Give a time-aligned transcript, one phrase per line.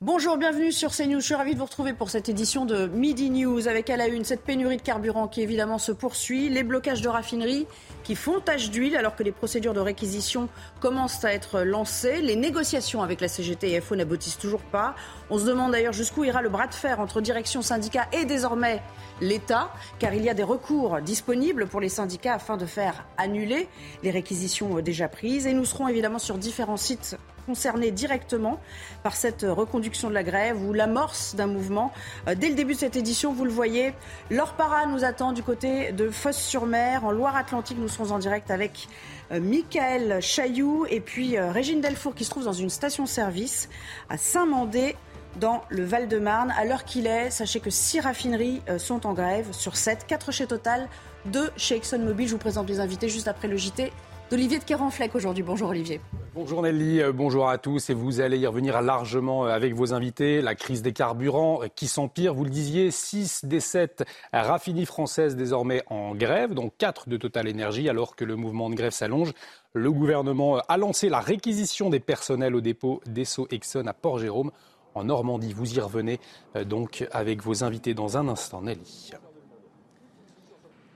[0.00, 1.18] Bonjour, bienvenue sur CNews.
[1.18, 4.06] Je suis ravie de vous retrouver pour cette édition de Midi News avec à la
[4.06, 7.66] une cette pénurie de carburant qui évidemment se poursuit, les blocages de raffineries
[8.04, 10.48] qui font tache d'huile alors que les procédures de réquisition
[10.78, 12.20] commencent à être lancées.
[12.20, 14.94] Les négociations avec la CGT et FO n'aboutissent toujours pas.
[15.30, 18.80] On se demande d'ailleurs jusqu'où ira le bras de fer entre direction syndicats et désormais
[19.20, 23.68] l'État, car il y a des recours disponibles pour les syndicats afin de faire annuler
[24.04, 25.48] les réquisitions déjà prises.
[25.48, 27.16] Et nous serons évidemment sur différents sites
[27.48, 28.60] concernés directement
[29.02, 31.92] par cette reconduction de la grève ou l'amorce d'un mouvement.
[32.28, 33.94] Euh, dès le début de cette édition, vous le voyez,
[34.30, 37.78] Laure Para nous attend du côté de Fosse-sur-Mer, en Loire-Atlantique.
[37.80, 38.86] Nous serons en direct avec
[39.32, 43.70] euh, Michael Chailloux et puis euh, Régine Delfour qui se trouve dans une station-service
[44.10, 44.94] à Saint-Mandé
[45.40, 46.52] dans le Val-de-Marne.
[46.54, 50.46] À l'heure qu'il est, sachez que six raffineries sont en grève sur 7, 4 chez
[50.46, 50.86] Total,
[51.26, 52.26] 2 chez ExxonMobil.
[52.26, 53.92] Je vous présente les invités juste après le JT
[54.30, 55.42] d'Olivier de Kerenfleck aujourd'hui.
[55.42, 56.00] Bonjour Olivier.
[56.34, 59.92] Bonjour Nelly, euh, bonjour à tous et vous allez y revenir largement euh, avec vos
[59.92, 60.40] invités.
[60.40, 65.36] La crise des carburants euh, qui s'empire, vous le disiez, 6 des 7 raffineries françaises
[65.36, 69.32] désormais en grève, dont 4 de Total Énergie alors que le mouvement de grève s'allonge.
[69.72, 74.50] Le gouvernement a lancé la réquisition des personnels au dépôt d'Esso Exxon à Port-Jérôme
[74.94, 75.52] en Normandie.
[75.52, 76.20] Vous y revenez
[76.66, 79.12] donc avec vos invités dans un instant Nelly.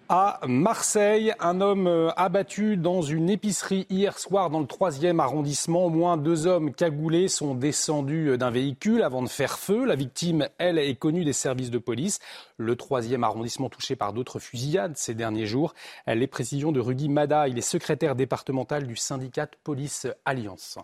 [0.08, 5.86] À Marseille, un homme euh, abattu dans une épicerie hier soir dans le troisième arrondissement.
[5.86, 9.86] Au moins deux hommes cagoulés sont descendus euh, d'un véhicule avant de faire feu.
[9.86, 12.18] La victime, elle, est connue des services de police.
[12.58, 15.72] Le troisième arrondissement touché par d'autres fusillades ces derniers jours.
[16.06, 20.78] Les précisions de Rudy Mada, il est secrétaire départemental du syndicat police Alliance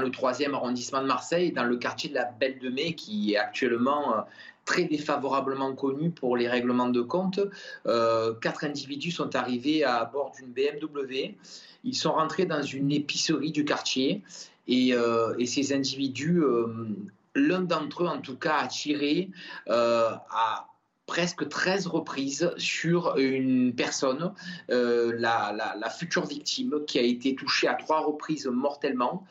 [0.00, 3.36] le troisième arrondissement de Marseille, dans le quartier de la Belle de Mai, qui est
[3.36, 4.20] actuellement euh,
[4.64, 7.40] très défavorablement connu pour les règlements de compte.
[7.86, 11.36] Euh, quatre individus sont arrivés à bord d'une BMW.
[11.84, 14.22] Ils sont rentrés dans une épicerie du quartier
[14.66, 16.42] et, euh, ces individus,
[17.34, 19.30] l'un d'entre eux en tout cas, a tiré
[19.68, 20.71] à
[21.12, 24.32] presque 13 reprises sur une personne,
[24.70, 29.26] la, la, future victime, qui a été touchée à trois reprises mortellement.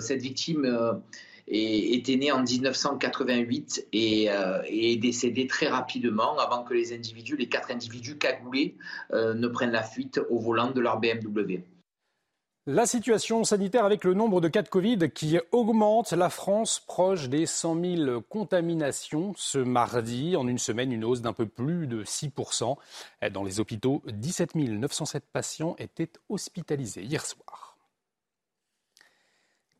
[0.00, 1.02] cette victime
[1.46, 7.48] était né en 1988 euh, et, est décédé très rapidement avant que les individus, les
[7.48, 8.76] quatre individus cagoulés,
[9.12, 11.62] euh, ne prennent la fuite au volant de leur BMW.
[12.66, 17.28] La situation sanitaire avec le nombre de cas de Covid qui augmente, la France proche
[17.28, 20.34] des 100 000 contaminations ce mardi.
[20.34, 22.32] En une semaine, une hausse d'un peu plus de 6
[23.32, 27.76] Dans les hôpitaux, 17 907 patients étaient hospitalisés hier soir.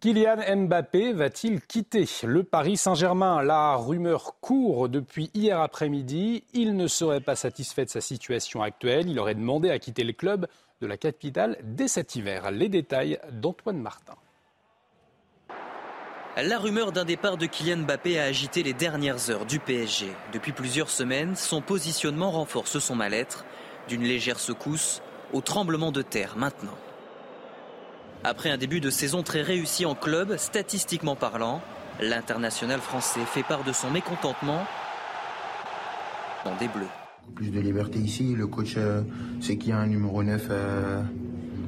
[0.01, 3.43] Kylian Mbappé va-t-il quitter le Paris Saint-Germain?
[3.43, 6.45] La rumeur court depuis hier après-midi.
[6.53, 9.09] Il ne serait pas satisfait de sa situation actuelle.
[9.09, 10.47] Il aurait demandé à quitter le club
[10.87, 12.51] la capitale dès cet hiver.
[12.51, 14.15] Les détails d'Antoine Martin.
[16.37, 20.09] La rumeur d'un départ de Kylian Mbappé a agité les dernières heures du PSG.
[20.33, 23.45] Depuis plusieurs semaines, son positionnement renforce son mal-être,
[23.87, 25.01] d'une légère secousse
[25.33, 26.77] au tremblement de terre maintenant.
[28.25, 31.61] Après un début de saison très réussi en club, statistiquement parlant,
[32.01, 34.67] l'international français fait part de son mécontentement
[36.45, 36.89] dans des bleus.
[37.35, 39.03] Plus de liberté ici, le coach euh,
[39.41, 41.03] c'est qu'il y a un numéro 9 euh,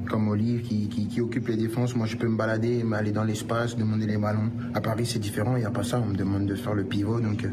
[0.09, 1.97] comme Olive qui, occupe les défenses.
[1.97, 4.50] Moi je peux me balader, aller dans l'espace, demander les ballons.
[4.75, 6.84] À Paris c'est différent, il n'y a pas ça, on me demande de faire le
[6.84, 7.50] pivot, donc euh,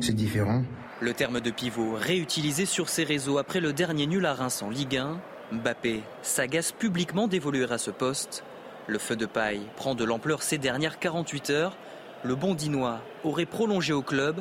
[0.00, 0.64] c'est différent.
[1.00, 4.70] Le terme de pivot réutilisé sur ses réseaux après le dernier nul à Reims en
[4.70, 5.20] Ligue 1
[5.52, 8.44] Mbappé s'agace publiquement d'évoluer à ce poste.
[8.86, 11.76] Le feu de paille prend de l'ampleur ces dernières 48 heures.
[12.22, 14.40] Le Bondinois aurait prolongé au club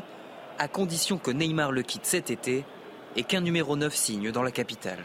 [0.60, 2.64] à condition que Neymar le quitte cet été
[3.16, 5.00] et qu'un numéro 9 signe dans la capitale.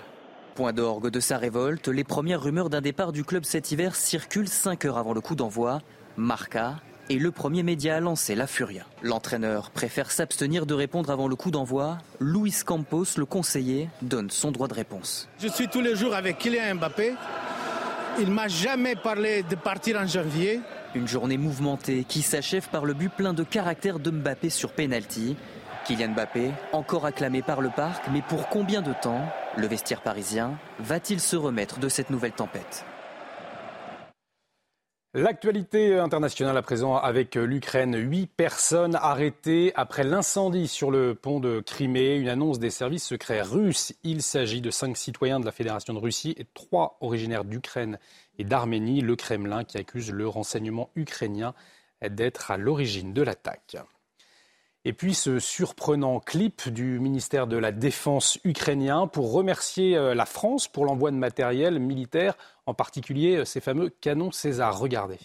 [0.54, 4.48] Point d'orgue de sa révolte, les premières rumeurs d'un départ du club cet hiver circulent
[4.48, 5.80] 5 heures avant le coup d'envoi.
[6.16, 6.76] Marca
[7.10, 8.84] et le premier média à lancer la Furia.
[9.02, 11.98] L'entraîneur préfère s'abstenir de répondre avant le coup d'envoi.
[12.20, 15.28] Luis Campos, le conseiller, donne son droit de réponse.
[15.40, 17.14] Je suis tous les jours avec Kylian Mbappé.
[18.20, 20.60] Il m'a jamais parlé de partir en janvier.
[20.94, 25.36] Une journée mouvementée qui s'achève par le but plein de caractère de Mbappé sur penalty.
[25.84, 29.24] Kylian Mbappé, encore acclamé par le parc, mais pour combien de temps
[29.56, 32.84] le vestiaire parisien va-t-il se remettre de cette nouvelle tempête?
[35.16, 37.96] L'actualité internationale à présent avec l'Ukraine.
[37.96, 42.16] Huit personnes arrêtées après l'incendie sur le pont de Crimée.
[42.16, 43.94] Une annonce des services secrets russes.
[44.02, 48.00] Il s'agit de cinq citoyens de la Fédération de Russie et trois originaires d'Ukraine
[48.38, 49.02] et d'Arménie.
[49.02, 51.54] Le Kremlin qui accuse le renseignement ukrainien
[52.02, 53.76] d'être à l'origine de l'attaque.
[54.86, 60.26] Et puis ce surprenant clip du ministère de la Défense ukrainien pour remercier euh, la
[60.26, 62.36] France pour l'envoi de matériel militaire,
[62.66, 64.78] en particulier euh, ces fameux canons César.
[64.78, 65.18] Regardez.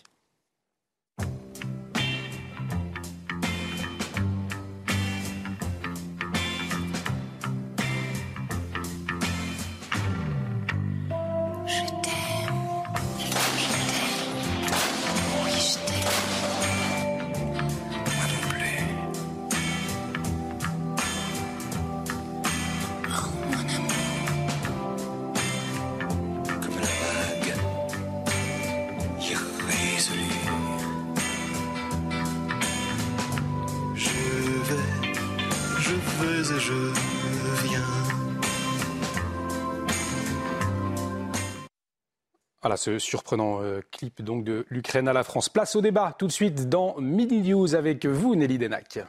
[42.79, 45.49] Ce surprenant euh, clip donc de l'Ukraine à la France.
[45.49, 48.99] Place au débat tout de suite dans Midi News avec vous, Nelly Denac.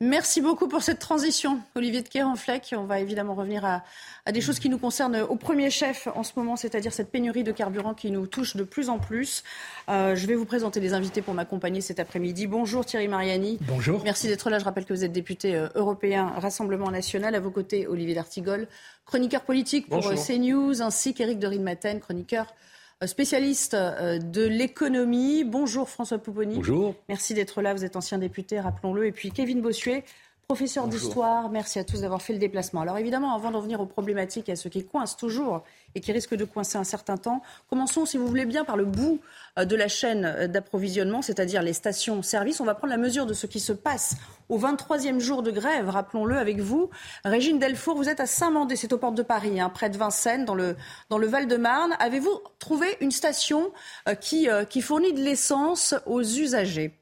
[0.00, 2.72] Merci beaucoup pour cette transition, Olivier de Kéranfleck.
[2.78, 3.82] On va évidemment revenir à,
[4.30, 7.50] des choses qui nous concernent au premier chef en ce moment, c'est-à-dire cette pénurie de
[7.50, 9.42] carburant qui nous touche de plus en plus.
[9.88, 12.46] Euh, je vais vous présenter les invités pour m'accompagner cet après-midi.
[12.46, 13.58] Bonjour Thierry Mariani.
[13.62, 14.00] Bonjour.
[14.04, 14.60] Merci d'être là.
[14.60, 17.34] Je rappelle que vous êtes député euh, européen Rassemblement national.
[17.34, 18.68] À vos côtés, Olivier d'Artigol,
[19.04, 22.46] chroniqueur politique pour CNews, ainsi qu'Éric de Rinmaten, chroniqueur
[23.06, 25.44] spécialiste euh, de l'économie.
[25.44, 26.56] Bonjour François Pouponi.
[26.56, 26.94] Bonjour.
[27.08, 27.74] Merci d'être là.
[27.74, 29.06] Vous êtes ancien député, rappelons-le.
[29.06, 30.04] Et puis Kevin Bossuet,
[30.48, 31.50] professeur d'histoire.
[31.50, 32.80] Merci à tous d'avoir fait le déplacement.
[32.80, 35.62] Alors évidemment, avant d'en venir aux problématiques et à ce qui coince toujours
[35.94, 38.84] et qui risque de coincer un certain temps, commençons, si vous voulez bien, par le
[38.84, 39.20] bout
[39.58, 42.60] euh, de la chaîne euh, d'approvisionnement, c'est-à-dire les stations-service.
[42.60, 44.16] On va prendre la mesure de ce qui se passe
[44.48, 46.90] au 23e jour de grève, rappelons-le avec vous.
[47.24, 50.44] Régine Delfour, vous êtes à Saint-Mandé, c'est aux portes de Paris, hein, près de Vincennes,
[50.44, 50.76] dans le,
[51.10, 51.94] dans le Val-de-Marne.
[51.98, 53.72] Avez-vous trouvé une station
[54.08, 56.97] euh, qui, qui fournit de l'essence aux usagers?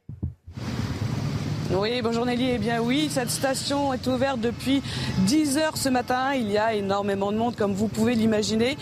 [1.78, 2.50] Oui, bonjour Nelly.
[2.54, 4.82] Eh bien oui, cette station est ouverte depuis
[5.20, 6.32] 10 heures ce matin.
[6.34, 8.78] Il y a énormément de monde, comme vous pouvez l'imaginer.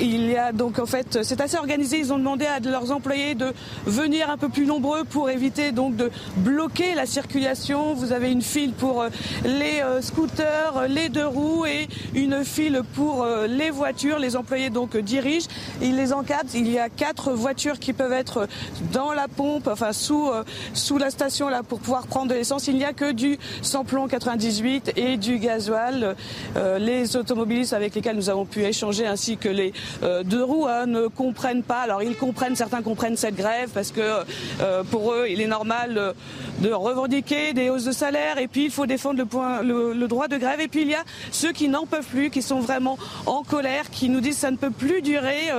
[0.00, 1.98] Il y a donc en fait, c'est assez organisé.
[1.98, 3.52] Ils ont demandé à leurs employés de
[3.86, 7.94] venir un peu plus nombreux pour éviter donc de bloquer la circulation.
[7.94, 9.08] Vous avez une file pour euh,
[9.44, 14.18] les euh, scooters, les deux roues et une file pour euh, les voitures.
[14.18, 15.48] Les employés donc dirigent,
[15.82, 16.54] ils les encadrent.
[16.54, 18.46] Il y a quatre voitures qui peuvent être
[18.92, 20.30] dans la pompe, enfin sous
[20.74, 22.35] sous la station là pour pouvoir prendre
[22.68, 26.16] il n'y a que du samplon 98 et du gasoil.
[26.56, 29.72] Euh, les automobilistes avec lesquels nous avons pu échanger ainsi que les
[30.02, 31.80] euh, deux roues hein, ne comprennent pas.
[31.80, 34.00] Alors ils comprennent, certains comprennent cette grève parce que
[34.60, 36.14] euh, pour eux il est normal
[36.60, 39.24] de revendiquer des hausses de salaire et puis il faut défendre
[39.62, 40.60] le, le, droit de grève.
[40.60, 43.90] Et puis il y a ceux qui n'en peuvent plus, qui sont vraiment en colère,
[43.90, 45.50] qui nous disent ça ne peut plus durer.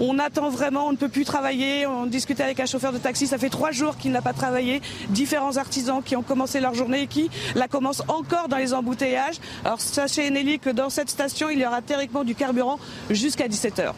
[0.00, 1.86] on attend vraiment, on ne peut plus travailler.
[1.86, 4.80] On discutait avec un chauffeur de taxi, ça fait trois jours qu'il n'a pas travaillé.
[5.10, 9.40] Différents artisans qui ont commencé leur journée et qui la commencent encore dans les embouteillages.
[9.64, 12.78] Alors sachez Nelly que dans cette station, il y aura théoriquement du carburant
[13.10, 13.92] jusqu'à 17h.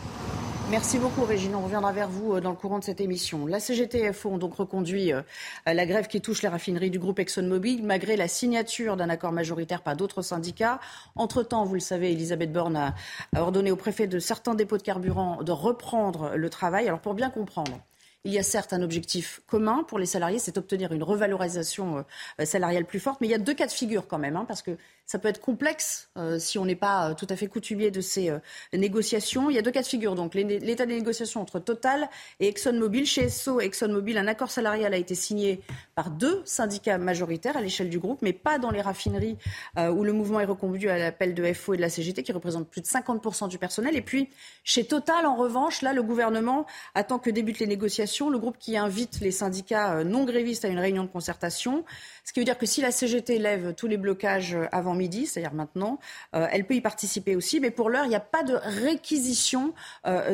[0.71, 1.55] Merci beaucoup Régine.
[1.55, 3.47] On reviendra vers vous euh, dans le courant de cette émission.
[3.47, 5.21] La CGTFO ont donc reconduit euh,
[5.67, 9.83] la grève qui touche les raffineries du groupe ExxonMobil malgré la signature d'un accord majoritaire
[9.83, 10.81] par d'autres syndicats.
[11.17, 12.95] Entre-temps, vous le savez, Elisabeth Borne a
[13.37, 16.89] ordonné au préfet de certains dépôts de carburant de reprendre le travail.
[16.89, 17.79] Alors pour bien comprendre,
[18.25, 22.05] il y a certes un objectif commun pour les salariés, c'est obtenir une revalorisation
[22.41, 24.45] euh, salariale plus forte, mais il y a deux cas de figure quand même, hein,
[24.47, 27.47] parce que ça peut être complexe euh, si on n'est pas euh, tout à fait
[27.47, 28.33] coutumier de ces
[28.73, 29.51] négociations.
[29.51, 30.15] Il y a deux cas de figure.
[30.15, 32.09] Donc l'état des négociations entre Total
[32.41, 33.07] et ExxonMobil.
[33.07, 35.61] Chez Esso et ExxonMobil, un accord salarial a été signé
[35.95, 39.37] par deux syndicats majoritaires à l'échelle du groupe, mais pas dans les raffineries
[39.77, 42.69] où le mouvement est reconduit à l'appel de FO et de la CGT, qui représentent
[42.69, 43.97] plus de 50% du personnel.
[43.97, 44.29] Et puis
[44.65, 47.95] chez Total, en revanche, là, le gouvernement attend que débutent les négociations
[48.31, 51.85] le groupe qui invite les syndicats euh, non grévistes à une réunion de concertation.
[52.25, 55.55] Ce qui veut dire que si la CGT lève tous les blocages euh, midi, c'est-à-dire
[55.55, 55.99] maintenant,
[56.35, 57.61] euh, elle peut y participer aussi.
[57.61, 59.75] Mais pour l'heure, il n'y a pas de réquisition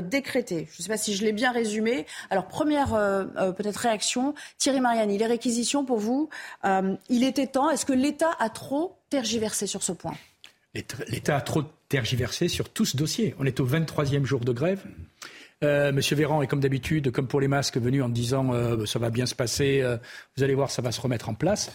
[0.03, 0.69] décrétée.
[0.73, 2.07] Je ne sais pas si je l'ai bien résumé.
[2.31, 2.91] Alors, première
[3.57, 6.29] peut-être réaction, Thierry Mariani, les réquisitions pour vous,
[7.09, 7.71] il était temps.
[7.71, 10.15] Est-ce que l'État a trop tergiversé sur ce point?
[11.09, 13.35] L'État a trop tergiversé sur tout ce dossier.
[13.39, 14.85] On est au 23e jour de grève.
[15.63, 18.99] Euh, Monsieur Véran est comme d'habitude, comme pour les masques, venu en disant euh, ça
[18.99, 19.99] va bien se passer, euh,
[20.37, 21.71] vous allez voir, ça va se remettre en place.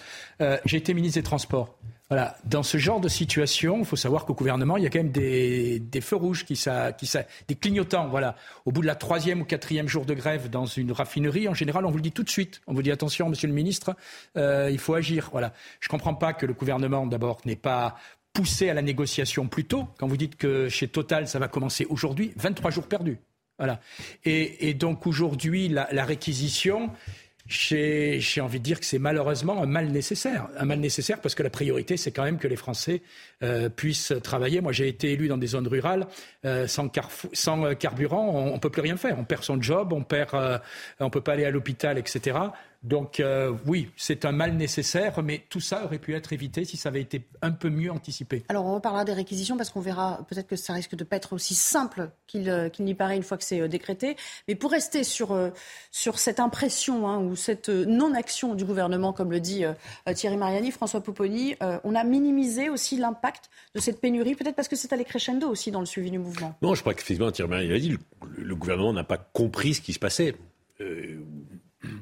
[0.65, 1.77] J'ai été ministre des Transports.
[2.09, 5.00] Voilà, dans ce genre de situation, il faut savoir qu'au gouvernement, il y a quand
[5.00, 8.07] même des, feux rouges, qui, ça, qui ça, des clignotants.
[8.09, 8.35] Voilà,
[8.65, 11.83] au bout de la troisième ou quatrième jour de grève dans une raffinerie, en général,
[11.83, 12.62] on vous le dit tout de suite.
[12.67, 13.95] On vous dit attention, Monsieur le Ministre,
[14.38, 15.29] euh, il faut agir.
[15.31, 17.95] Voilà, je comprends pas que le gouvernement d'abord n'ait pas
[18.33, 19.88] poussé à la négociation plus tôt.
[19.97, 23.17] Quand vous dites que chez Total, ça va commencer aujourd'hui, 23 jours perdus.
[23.57, 23.79] Voilà.
[24.25, 26.91] Et, donc aujourd'hui, la réquisition,
[27.47, 30.47] j'ai envie de dire que c'est malheureusement un mal nécessaire.
[30.57, 33.03] Un mal nécessaire parce que la priorité, c'est quand même que les Français
[33.43, 34.61] euh, puissent travailler.
[34.61, 36.07] Moi, j'ai été élu dans des zones rurales.
[36.45, 39.19] Euh, sans, euh, carburant, on ne peut plus rien faire.
[39.19, 40.03] On perd son job, on
[40.99, 42.37] on peut pas aller à l'hôpital, etc.
[42.85, 46.77] Donc euh, oui, c'est un mal nécessaire, mais tout ça aurait pu être évité si
[46.77, 48.43] ça avait été un peu mieux anticipé.
[48.47, 51.33] Alors on reparlera des réquisitions parce qu'on verra peut-être que ça risque de pas être
[51.33, 54.15] aussi simple qu'il euh, n'y paraît une fois que c'est euh, décrété.
[54.47, 55.35] Mais pour rester sur,
[55.89, 59.63] sur cette impression hein, ou cette non-action du gouvernement, comme le dit
[60.13, 64.75] Thierry Mariani, François Pouponi, on a minimisé aussi l'impact de cette pénurie, peut-être parce que
[64.75, 66.55] c'est allé crescendo aussi dans le suivi du mouvement.
[66.61, 67.99] Non, je crois qu'effectivement, Thierry Mariani l'a dit, le,
[68.37, 70.35] le, gouvernement n'a pas compris ce qui se passait.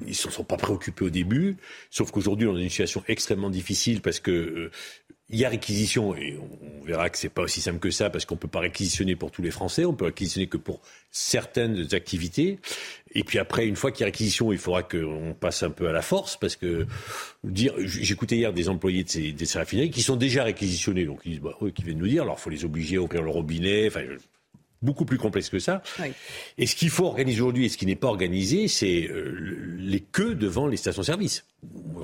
[0.02, 1.58] Ils ne se sont pas préoccupés au début,
[1.90, 4.72] sauf qu'aujourd'hui, on est dans une situation extrêmement difficile parce que euh,
[5.30, 8.36] y a réquisition, et on verra que c'est pas aussi simple que ça, parce qu'on
[8.36, 12.60] peut pas réquisitionner pour tous les Français, on peut réquisitionner que pour certaines activités.
[13.16, 15.88] Et puis après, une fois qu'il y a réquisition, il faudra qu'on passe un peu
[15.88, 16.86] à la force, parce que
[17.44, 21.42] dire, j'écoutais hier des employés de ces, raffineries qui sont déjà réquisitionnés, donc ils disent,
[21.42, 23.90] bah, qui viennent nous dire, alors faut les obliger à ouvrir le robinet,
[24.84, 25.82] beaucoup plus complexe que ça.
[26.58, 30.02] Et ce qu'il faut organiser aujourd'hui et ce qui n'est pas organisé, c'est euh, les
[30.02, 31.46] queues devant les stations-service.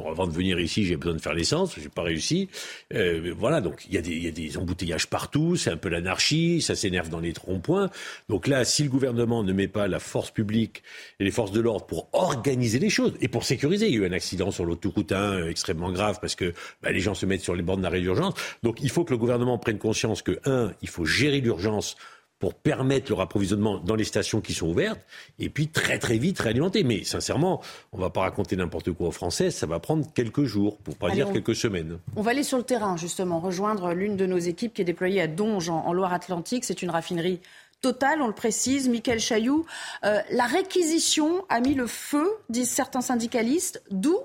[0.09, 2.49] Avant de venir ici, j'ai besoin de faire l'essence, j'ai pas réussi.
[2.93, 6.75] Euh, voilà, donc il y, y, a des embouteillages partout, c'est un peu l'anarchie, ça
[6.75, 7.89] s'énerve dans les ronds-points.
[8.29, 10.81] Donc là, si le gouvernement ne met pas la force publique
[11.19, 13.99] et les forces de l'ordre pour organiser les choses et pour sécuriser, il y a
[13.99, 17.25] eu un accident sur l'autoroute 1 euh, extrêmement grave parce que bah, les gens se
[17.25, 18.33] mettent sur les bornes d'arrêt d'urgence.
[18.63, 21.97] Donc il faut que le gouvernement prenne conscience que un, il faut gérer l'urgence
[22.39, 25.01] pour permettre le approvisionnement dans les stations qui sont ouvertes,
[25.39, 26.83] et puis très très vite réalimenter.
[26.83, 30.45] Mais sincèrement, on ne va pas raconter n'importe quoi aux Français, ça va prendre quelques
[30.45, 31.99] jours, pour pas dire quelques semaines.
[32.15, 35.21] On va aller sur le terrain, justement, rejoindre l'une de nos équipes qui est déployée
[35.21, 36.63] à Donge, en, Loire-Atlantique.
[36.63, 37.41] C'est une raffinerie
[37.81, 38.87] totale, on le précise.
[38.87, 39.65] Michael Chailloux,
[40.05, 44.17] euh, la réquisition a mis le feu, disent certains syndicalistes, d'où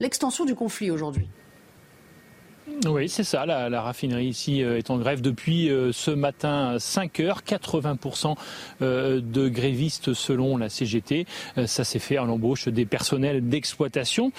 [0.00, 1.28] l'extension du conflit aujourd'hui.
[2.84, 3.46] Oui, c'est ça.
[3.46, 7.42] La, raffinerie ici euh, est en grève depuis euh, ce matin 5 heures.
[7.46, 8.34] 80%
[8.82, 11.26] euh, de grévistes selon la CGT.
[11.66, 14.32] Ça s'est fait à l'embauche des personnels d'exploitation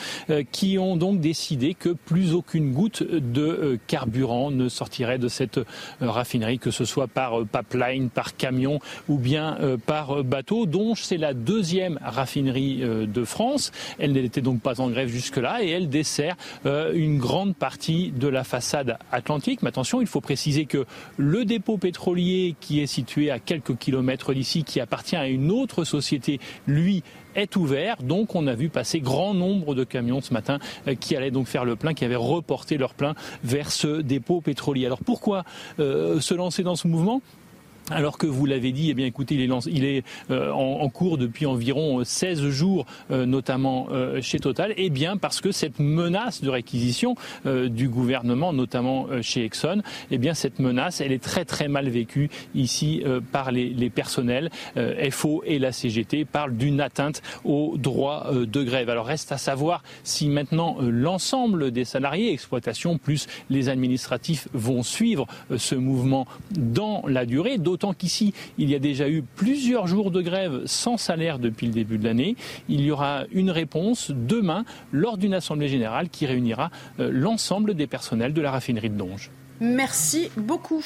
[0.51, 5.59] qui ont donc décidé que plus aucune goutte de carburant ne sortirait de cette
[6.01, 10.65] raffinerie, que ce soit par pipeline, par camion ou bien par bateau.
[10.65, 13.71] Donc c'est la deuxième raffinerie de France.
[13.99, 18.43] Elle n'était donc pas en grève jusque-là et elle dessert une grande partie de la
[18.43, 19.61] façade atlantique.
[19.61, 20.85] Mais attention, il faut préciser que
[21.17, 25.83] le dépôt pétrolier qui est situé à quelques kilomètres d'ici, qui appartient à une autre
[25.83, 27.03] société, lui,
[27.35, 27.97] est ouvert.
[28.03, 31.47] Donc on a vu passer grand nombre de camions ce matin euh, qui allaient donc
[31.47, 34.85] faire le plein, qui avaient reporté leur plein vers ce dépôt pétrolier.
[34.85, 35.43] Alors pourquoi
[35.79, 37.21] euh, se lancer dans ce mouvement?
[37.91, 41.17] Alors que vous l'avez dit, eh bien écoutez, il est, il est euh, en, cours
[41.17, 43.87] depuis environ 16 euh, jours, euh, notamment
[44.21, 47.15] chez Total, eh bien parce que cette menace de réquisition
[47.45, 52.29] du gouvernement, notamment chez Exxon, eh bien cette menace, elle est très très mal vécue
[52.55, 54.49] ici par les, les personnels.
[55.11, 58.89] FO et la CGT parlent d'une atteinte au droit de grève.
[58.89, 65.27] Alors reste à savoir si maintenant l'ensemble des salariés, exploitation plus les administratifs, vont suivre
[65.55, 67.57] ce mouvement dans la durée.
[67.77, 71.73] D'autant qu'ici, il y a déjà eu plusieurs jours de grève sans salaire depuis le
[71.73, 72.35] début de l'année.
[72.69, 77.85] Il y aura une réponse demain lors d'une assemblée générale qui réunira euh, l'ensemble des
[77.85, 79.29] personnels de la raffinerie de Donge.
[79.59, 80.81] Merci beaucoup,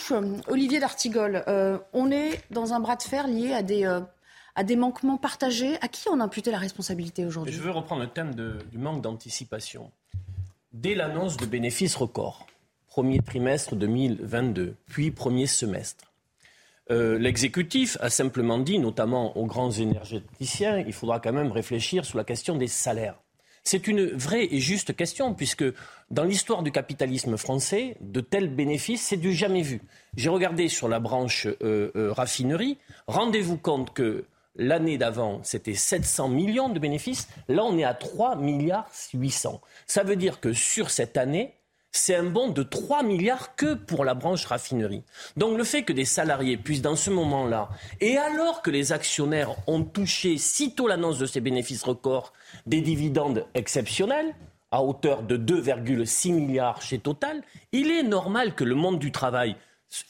[0.49, 1.45] Olivier D'Artigol.
[1.47, 4.01] Euh, on est dans un bras de fer lié à des, euh,
[4.55, 5.77] à des manquements partagés.
[5.79, 7.53] À qui on a imputé la responsabilité aujourd'hui?
[7.53, 9.91] Je veux reprendre le thème du manque d'anticipation.
[10.73, 12.47] Dès l'annonce de bénéfices records,
[12.87, 16.10] premier trimestre 2022, puis premier semestre,
[16.89, 22.17] euh, l'exécutif a simplement dit, notamment aux grands énergéticiens, il faudra quand même réfléchir sur
[22.17, 23.19] la question des salaires.
[23.63, 25.63] C'est une vraie et juste question, puisque
[26.09, 29.81] dans l'histoire du capitalisme français, de tels bénéfices, c'est du jamais vu.
[30.15, 32.79] J'ai regardé sur la branche euh, euh, raffinerie.
[33.05, 37.29] Rendez-vous compte que l'année d'avant, c'était 700 millions de bénéfices.
[37.47, 39.61] Là, on est à 3 milliards 800.
[39.85, 41.53] Ça veut dire que sur cette année,
[41.91, 45.03] c'est un bond de 3 milliards que pour la branche raffinerie.
[45.37, 47.69] Donc le fait que des salariés puissent dans ce moment-là,
[47.99, 52.33] et alors que les actionnaires ont touché, sitôt l'annonce de ces bénéfices records,
[52.65, 54.33] des dividendes exceptionnels,
[54.71, 57.41] à hauteur de 2,6 milliards chez Total,
[57.73, 59.57] il est normal que le monde du travail,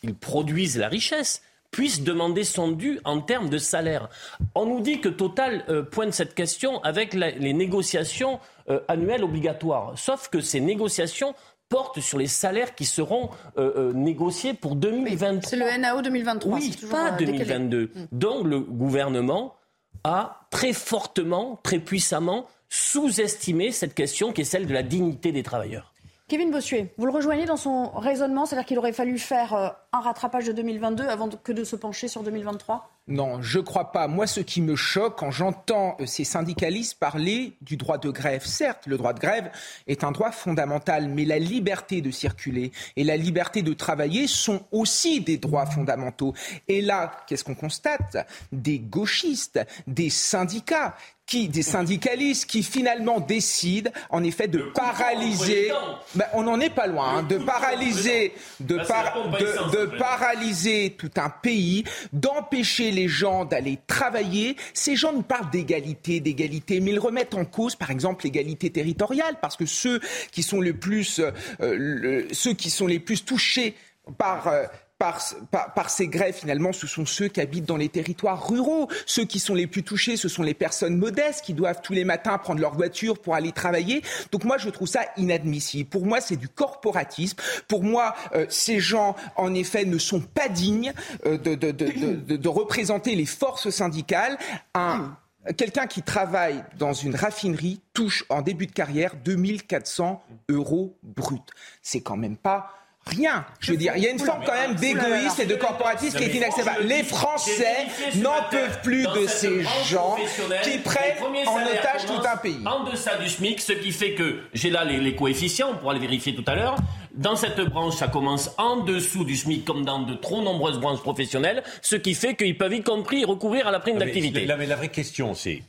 [0.04, 4.10] il produise la richesse puisse demander son dû en termes de salaire.
[4.56, 9.94] On nous dit que Total euh, pointe cette question avec les négociations euh, annuelles obligatoires.
[9.98, 11.34] Sauf que ces négociations
[11.72, 15.50] portent sur les salaires qui seront euh, négociés pour 2023.
[15.50, 16.54] C'est le NAO 2023.
[16.54, 17.86] Oui, pas 2022.
[17.86, 18.06] Hmm.
[18.12, 19.56] Donc le gouvernement
[20.04, 25.44] a très fortement, très puissamment sous-estimé cette question qui est celle de la dignité des
[25.44, 25.91] travailleurs.
[26.32, 30.00] Kevin Bossuet, vous le rejoignez dans son raisonnement, c'est-à-dire qu'il aurait fallu faire euh, un
[30.00, 34.08] rattrapage de 2022 avant que de se pencher sur 2023 non, je ne crois pas.
[34.08, 38.46] Moi, ce qui me choque quand j'entends euh, ces syndicalistes parler du droit de grève,
[38.46, 39.52] certes, le droit de grève
[39.88, 44.62] est un droit fondamental, mais la liberté de circuler et la liberté de travailler sont
[44.72, 46.34] aussi des droits fondamentaux.
[46.68, 48.28] Et là, qu'est-ce qu'on constate?
[48.52, 50.96] Des gauchistes, des syndicats
[51.32, 55.72] qui, des syndicalistes qui finalement décident en effet de paralyser.
[56.14, 61.86] Ben, on n'en est pas loin, hein, de paralyser, de, de, paralyser tout un pays,
[62.12, 64.58] d'empêcher les gens d'aller travailler.
[64.74, 69.38] Ces gens nous parlent d'égalité, d'égalité, mais ils remettent en cause, par exemple, l'égalité territoriale,
[69.42, 70.02] parce que ceux
[70.34, 71.22] qui sont les plus,
[71.62, 73.76] euh, ceux qui sont les plus touchés
[74.18, 74.66] par euh,
[75.02, 78.88] par, ces grèves, finalement, ce sont ceux qui habitent dans les territoires ruraux.
[79.08, 82.06] Ceux qui sont les plus touchés, ce sont les personnes modestes qui doivent tous les
[82.06, 84.04] matins prendre leur voiture pour aller travailler.
[84.32, 85.90] Donc moi, je trouve ça inadmissible.
[85.90, 87.38] Pour moi, c'est du corporatisme.
[87.68, 90.94] Pour moi, euh, ces gens, en effet, ne sont pas dignes
[91.26, 94.38] euh, de, représenter les forces syndicales.
[94.76, 95.18] Un,
[95.58, 101.42] Quelqu'un qui travaille dans une raffinerie touche en début de carrière 2400 euros brut.
[101.82, 102.72] C'est quand même pas
[103.08, 103.46] Rien.
[103.60, 106.24] Je veux dire, il y a une forme quand même d'égoïsme et de corporatisme qui
[106.24, 106.84] est inacceptable.
[106.84, 110.16] Les Français n'en peuvent plus de ces gens
[110.64, 111.18] qui prennent
[111.48, 112.60] en otage tout un pays.
[112.66, 116.00] En deçà du SMIC, ce qui fait que j'ai là les, coefficients, on pourra les
[116.00, 116.76] vérifier tout à l'heure.
[117.14, 121.02] Dans cette branche, ça commence en dessous du SMIC, comme dans de trop nombreuses branches
[121.02, 124.46] professionnelles, ce qui fait qu'ils peuvent y compris recourir à la prime d'activité.
[124.58, 125.64] mais la vraie question, c'est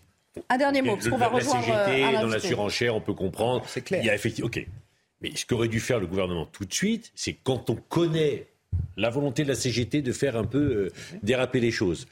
[0.49, 1.67] un dernier mot, parce qu'on va rejoindre.
[1.69, 3.65] La CGT, dans la surenchère, on peut comprendre.
[3.67, 4.01] C'est clair.
[4.03, 4.47] Il y a effectivement.
[4.47, 4.67] Ok.
[5.23, 8.49] Mais ce qu'aurait dû faire le gouvernement tout de suite, c'est quand on connaît
[8.97, 12.07] la volonté de la CGT de faire un peu euh, déraper les choses.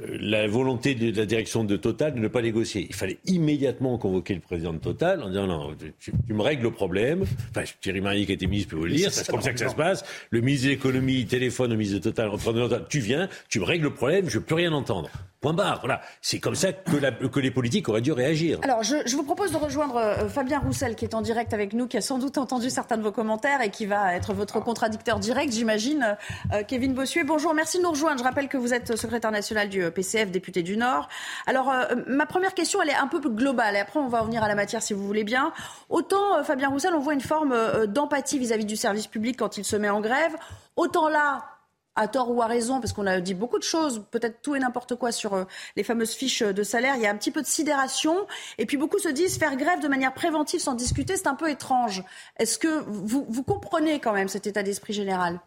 [0.00, 2.86] Euh, la volonté de la direction de Total de ne pas négocier.
[2.88, 6.70] Il fallait immédiatement convoquer le président de Total en disant non, tu, me règles le
[6.70, 7.24] problème.
[7.50, 9.58] Enfin, Thierry Marie qui a été ministre peut vous le dire, c'est comme ça que
[9.58, 10.04] ça se passe.
[10.30, 12.38] Le ministre de l'économie téléphone au ministre de Total, en
[12.88, 15.10] tu viens, tu me règles le problème, je ne veux plus rien entendre.
[15.40, 15.78] Point barre.
[15.80, 16.02] Voilà.
[16.20, 18.58] C'est comme ça que, que, les politiques auraient dû réagir.
[18.62, 21.72] Alors, je, je vous propose de rejoindre euh, Fabien Roussel, qui est en direct avec
[21.72, 24.60] nous, qui a sans doute entendu certains de vos commentaires et qui va être votre
[24.60, 26.18] contradicteur direct, j'imagine.
[26.52, 28.18] Euh, Kevin Bossuet, bonjour, merci de nous rejoindre.
[28.18, 31.08] Je rappelle que vous êtes secrétaire national du PCF, député du Nord.
[31.46, 33.76] Alors, euh, ma première question, elle est un peu globale.
[33.76, 35.52] Et après, on va revenir à la matière, si vous voulez bien.
[35.88, 37.54] Autant, Fabien Roussel, on voit une forme
[37.86, 40.36] d'empathie vis-à-vis du service public quand il se met en grève.
[40.76, 41.44] Autant là,
[41.96, 44.58] à tort ou à raison, parce qu'on a dit beaucoup de choses, peut-être tout et
[44.58, 45.44] n'importe quoi sur euh,
[45.76, 46.96] les fameuses fiches de salaire.
[46.96, 48.26] Il y a un petit peu de sidération.
[48.58, 51.50] Et puis beaucoup se disent faire grève de manière préventive sans discuter, c'est un peu
[51.50, 52.02] étrange.
[52.38, 55.40] Est-ce que vous comprenez quand même cet état d'esprit général?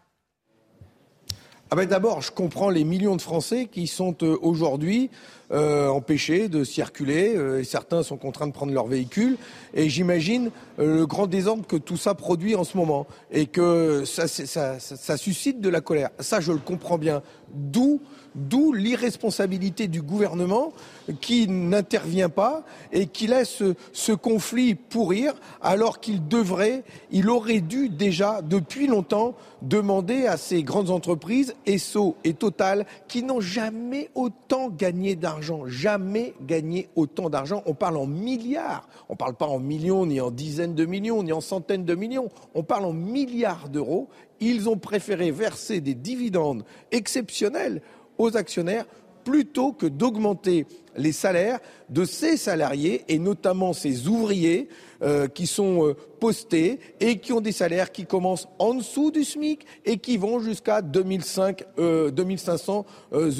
[1.74, 5.10] Ah ben D'abord, je comprends les millions de Français qui sont euh, aujourd'hui
[5.50, 9.36] euh, empêchés de circuler euh, certains sont contraints de prendre leur véhicule.
[9.74, 15.16] Et j'imagine le grand désordre que tout ça produit en ce moment et que ça
[15.16, 16.10] suscite de la colère.
[16.20, 17.22] Ça, je le comprends bien.
[17.52, 18.00] D'où
[18.34, 20.72] D'où l'irresponsabilité du gouvernement
[21.20, 27.88] qui n'intervient pas et qui laisse ce conflit pourrir alors qu'il devrait, il aurait dû
[27.88, 34.68] déjà depuis longtemps demander à ces grandes entreprises, ESSO et Total, qui n'ont jamais autant
[34.68, 37.62] gagné d'argent, jamais gagné autant d'argent.
[37.66, 41.22] On parle en milliards, on ne parle pas en millions, ni en dizaines de millions,
[41.22, 44.08] ni en centaines de millions, on parle en milliards d'euros.
[44.40, 47.80] Ils ont préféré verser des dividendes exceptionnels
[48.18, 48.86] aux actionnaires
[49.24, 54.68] plutôt que d'augmenter les salaires de ces salariés et notamment ces ouvriers
[55.02, 59.24] euh, qui sont euh, postés et qui ont des salaires qui commencent en dessous du
[59.24, 62.10] SMIC et qui vont jusqu'à 2500 euh,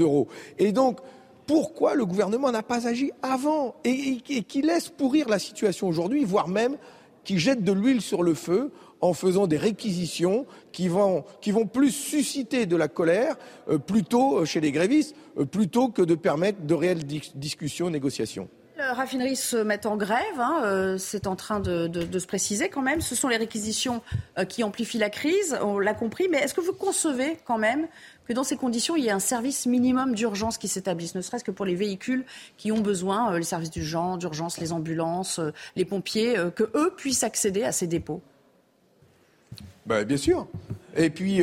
[0.01, 0.27] euros.
[0.59, 0.99] Et donc,
[1.47, 6.49] pourquoi le gouvernement n'a pas agi avant et qui laisse pourrir la situation aujourd'hui, voire
[6.49, 6.79] même
[7.25, 8.71] qui jette de l'huile sur le feu
[9.05, 11.25] en faisant des réquisitions qui vont,
[11.71, 13.37] plus susciter de la colère
[13.69, 18.49] euh, plutôt euh, chez les grévistes, euh, plutôt que de permettre de réelles discussions, négociations.
[18.79, 23.01] Les raffineries se mettent en grève, hein, c'est en train de, se préciser quand même.
[23.01, 24.03] Ce sont les réquisitions
[24.49, 26.27] qui amplifient la crise, on l'a compris.
[26.29, 27.87] Mais est-ce que vous concevez quand même
[28.27, 31.45] que dans ces conditions, il y ait un service minimum d'urgence qui s'établisse, ne serait-ce
[31.45, 32.25] que pour les véhicules
[32.57, 35.41] qui ont besoin, les services d'urgence, les ambulances,
[35.77, 38.23] les pompiers, que eux puissent accéder à ces dépôts?
[39.87, 40.47] Bah, Bien sûr.
[40.97, 41.43] Et puis,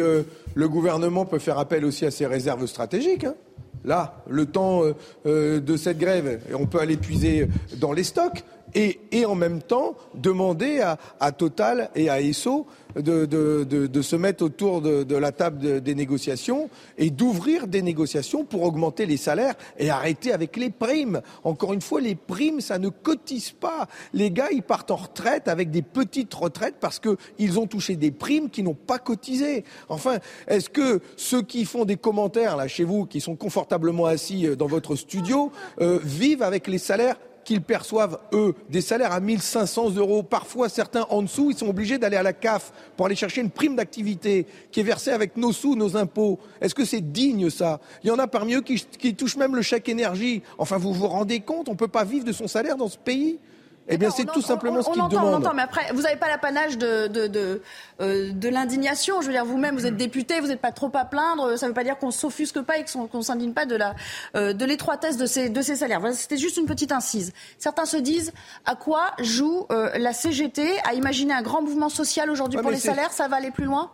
[0.56, 3.26] le gouvernement peut faire appel aussi à ses réserves stratégiques.
[3.26, 3.36] Hein.
[3.84, 4.94] Là, le temps euh,
[5.26, 8.44] euh, de cette grève, on peut aller puiser dans les stocks
[8.76, 10.82] et, en même temps demander
[11.20, 17.10] à, Total et à ESSO de, se mettre autour de, la table des négociations et
[17.10, 21.22] d'ouvrir des négociations pour augmenter les salaires et arrêter avec les primes.
[21.44, 23.88] Encore une fois, les primes, ça ne cotise pas.
[24.14, 28.12] Les gars, ils partent en retraite avec des petites retraites parce qu'ils ont touché des
[28.12, 29.64] primes qui n'ont pas cotisé.
[29.90, 34.48] Enfin, est-ce que ceux qui font des commentaires là chez vous, qui sont confortablement assis
[34.48, 39.20] euh, dans votre studio, euh, vivent avec les salaires qu'ils perçoivent, eux, des salaires à
[39.20, 43.16] 1500 euros, parfois certains en dessous, ils sont obligés d'aller à la CAF pour aller
[43.16, 46.40] chercher une prime d'activité qui est versée avec nos sous, nos impôts.
[46.62, 47.80] Est-ce que c'est digne ça?
[48.04, 50.42] Il y en a parmi eux qui, qui touchent même le chèque énergie.
[50.58, 52.98] Enfin, vous vous rendez compte, on ne peut pas vivre de son salaire dans ce
[52.98, 53.40] pays?
[53.92, 55.34] Eh bien, c'est tout simplement ce qu'il demande.
[55.34, 57.62] On entend, mais après, vous n'avez pas l'apanage de, de, de,
[58.02, 59.22] euh, de l'indignation.
[59.22, 61.58] Je veux dire, vous-même, vous êtes député, vous n'êtes pas trop à plaindre.
[61.58, 63.94] Ça ne veut pas dire qu'on s'offusque pas et qu'on ne s'indigne pas de, la,
[64.36, 66.00] euh, de l'étroitesse de ces, de ces salaires.
[66.00, 67.34] Voilà, c'était juste une petite incise.
[67.58, 68.32] Certains se disent
[68.66, 72.78] à quoi joue euh, la CGT à imaginer un grand mouvement social aujourd'hui pour les
[72.78, 73.12] salaires?
[73.12, 73.92] Ça va aller plus loin?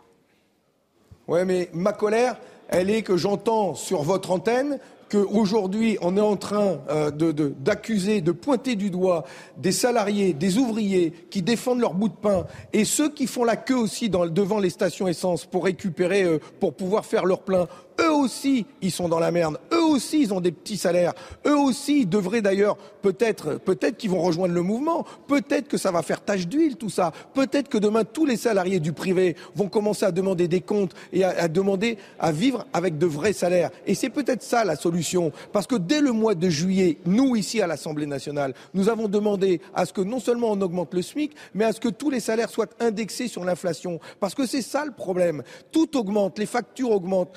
[1.28, 2.38] Oui, mais ma colère,
[2.70, 8.32] elle est que j'entends sur votre antenne qu'aujourd'hui, on est en train euh, d'accuser, de,
[8.32, 9.26] pointer du doigt
[9.58, 13.56] des salariés, des ouvriers qui défendent leur bout de pain et ceux qui font la
[13.56, 17.68] queue aussi devant les stations essence pour récupérer, euh, pour pouvoir faire leur plein
[18.00, 19.60] eux aussi, ils sont dans la merde.
[19.74, 21.14] Eux aussi, ils ont des petits salaires.
[21.46, 25.06] Eux aussi, ils devraient d'ailleurs, peut-être, peut-être qu'ils vont rejoindre le mouvement.
[25.28, 27.12] Peut-être que ça va faire tache d'huile, tout ça.
[27.34, 31.24] Peut-être que demain, tous les salariés du privé vont commencer à demander des comptes et
[31.24, 33.72] à, demander à vivre avec de vrais salaires.
[33.86, 35.32] Et c'est peut-être ça la solution.
[35.52, 39.62] Parce que dès le mois de juillet, nous, ici à l'Assemblée nationale, nous avons demandé
[39.74, 42.20] à ce que non seulement on augmente le SMIC, mais à ce que tous les
[42.20, 44.00] salaires soient indexés sur l'inflation.
[44.20, 45.44] Parce que c'est ça le problème.
[45.72, 47.32] Tout augmente, les factures augmentent,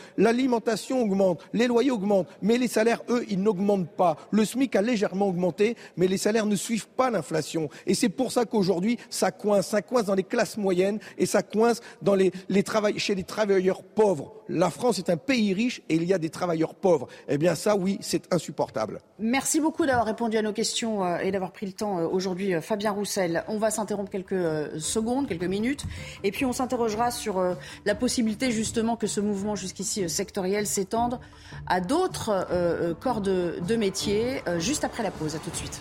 [0.51, 4.17] l'alimentation augmente, les loyers augmentent, mais les salaires, eux, ils n'augmentent pas.
[4.33, 7.69] Le SMIC a légèrement augmenté, mais les salaires ne suivent pas l'inflation.
[7.87, 9.69] Et c'est pour ça qu'aujourd'hui, ça coince.
[9.69, 11.81] Ça coince dans les classes moyennes et ça coince
[12.97, 14.39] chez les travailleurs pauvres.
[14.53, 17.07] La France est un pays riche et il y a des travailleurs pauvres.
[17.29, 19.01] Eh bien ça, oui, c'est insupportable.
[19.21, 22.55] Merci beaucoup d'avoir répondu à nos questions euh, et d'avoir pris le temps euh, aujourd'hui,
[22.55, 23.45] euh, Fabien Roussel.
[23.47, 25.85] On va s'interrompre quelques secondes, quelques minutes,
[26.25, 27.41] et puis on s'interrogera sur
[27.85, 31.21] la possibilité justement que ce mouvement jusqu'ici sectoriel s'étendent
[31.67, 32.47] à d'autres
[33.01, 35.37] corps de, de métier juste après la pause.
[35.37, 35.81] À tout de suite.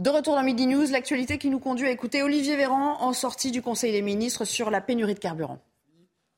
[0.00, 3.50] De retour dans Midi News, l'actualité qui nous conduit à écouter Olivier Véran en sortie
[3.50, 5.58] du Conseil des ministres sur la pénurie de carburant.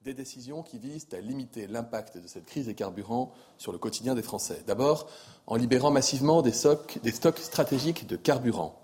[0.01, 4.15] Des décisions qui visent à limiter l'impact de cette crise des carburants sur le quotidien
[4.15, 4.63] des Français.
[4.67, 5.09] D'abord,
[5.47, 6.99] en libérant massivement des stocks,
[7.37, 8.81] stratégiques de carburant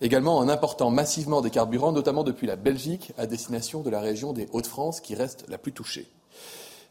[0.00, 4.32] également en important massivement des carburants, notamment depuis la Belgique, à destination de la région
[4.32, 6.08] des Hauts-de-France, qui reste la plus touchée.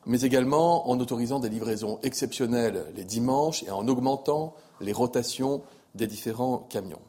[0.06, 5.64] Mais également en autorisant des livraisons exceptionnelles les dimanches et en augmentant les rotations
[5.96, 7.02] des différents camions.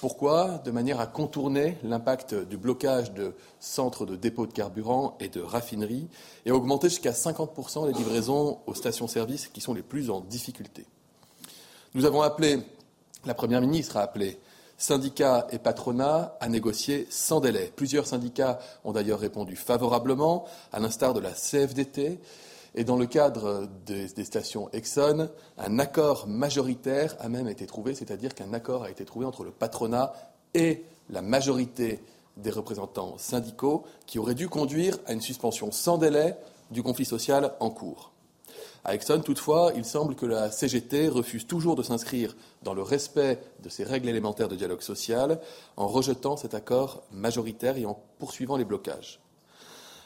[0.00, 5.28] Pourquoi De manière à contourner l'impact du blocage de centres de dépôt de carburant et
[5.28, 6.08] de raffineries
[6.44, 10.84] et augmenter jusqu'à 50% les livraisons aux stations-service qui sont les plus en difficulté.
[11.94, 12.58] Nous avons appelé,
[13.24, 14.38] la Première ministre a appelé
[14.78, 17.72] syndicats et patronat à négocier sans délai.
[17.74, 22.20] Plusieurs syndicats ont d'ailleurs répondu favorablement, à l'instar de la CFDT.
[22.78, 28.34] Et dans le cadre des, stations Exxon, un accord majoritaire a même été trouvé, c'est-à-dire
[28.34, 30.12] qu'un accord a été trouvé entre le patronat
[30.52, 32.02] et la majorité
[32.36, 36.36] des représentants syndicaux qui aurait dû conduire à une suspension sans délai
[36.70, 38.12] du conflit social en cours.
[38.84, 43.40] À Exxon, toutefois, il semble que la CGT refuse toujours de s'inscrire dans le respect
[43.62, 45.40] de ces règles élémentaires de dialogue social
[45.78, 49.18] en rejetant cet accord majoritaire et en poursuivant les blocages.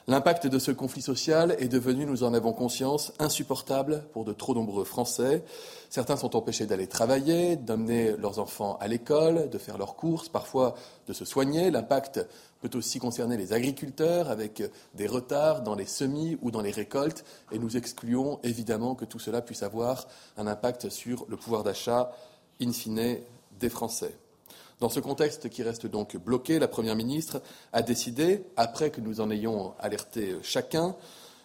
[0.08, 4.54] L'impact de ce conflit social est devenu, nous en avons conscience, insupportable pour de trop
[4.54, 5.44] nombreux Français.
[5.90, 10.74] Certains sont empêchés d'aller travailler, d'amener leurs enfants à l'école, de faire leurs courses, parfois
[11.06, 11.70] de se soigner.
[11.70, 12.26] L'impact
[12.60, 14.62] peut aussi concerner les agriculteurs avec
[14.94, 19.18] des retards dans les semis ou dans les récoltes et nous excluons évidemment que tout
[19.18, 22.12] cela puisse avoir un impact sur le pouvoir d'achat
[22.60, 23.18] in fine
[23.58, 24.16] des Français.
[24.80, 27.42] Dans ce contexte qui reste donc bloqué, la Première ministre
[27.74, 30.96] a décidé, après que nous en ayons alerté chacun,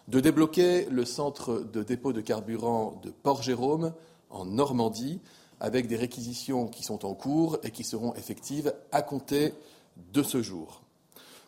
[0.08, 3.94] de débloquer le centre de dépôt de carburant de Port-Jérôme
[4.30, 5.20] en Normandie,
[5.60, 9.54] avec des réquisitions qui sont en cours et qui seront effectives à compter
[10.14, 10.82] de ce jour.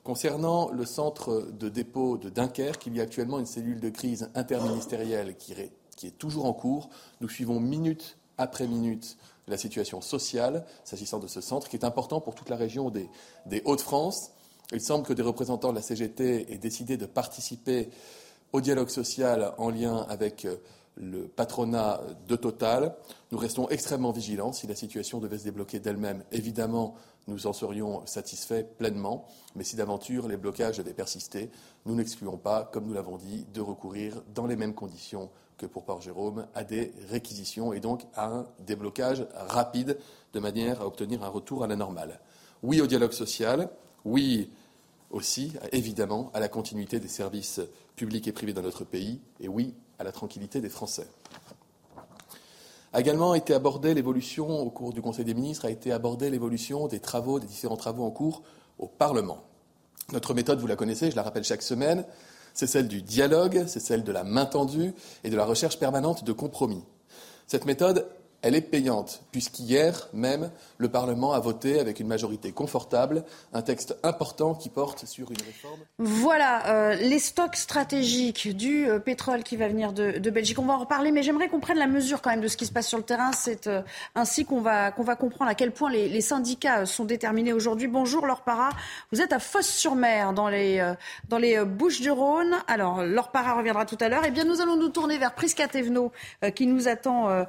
[0.04, 4.30] Concernant le centre de dépôt de Dunkerque, il y a actuellement une cellule de crise
[4.36, 6.90] interministérielle qui, est toujours en cours.
[7.22, 12.22] Nous suivons minute après minute la situation sociale s'agissant de ce centre, qui est important
[12.22, 13.10] pour toute la région des,
[13.46, 14.32] des Hauts-de-France.
[14.74, 17.90] Il semble que des représentants de la CGT aient décidé de participer
[18.52, 20.58] au dialogue social en lien avec euh,
[20.96, 22.96] le patronat de Total.
[23.32, 24.52] Nous restons extrêmement vigilants.
[24.52, 26.96] Si la situation devait se débloquer d'elle-même, évidemment,
[27.28, 29.28] nous en serions satisfaits pleinement.
[29.56, 31.50] Mais si d'aventure les blocages devaient persister,
[31.86, 35.84] nous n'excluons pas, comme nous l'avons dit, de recourir dans les mêmes conditions que pour
[35.84, 39.98] Port-Jérôme à des réquisitions et donc à un déblocage rapide
[40.34, 42.20] de manière à obtenir un retour à la normale.
[42.64, 43.70] Oui au dialogue social,
[44.06, 44.50] oui
[45.10, 47.62] aussi, évidemment, à la continuité des services
[47.96, 51.08] publics et privés dans notre pays, et oui à la tranquillité des Français.
[52.94, 56.88] A également été abordée l'évolution, au cours du Conseil des ministres, a été abordée l'évolution
[56.88, 58.44] des travaux, des différents travaux en cours
[58.80, 59.44] au Parlement.
[60.14, 62.06] Notre méthode, vous la connaissez, je la rappelle chaque semaine,
[62.58, 66.24] c'est celle du dialogue, c'est celle de la main tendue et de la recherche permanente
[66.24, 66.84] de compromis.
[67.46, 68.08] Cette méthode,
[68.44, 73.98] elle est payante, puisqu'hier même, le Parlement a voté avec une majorité confortable un texte
[74.04, 75.80] important qui porte sur une réforme.
[75.98, 80.60] Voilà, euh, les stocks stratégiques du euh, pétrole qui va venir de, Belgique.
[80.60, 82.68] On va en reparler, mais j'aimerais qu'on prenne la mesure quand même de ce qui
[82.68, 83.32] se passe sur le terrain.
[83.32, 83.82] C'est euh,
[84.14, 87.88] ainsi qu'on va, qu'on va comprendre à quel point les, syndicats sont déterminés aujourd'hui.
[87.88, 88.70] Bonjour Laure Para,
[89.12, 90.94] vous êtes à Fosse-sur-Mer, dans les,
[91.30, 92.56] dans les Bouches-du-Rhône.
[92.68, 94.24] Alors, Laure Para reviendra tout à l'heure.
[94.26, 96.12] Eh bien, nous allons nous tourner vers Prisca Thévenot,
[96.56, 97.46] qui nous attend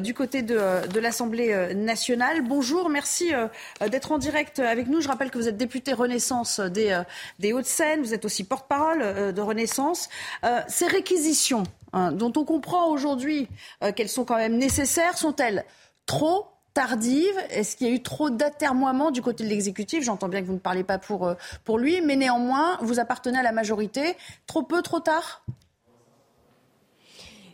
[0.00, 2.40] du côté de, de l'Assemblée euh, nationale.
[2.40, 3.48] Bonjour, merci euh,
[3.88, 5.02] d'être en direct avec nous.
[5.02, 7.02] Je rappelle que vous êtes député Renaissance des, euh,
[7.38, 10.08] des Hauts-de-Seine, vous êtes aussi porte-parole de Renaissance.
[10.68, 13.48] ces réquisitions hein, dont on comprend aujourd'hui
[13.96, 15.64] qu'elles sont quand même nécessaires, sont-elles
[16.06, 17.36] trop tardives?
[17.50, 20.04] Est-ce qu'il y a eu trop d'atermoiements du côté de l'exécutif?
[20.04, 23.52] J'entends bien que vous ne parlez pas pour lui, mais néanmoins, vous appartenez à la
[23.52, 24.16] majorité.
[24.46, 25.42] Trop peu, trop tard?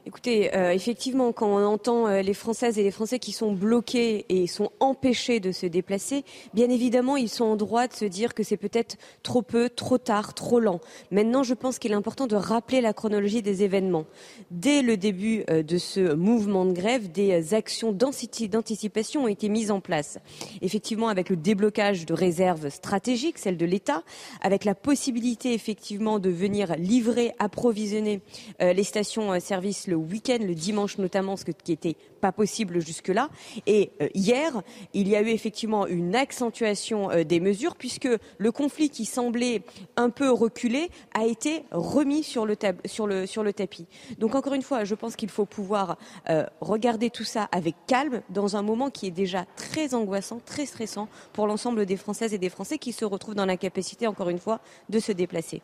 [0.08, 4.24] Écoutez, euh, effectivement, quand on entend euh, les Françaises et les Français qui sont bloqués
[4.30, 8.32] et sont empêchés de se déplacer, bien évidemment, ils sont en droit de se dire
[8.32, 10.80] que c'est peut-être trop peu, trop tard, trop lent.
[11.10, 14.06] Maintenant, je pense qu'il est important de rappeler la chronologie des événements.
[14.50, 19.70] Dès le début euh, de ce mouvement de grève, des actions d'anticipation ont été mises
[19.70, 20.16] en place.
[20.62, 24.04] Effectivement, avec le déblocage de réserves stratégiques, celles de l'État,
[24.40, 28.22] avec la possibilité effectivement de venir livrer, approvisionner
[28.58, 33.30] les stations-service le week-end, le dimanche notamment, ce qui n'était pas possible jusque-là.
[33.66, 38.08] Et euh, hier, il y a eu effectivement une accentuation euh, des mesures puisque
[38.38, 39.62] le conflit qui semblait
[39.96, 43.86] un peu reculé a été remis sur le, tapis.
[44.18, 45.96] Donc encore une fois, je pense qu'il faut pouvoir
[46.28, 50.66] euh, regarder tout ça avec calme dans un moment qui est déjà très angoissant, très
[50.66, 54.38] stressant pour l'ensemble des Françaises et des Français qui se retrouvent dans l'incapacité, encore une
[54.38, 55.62] fois, de se déplacer.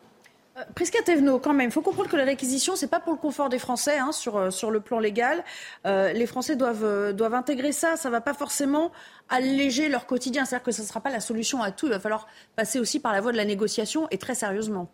[0.57, 3.13] Euh, Prisca Thévenot, quand même, il faut comprendre que la réquisition, ce n'est pas pour
[3.13, 5.43] le confort des Français hein, sur, euh, sur le plan légal.
[5.85, 7.97] Euh, les Français doivent, doivent intégrer ça.
[7.97, 8.91] Ça ne va pas forcément
[9.29, 10.45] alléger leur quotidien.
[10.45, 11.87] C'est-à-dire que ce ne sera pas la solution à tout.
[11.87, 14.89] Il va falloir passer aussi par la voie de la négociation et très sérieusement.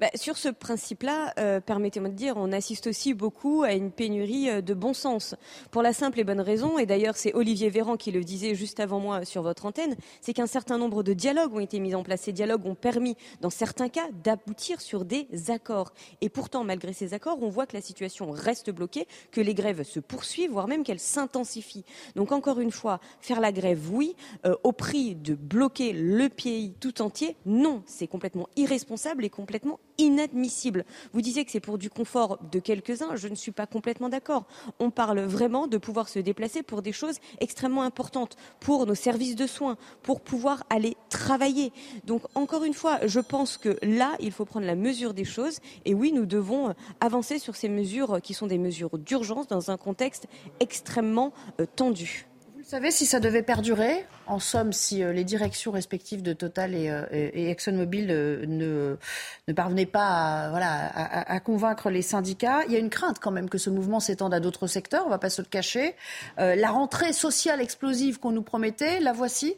[0.00, 4.48] Bah, sur ce principe-là, euh, permettez-moi de dire, on assiste aussi beaucoup à une pénurie
[4.48, 5.34] euh, de bon sens.
[5.70, 8.80] Pour la simple et bonne raison, et d'ailleurs c'est Olivier Véran qui le disait juste
[8.80, 12.02] avant moi sur votre antenne, c'est qu'un certain nombre de dialogues ont été mis en
[12.02, 12.22] place.
[12.22, 15.92] Ces dialogues ont permis, dans certains cas, d'aboutir sur des accords.
[16.22, 19.82] Et pourtant, malgré ces accords, on voit que la situation reste bloquée, que les grèves
[19.82, 21.84] se poursuivent, voire même qu'elles s'intensifient.
[22.16, 26.72] Donc encore une fois, faire la grève, oui, euh, au prix de bloquer le pays
[26.80, 27.82] tout entier, non.
[27.84, 30.84] C'est complètement irresponsable et complètement inadmissible.
[31.12, 33.16] Vous disiez que c'est pour du confort de quelques-uns.
[33.16, 34.44] Je ne suis pas complètement d'accord.
[34.78, 39.36] On parle vraiment de pouvoir se déplacer pour des choses extrêmement importantes, pour nos services
[39.36, 41.72] de soins, pour pouvoir aller travailler.
[42.04, 45.58] Donc, encore une fois, je pense que là, il faut prendre la mesure des choses.
[45.84, 49.76] Et oui, nous devons avancer sur ces mesures qui sont des mesures d'urgence dans un
[49.76, 50.26] contexte
[50.60, 52.29] extrêmement euh, tendu.
[52.70, 54.06] Vous savez si ça devait perdurer?
[54.28, 59.86] En somme, si euh, les directions respectives de Total et, euh, ExxonMobil euh, ne, parvenaient
[59.86, 63.70] pas à, à, convaincre les syndicats, il y a une crainte quand même que ce
[63.70, 65.96] mouvement s'étende à d'autres secteurs, on ne va pas se le cacher.
[66.36, 69.56] la rentrée sociale explosive qu'on nous promettait, la voici?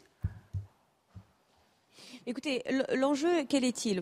[2.25, 2.63] Écoutez,
[2.95, 4.01] l'enjeu, quel est-il?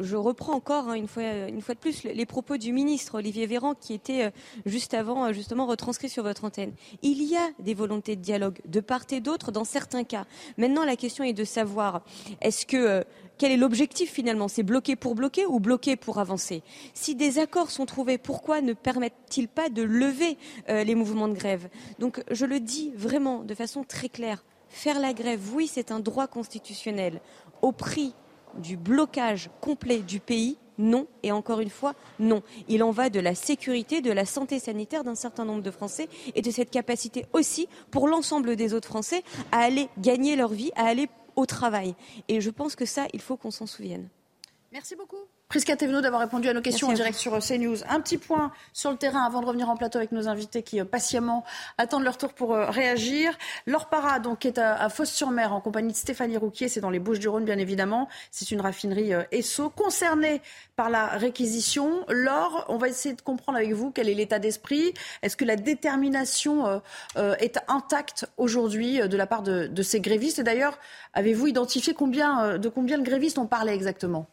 [0.00, 3.46] Je reprends encore hein, une, fois, une fois de plus les propos du ministre Olivier
[3.46, 4.30] Véran qui était euh,
[4.66, 6.72] juste avant euh, justement retranscrit sur votre antenne.
[7.02, 10.24] Il y a des volontés de dialogue de part et d'autre dans certains cas.
[10.58, 12.02] Maintenant, la question est de savoir
[12.40, 13.04] est-ce que euh,
[13.38, 14.48] quel est l'objectif finalement?
[14.48, 16.64] C'est bloquer pour bloquer ou bloquer pour avancer?
[16.94, 20.36] Si des accords sont trouvés, pourquoi ne permettent-ils pas de lever
[20.68, 21.68] les mouvements de grève?
[21.98, 24.44] Donc je le dis vraiment de façon très claire.
[24.68, 27.20] Faire la grève, oui, c'est un droit constitutionnel.
[27.62, 28.14] Au prix
[28.58, 31.06] du blocage complet du pays, non.
[31.22, 32.42] Et encore une fois, non.
[32.68, 36.08] Il en va de la sécurité, de la santé sanitaire d'un certain nombre de Français
[36.34, 39.22] et de cette capacité aussi pour l'ensemble des autres Français
[39.52, 41.94] à aller gagner leur vie, à aller au travail.
[42.28, 44.08] Et je pense que ça, il faut qu'on s'en souvienne.
[44.72, 45.28] Merci beaucoup.
[45.52, 47.76] Prisca Thévenot d'avoir répondu à nos questions en direct sur euh, CNews.
[47.86, 50.80] Un petit point sur le terrain avant de revenir en plateau avec nos invités qui
[50.80, 51.44] euh, patiemment
[51.76, 53.36] attendent leur tour pour euh, réagir.
[53.66, 57.00] Laure Para, donc, est à, à Fos-sur-Mer en compagnie de Stéphanie Rouquier, c'est dans les
[57.00, 58.08] Bouches-du-Rhône bien évidemment.
[58.30, 60.40] C'est une raffinerie ESSO concernée
[60.74, 62.06] par la réquisition.
[62.08, 64.94] Laure, on va essayer de comprendre avec vous quel est l'état d'esprit.
[65.20, 66.80] Est-ce que la détermination
[67.16, 70.38] est intacte aujourd'hui de la part de, de ces grévistes?
[70.38, 70.78] Et d'ailleurs,
[71.12, 74.28] avez-vous identifié combien, de combien de grévistes on parlait exactement?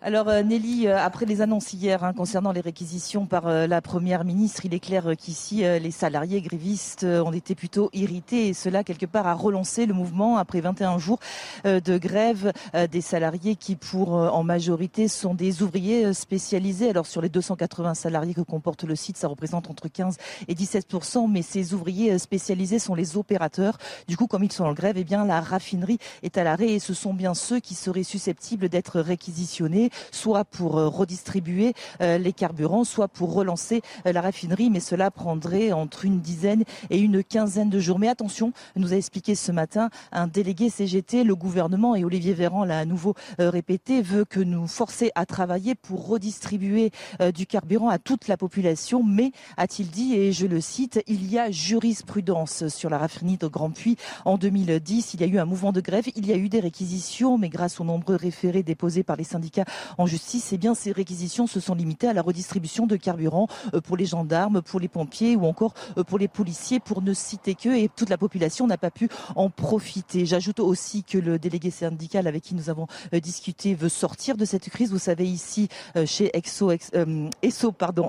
[0.00, 3.82] Alors euh, Nelly, euh, après les annonces hier hein, concernant les réquisitions par euh, la
[3.82, 8.84] Première ministre, il est clair qu'ici, les salariés grévistes ont été plutôt irrités et cela,
[8.84, 11.18] quelque part, a relancé le mouvement après 21 jours
[11.64, 12.52] de grève
[12.90, 16.90] des salariés qui, pour en majorité, sont des ouvriers spécialisés.
[16.90, 20.16] Alors sur les 280 salariés que comporte le site, ça représente entre 15
[20.48, 23.78] et 17% mais ces ouvriers spécialisés sont les opérateurs.
[24.06, 26.78] Du coup, comme ils sont en grève, eh bien la raffinerie est à l'arrêt et
[26.78, 32.32] ce sont bien ceux qui seraient susceptibles d'être réquisitionnés soit pour euh, redistribuer euh, les
[32.32, 34.70] carburants, soit pour relancer euh, la raffinerie.
[34.70, 37.98] Mais cela prendrait entre une dizaine et une quinzaine de jours.
[37.98, 42.64] Mais attention, nous a expliqué ce matin un délégué CGT, le gouvernement et Olivier Véran
[42.64, 46.90] l'a à nouveau répété, veut que nous forcer à travailler pour redistribuer
[47.34, 49.02] du carburant à toute la population.
[49.02, 53.46] Mais, a-t-il dit, et je le cite, il y a jurisprudence sur la raffinerie de
[53.46, 53.96] Grand Puy.
[54.24, 56.60] En 2010, il y a eu un mouvement de grève, il y a eu des
[56.60, 59.64] réquisitions, mais grâce aux nombreux référés déposés par les syndicats
[59.96, 63.96] en justice, eh ces réquisitions se sont limitées à la redistribution de carburant euh, pour
[63.96, 67.68] les gendarmes, pour les pompiers ou encore euh, pour les policiers, pour ne citer que,
[67.68, 70.26] et toute la population n'a pas pu en profiter.
[70.26, 74.44] J'ajoute aussi que le délégué syndical avec qui nous avons euh, discuté veut sortir de
[74.44, 74.90] cette crise.
[74.90, 75.68] Vous savez, ici,
[76.06, 76.72] chez Exo,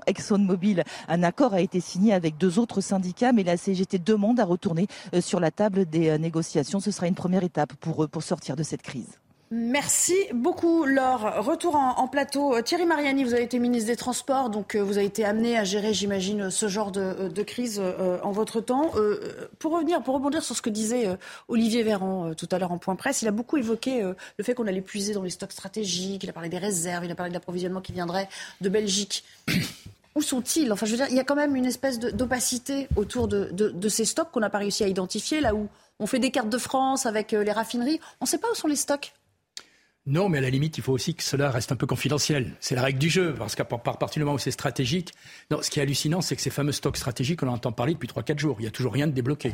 [0.07, 4.45] ExxonMobil, un accord a été signé avec deux autres syndicats, mais la CGT demande à
[4.45, 4.87] retourner
[5.19, 6.79] sur la table des négociations.
[6.79, 9.19] Ce sera une première étape pour sortir de cette crise.
[9.51, 11.43] Merci beaucoup, Laure.
[11.43, 12.55] Retour en, plateau.
[12.55, 15.57] Euh, Thierry Mariani, vous avez été ministre des Transports, donc euh, vous avez été amené
[15.57, 17.81] à gérer, j'imagine, ce genre de, euh, crise
[18.21, 18.91] en votre temps.
[19.57, 22.95] pour revenir, pour rebondir sur ce que disait Olivier Véran tout à l'heure en point
[22.95, 26.29] presse, il a beaucoup évoqué le fait qu'on allait puiser dans les stocks stratégiques, il
[26.29, 28.29] a parlé des réserves, il a parlé de l'approvisionnement qui viendrait
[28.61, 29.23] de Belgique.
[30.15, 30.71] Où sont-ils?
[30.71, 33.89] Enfin, je veux dire, il y a quand même une espèce d'opacité autour de, de
[33.89, 36.57] ces stocks qu'on n'a pas réussi à identifier, là où on fait des cartes de
[36.57, 37.99] France avec les raffineries.
[38.19, 39.13] On ne sait pas où sont les stocks.
[40.09, 42.53] Non, mais à la limite, il faut aussi que cela reste un peu confidentiel.
[42.59, 45.13] C'est la règle du jeu, parce qu'à partir du moment où c'est stratégique,
[45.51, 47.93] non, ce qui est hallucinant, c'est que ces fameux stocks stratégiques, on en entend parler
[47.93, 48.55] depuis 3-4 jours.
[48.59, 49.53] Il n'y a toujours rien de débloqué.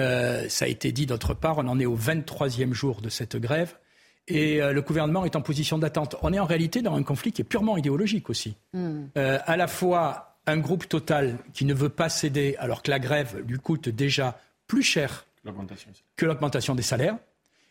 [0.00, 3.36] Euh, ça a été dit d'autre part, on en est au 23e jour de cette
[3.36, 3.76] grève,
[4.26, 6.16] et euh, le gouvernement est en position d'attente.
[6.22, 8.56] On est en réalité dans un conflit qui est purement idéologique aussi.
[8.72, 9.06] Hmm.
[9.16, 12.98] Euh, à la fois un groupe total qui ne veut pas céder, alors que la
[12.98, 15.26] grève lui coûte déjà plus cher
[16.16, 17.16] que l'augmentation des salaires.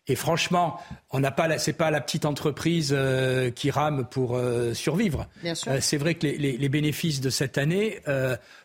[0.09, 0.79] Et franchement,
[1.11, 5.27] on n'a pas, c'est pas la petite entreprise euh, qui rame pour euh, survivre.
[5.45, 8.01] Euh, c'est vrai que les, bénéfices de cette année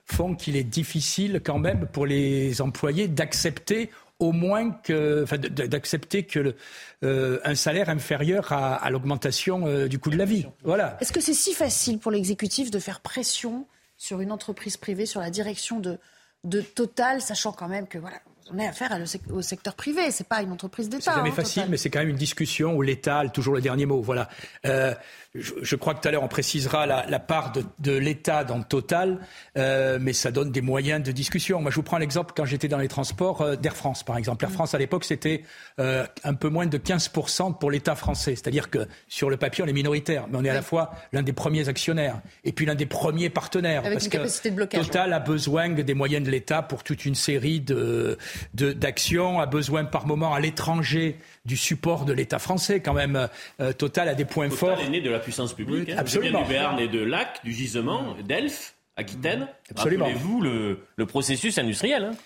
[0.06, 6.24] font qu'il est difficile quand même pour les employés d'accepter au moins que, enfin, d'accepter
[6.24, 6.54] que
[7.02, 10.46] un salaire inférieur à, l'augmentation du coût de la vie.
[10.62, 10.96] Voilà.
[11.00, 15.20] Est-ce que c'est si facile pour l'exécutif de faire pression sur une entreprise privée, sur
[15.20, 15.98] la direction de,
[16.44, 18.98] de Total, sachant quand même que voilà, on a affaire
[19.30, 21.10] au secteur privé, c'est pas une entreprise d'État.
[21.10, 23.60] C'est jamais hein, facile, mais c'est quand même une discussion où l'État a toujours le
[23.60, 24.00] dernier mot.
[24.00, 24.28] Voilà.
[24.66, 24.94] Euh,
[25.34, 29.20] je, crois que tout à l'heure on précisera la, part de, l'État dans le total,
[29.56, 31.60] euh, mais ça donne des moyens de discussion.
[31.60, 34.44] Moi, je vous prends l'exemple quand j'étais dans les transports euh, d'Air France, par exemple.
[34.44, 34.50] Air.
[34.50, 35.42] France à l'époque, c'était
[35.80, 39.66] euh, un peu moins de 15% pour l'État français, c'est-à-dire que sur le papier, on
[39.66, 42.74] est minoritaire, mais on est à la fois l'un des premiers actionnaires et puis l'un
[42.74, 47.06] des premiers partenaires, parce que de Total a besoin des moyens de l'État pour toute
[47.06, 48.18] une série de
[48.52, 53.28] d'actions, a besoin par moment à l'étranger du support de l'État français quand même.
[53.60, 54.80] Euh, Total a des points Total forts.
[54.80, 55.90] est né de la puissance publique.
[55.90, 55.96] Hein.
[55.98, 56.42] absolument.
[56.42, 58.74] du Béarn et de Lac, du gisement, d'Elf.
[58.94, 60.10] Aquitaine, Absolument.
[60.14, 62.04] vous le, le, processus industriel.
[62.04, 62.16] Hein.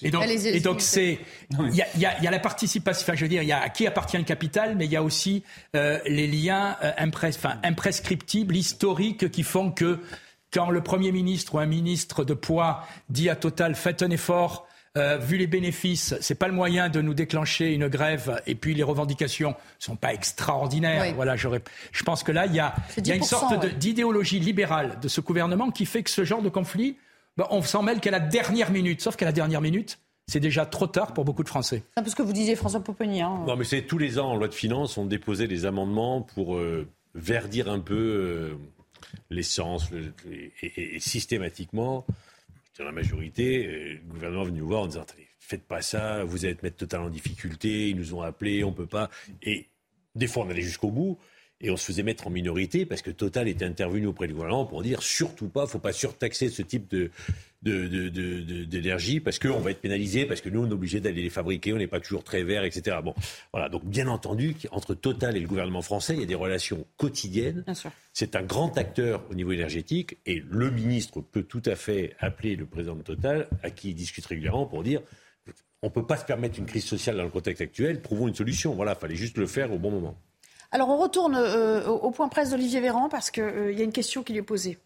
[0.00, 1.18] Et donc, et donc c'est,
[1.50, 3.02] il y a, y, a, y a, la participation.
[3.02, 4.96] Enfin, je veux dire, il y a à qui appartient le capital, mais il y
[4.96, 5.42] a aussi
[5.76, 10.00] euh, les liens euh, enfin, imprescriptibles, historiques, qui font que
[10.50, 14.66] quand le premier ministre ou un ministre de poids dit à Total, faites un effort
[14.96, 18.40] Euh, vu les bénéfices, c'est pas le moyen de nous déclencher une grève.
[18.46, 21.12] Et puis les revendications sont pas extraordinaires.
[21.16, 25.70] Voilà, je pense que là, il y a, une sorte d'idéologie libérale de ce gouvernement
[25.72, 26.96] qui fait que ce genre de conflit,
[27.36, 29.00] ben, on s'en mêle qu'à la dernière minute.
[29.00, 31.82] Sauf qu'à la dernière minute, c'est déjà trop tard pour beaucoup de Français.
[31.92, 33.20] C'est un peu ce que vous disiez, François Pouponi.
[33.20, 33.42] Hein.
[33.46, 36.56] Non, mais c'est tous les ans en loi de finances, on déposait des amendements pour
[36.56, 38.54] euh, verdir un peu euh,
[39.30, 39.88] l'essence
[40.62, 42.06] et, systématiquement,
[42.78, 45.82] dans la majorité, euh, le gouvernement est venu nous voir en disant attendez, faites pas
[45.82, 49.10] ça, vous allez te mettre totalement en difficulté, ils nous ont appelés, on peut pas.
[49.42, 49.68] Et
[50.14, 51.18] des fois, on allait jusqu'au bout.
[51.60, 54.66] Et on se faisait mettre en minorité parce que Total était intervenu auprès du gouvernement
[54.66, 57.10] pour dire surtout pas, faut pas surtaxer ce type de,
[58.64, 61.72] d'énergie parce qu'on va être pénalisé, parce que nous, on est obligé d'aller les fabriquer,
[61.72, 62.98] on n'est pas toujours très vert, etc.
[63.02, 63.14] Bon,
[63.52, 63.68] voilà.
[63.68, 67.64] Donc, bien entendu, entre Total et le gouvernement français, il y a des relations quotidiennes.
[68.12, 72.56] C'est un grand acteur au niveau énergétique et le ministre peut tout à fait appeler
[72.56, 75.00] le président de Total, à qui il discute régulièrement, pour dire
[75.84, 78.34] on ne peut pas se permettre une crise sociale dans le contexte actuel, trouvons une
[78.34, 78.74] solution.
[78.74, 80.16] Voilà, il fallait juste le faire au bon moment.
[80.74, 83.92] Alors, on retourne euh, au point presse d'Olivier Véran parce qu'il euh, y a une
[83.92, 84.76] question qui lui est posée.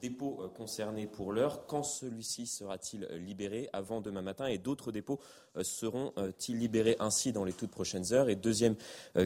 [0.00, 1.66] Dépôts euh, concernés pour l'heure.
[1.66, 3.68] Quand celui-ci sera-t-il libéré?
[3.72, 5.18] Avant demain matin et d'autres dépôts
[5.60, 8.28] seront-ils libérés ainsi dans les toutes prochaines heures?
[8.28, 8.76] Et deuxième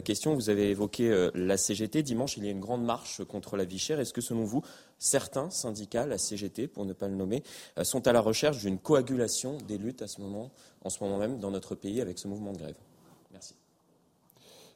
[0.03, 2.01] question, vous avez évoqué la CGT.
[2.01, 3.99] Dimanche, il y a une grande marche contre la vie chère.
[3.99, 4.63] Est-ce que selon vous,
[4.97, 7.43] certains syndicats, la CGT pour ne pas le nommer,
[7.83, 10.49] sont à la recherche d'une coagulation des luttes à ce moment,
[10.83, 12.77] en ce moment même dans notre pays avec ce mouvement de grève?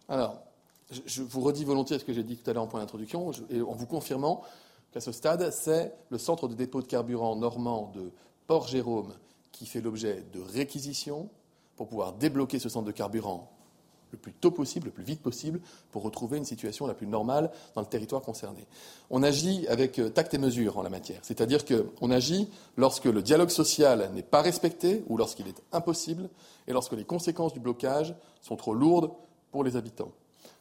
[0.10, 0.42] Alors,
[1.06, 3.74] je vous redis volontiers ce que j'ai dit tout à l'heure en point d'introduction, en
[3.74, 4.44] vous confirmant
[4.96, 8.12] à ce stade, c'est le centre de dépôt de carburant normand de
[8.48, 9.14] Port-Jérôme
[9.52, 11.30] qui fait l'objet de réquisitions
[11.76, 13.52] pour pouvoir débloquer ce centre de carburant
[14.12, 15.60] le plus tôt possible, le plus vite possible,
[15.92, 18.66] pour retrouver une situation la plus normale dans le territoire concerné.
[19.10, 22.48] On agit avec euh, tact et mesure en la matière, c'est-à-dire qu'on agit
[22.78, 26.30] lorsque le dialogue social n'est pas respecté ou lorsqu'il est impossible
[26.68, 29.12] et lorsque les conséquences du blocage sont trop lourdes
[29.56, 30.12] pour les habitants.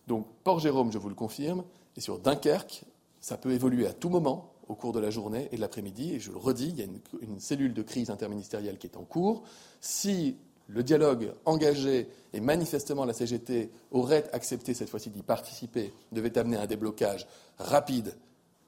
[0.06, 1.64] Donc Port-Jérôme, je vous le confirme,
[1.96, 2.84] et sur Dunkerque,
[3.20, 6.14] ça peut évoluer à tout moment au cours de la journée et de l'après-midi.
[6.14, 9.02] Et je le redis, il y a une, cellule de crise interministérielle qui est en
[9.02, 9.42] cours.
[9.80, 10.36] Si
[10.68, 16.56] le dialogue engagé et manifestement la CGT aurait accepté cette fois-ci d'y participer, devait amener
[16.56, 17.26] un déblocage
[17.58, 18.16] rapide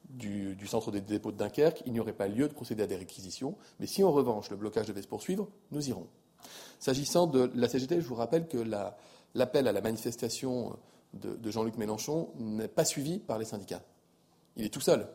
[0.09, 2.97] du, centre des dépôts de Dunkerque, il n'y aurait pas lieu de procéder à des
[2.97, 3.55] réquisitions.
[3.79, 6.07] Mais si en revanche le blocage devait se poursuivre, nous irons.
[6.79, 8.57] S'agissant de la CGT, je vous rappelle que
[9.35, 10.77] l'appel à la manifestation
[11.13, 13.81] de Jean-Luc Mélenchon n'est pas suivi par les syndicats.
[14.57, 15.07] Il est tout seul.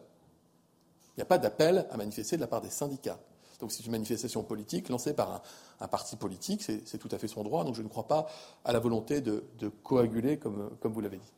[1.17, 3.19] Il n'y a pas d'appel à manifester de la part des syndicats.
[3.61, 5.43] Donc c'est une manifestation politique lancée par
[5.81, 7.65] un, parti politique, c'est tout à fait son droit.
[7.65, 8.27] Donc je ne crois pas
[8.65, 9.45] à la volonté de,
[9.83, 11.33] coaguler, comme, vous l'avez dit.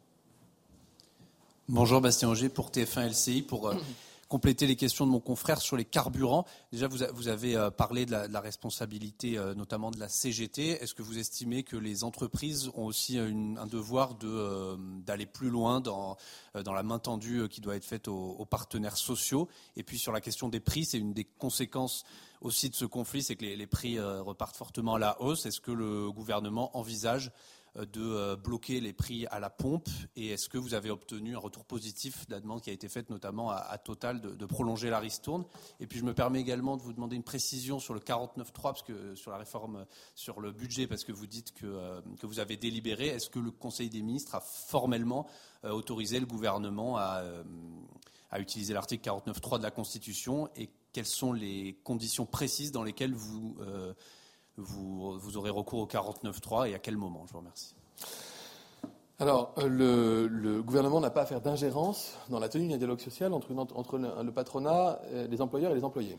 [1.68, 3.42] Bonjour Bastien Auger pour TF1 LCI.
[3.42, 3.74] Pour euh,
[4.28, 6.44] compléter les questions de mon confrère sur les carburants.
[6.72, 10.82] Déjà, vous, avez euh, parlé de la, responsabilité, euh, notamment de la CGT.
[10.82, 15.80] Est-ce que vous estimez que les entreprises ont aussi un devoir euh, d'aller plus loin
[15.80, 16.16] dans,
[16.54, 19.48] la main tendue qui doit être faite aux, partenaires sociaux?
[19.76, 22.04] Et puis sur la question des prix, c'est une des conséquences
[22.40, 25.46] aussi de ce conflit, c'est que les prix repartent fortement à la hausse.
[25.46, 30.28] Est-ce que le gouvernement envisage euh, de euh, bloquer les prix à la pompe Et
[30.28, 33.10] est-ce que vous avez obtenu un retour positif de la demande qui a été faite
[33.10, 35.44] notamment à, Total de, prolonger la ristourne?
[35.80, 38.82] Et puis je me permets également de vous demander une précision sur le 49.3, parce
[38.82, 42.38] que sur la réforme, sur le budget, parce que vous dites que, euh, que vous
[42.38, 43.08] avez délibéré.
[43.08, 45.26] Est-ce que le Conseil des ministres a formellement
[45.62, 47.22] autorisé le gouvernement à,
[48.30, 50.48] à utiliser l'article 49.3 de la Constitution?
[50.56, 53.56] Et quelles sont les conditions précises dans lesquelles vous
[54.56, 57.24] vous, aurez recours au 49.3 et à quel moment?
[57.26, 57.74] Je vous remercie.
[59.18, 63.32] Alors, euh, le, gouvernement n'a pas à faire d'ingérence dans la tenue d'un dialogue social
[63.32, 65.00] entre, le, patronat,
[65.30, 66.18] les employeurs et les employés.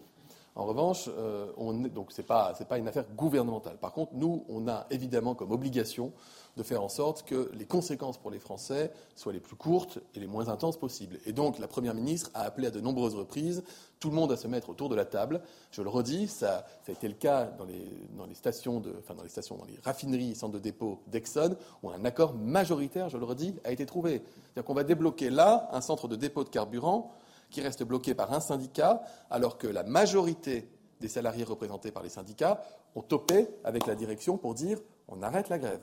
[0.55, 3.77] En revanche, euh, on, donc pas, une affaire gouvernementale.
[3.77, 6.13] Par contre, nous, on a évidemment comme obligation
[6.57, 10.19] de faire en sorte que les conséquences pour les Français soient les plus courtes et
[10.19, 11.19] les moins intenses possibles.
[11.25, 13.63] Et donc, la Première ministre a appelé à de nombreuses reprises
[13.99, 15.41] tout le monde à se mettre autour de la table.
[15.71, 19.29] Je le redis, ça, a été le cas dans les, stations, de, enfin dans les
[19.29, 23.55] stations, dans les raffineries centres de dépôt d'Exxon, où un accord majoritaire, je le redis,
[23.63, 24.21] a été trouvé.
[24.23, 27.11] C'est-à-dire qu'on va débloquer là un centre de dépôt de carburant
[27.49, 30.69] qui reste bloqué par un syndicat, alors que la majorité
[31.01, 32.61] des salariés représentés par les syndicats
[32.95, 35.81] ont topé avec la direction pour dire on arrête la grève.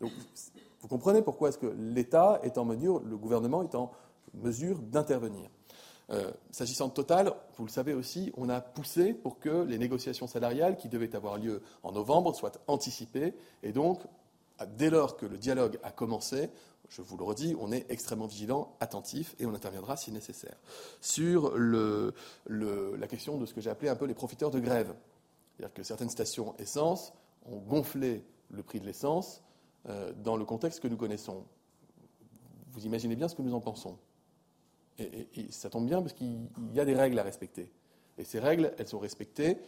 [0.00, 0.12] Donc,
[0.80, 3.90] vous comprenez pourquoi est-ce que l'État est en mesure, le gouvernement est en
[4.34, 5.50] mesure d'intervenir.
[6.10, 10.26] Euh, s'agissant de Total, vous le savez aussi, on a poussé pour que les négociations
[10.26, 13.34] salariales qui devaient avoir lieu en novembre soient anticipées.
[13.62, 14.00] Et donc,
[14.76, 16.48] dès lors que le dialogue a commencé,
[16.88, 20.56] je vous le redis, on est extrêmement vigilant, attentif et on interviendra si nécessaire.
[21.02, 24.94] Sur la question de ce que j'ai appelé un peu les profiteurs de grève,
[25.56, 27.12] C'est-à-dire que certaines stations essence
[27.44, 29.42] ont gonflé le prix de l'essence
[30.22, 31.44] dans le contexte que nous connaissons.
[32.72, 33.96] Vous imaginez bien ce que nous en pensons.
[34.98, 37.70] Et, et ça tombe bien parce qu'il y a des règles à respecter.
[38.18, 39.58] Et ces règles, elles sont respectées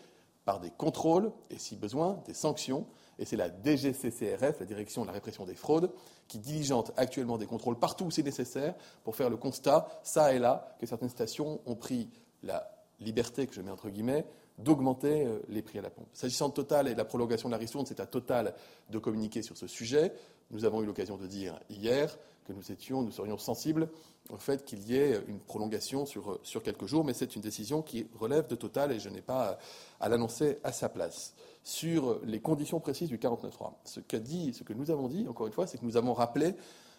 [0.44, 2.86] par des contrôles et, si besoin, des sanctions.
[3.18, 5.92] Et c'est la DGCCRF, la Direction de la répression des fraudes,
[6.28, 10.38] qui diligente actuellement des contrôles partout où c'est nécessaire pour faire le constat, ça et
[10.38, 12.08] là, que certaines stations ont pris
[12.42, 14.24] la liberté, que je mets entre guillemets,
[14.62, 16.08] d'augmenter euh, les prix à la pompe.
[16.12, 18.54] S'agissant de Total et de la prolongation de la ristourne, c'est à Total
[18.90, 20.12] de communiquer sur ce sujet.
[20.50, 22.62] Nous avons eu l'occasion de dire hier que nous
[23.10, 23.88] serions sensibles
[24.30, 27.82] au fait qu'il y ait une prolongation sur, sur quelques jours, mais c'est une décision
[27.82, 29.58] qui relève de Total et je n'ai pas
[29.98, 31.34] à l'annoncer à sa place.
[31.62, 35.52] Sur les conditions précises du 49.3, ce, dit, ce que nous avons dit, encore une
[35.52, 36.54] fois, c'est que nous avons rappelé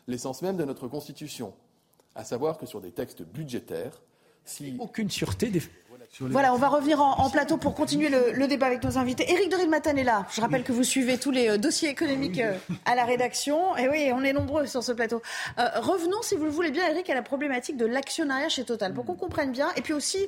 [0.08, 1.54] l'essence même de notre Constitution,
[2.16, 4.02] à savoir que sur des textes budgétaires.
[4.80, 5.62] Aucune sûreté des
[6.20, 9.32] voilà, on va revenir en, plateau pour continuer le, débat avec nos invités.
[9.32, 10.26] Éric de Matin est là.
[10.34, 12.54] Je rappelle que vous suivez tous les euh, dossiers économiques euh,
[12.86, 13.78] à la rédaction.
[13.78, 15.22] Et oui, on est nombreux sur ce plateau.
[15.58, 18.94] Euh, revenons, si vous le voulez bien, Éric, à la problématique de l'actionnariat chez Total,
[18.94, 19.70] pour qu'on comprenne bien.
[19.78, 20.28] Et puis aussi,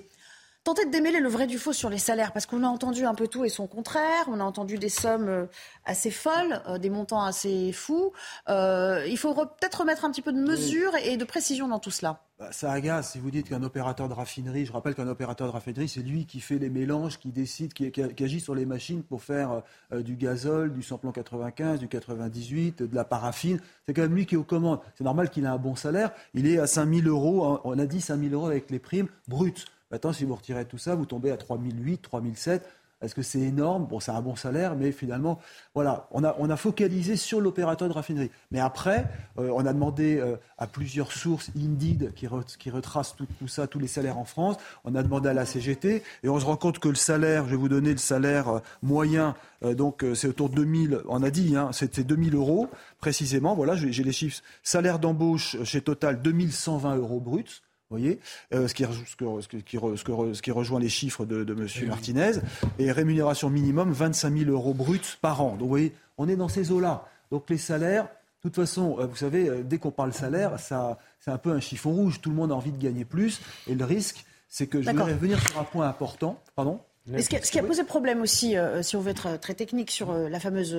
[0.63, 3.15] tenter de démêler le vrai du faux sur les salaires, parce qu'on a entendu un
[3.15, 5.47] peu tout et son contraire, on a entendu des sommes
[5.85, 8.13] assez folles, des montants assez fous.
[8.47, 12.21] il faut peut-être remettre un petit peu de mesure et de précision dans tout cela.
[12.39, 15.53] Bah, ça agace si vous dites qu'un opérateur de raffinerie, je rappelle qu'un opérateur de
[15.53, 17.91] raffinerie, c'est lui qui fait les mélanges, qui décide, qui,
[18.23, 19.61] agit sur les machines pour faire
[19.93, 23.59] euh, du gazole, du samplon 95, du 98, de la paraffine.
[23.85, 24.79] C'est quand même lui qui est aux commandes.
[24.95, 26.11] C'est normal qu'il ait un bon salaire.
[26.33, 29.07] Il est à 5 000 euros, on a dit 5 000 euros avec les primes
[29.27, 29.65] brutes.
[29.93, 32.67] Maintenant, si vous retirez tout ça, vous tombez à 3 008, 3 007.
[33.03, 33.85] Est-ce que c'est énorme?
[33.85, 35.39] Bon, c'est un bon salaire, mais finalement,
[35.75, 38.31] voilà, on a, focalisé sur l'opérateur de raffinerie.
[38.49, 39.05] Mais après,
[39.37, 43.85] euh, on a demandé euh, à plusieurs sources, Indeed, qui, retracent tout, ça, tous les
[43.85, 44.55] salaires en France.
[44.83, 47.51] On a demandé à la CGT, et on se rend compte que le salaire, je
[47.51, 51.55] vais vous donner le salaire euh, moyen, donc c'est autour de 2000, on a dit,
[51.55, 52.67] hein, c'était 2000 euros
[52.99, 53.55] précisément.
[53.55, 54.41] Voilà, j'ai les chiffres.
[54.63, 57.61] Salaire d'embauche chez Total, 2120 euros bruts
[57.97, 58.19] voyez,
[58.51, 61.67] ce, qui, ce, qui, rejoint les chiffres de, de M.
[61.87, 62.31] Martinez,
[62.79, 65.51] et rémunération minimum 25 000 euros bruts par an.
[65.51, 67.05] Donc vous voyez, on est dans ces eaux-là.
[67.31, 68.07] Donc les salaires,
[68.43, 71.51] de toute façon, euh, vous savez, euh, dès qu'on parle salaire, ça, c'est un peu
[71.51, 72.19] un chiffon rouge.
[72.21, 73.39] Tout le monde a envie de gagner plus.
[73.67, 76.41] Et le risque, c'est que je vais revenir sur un point important.
[76.55, 76.81] Pardon?
[77.17, 80.39] Ce, qui a, posé problème aussi, euh, si on veut être très technique sur la
[80.39, 80.77] fameuse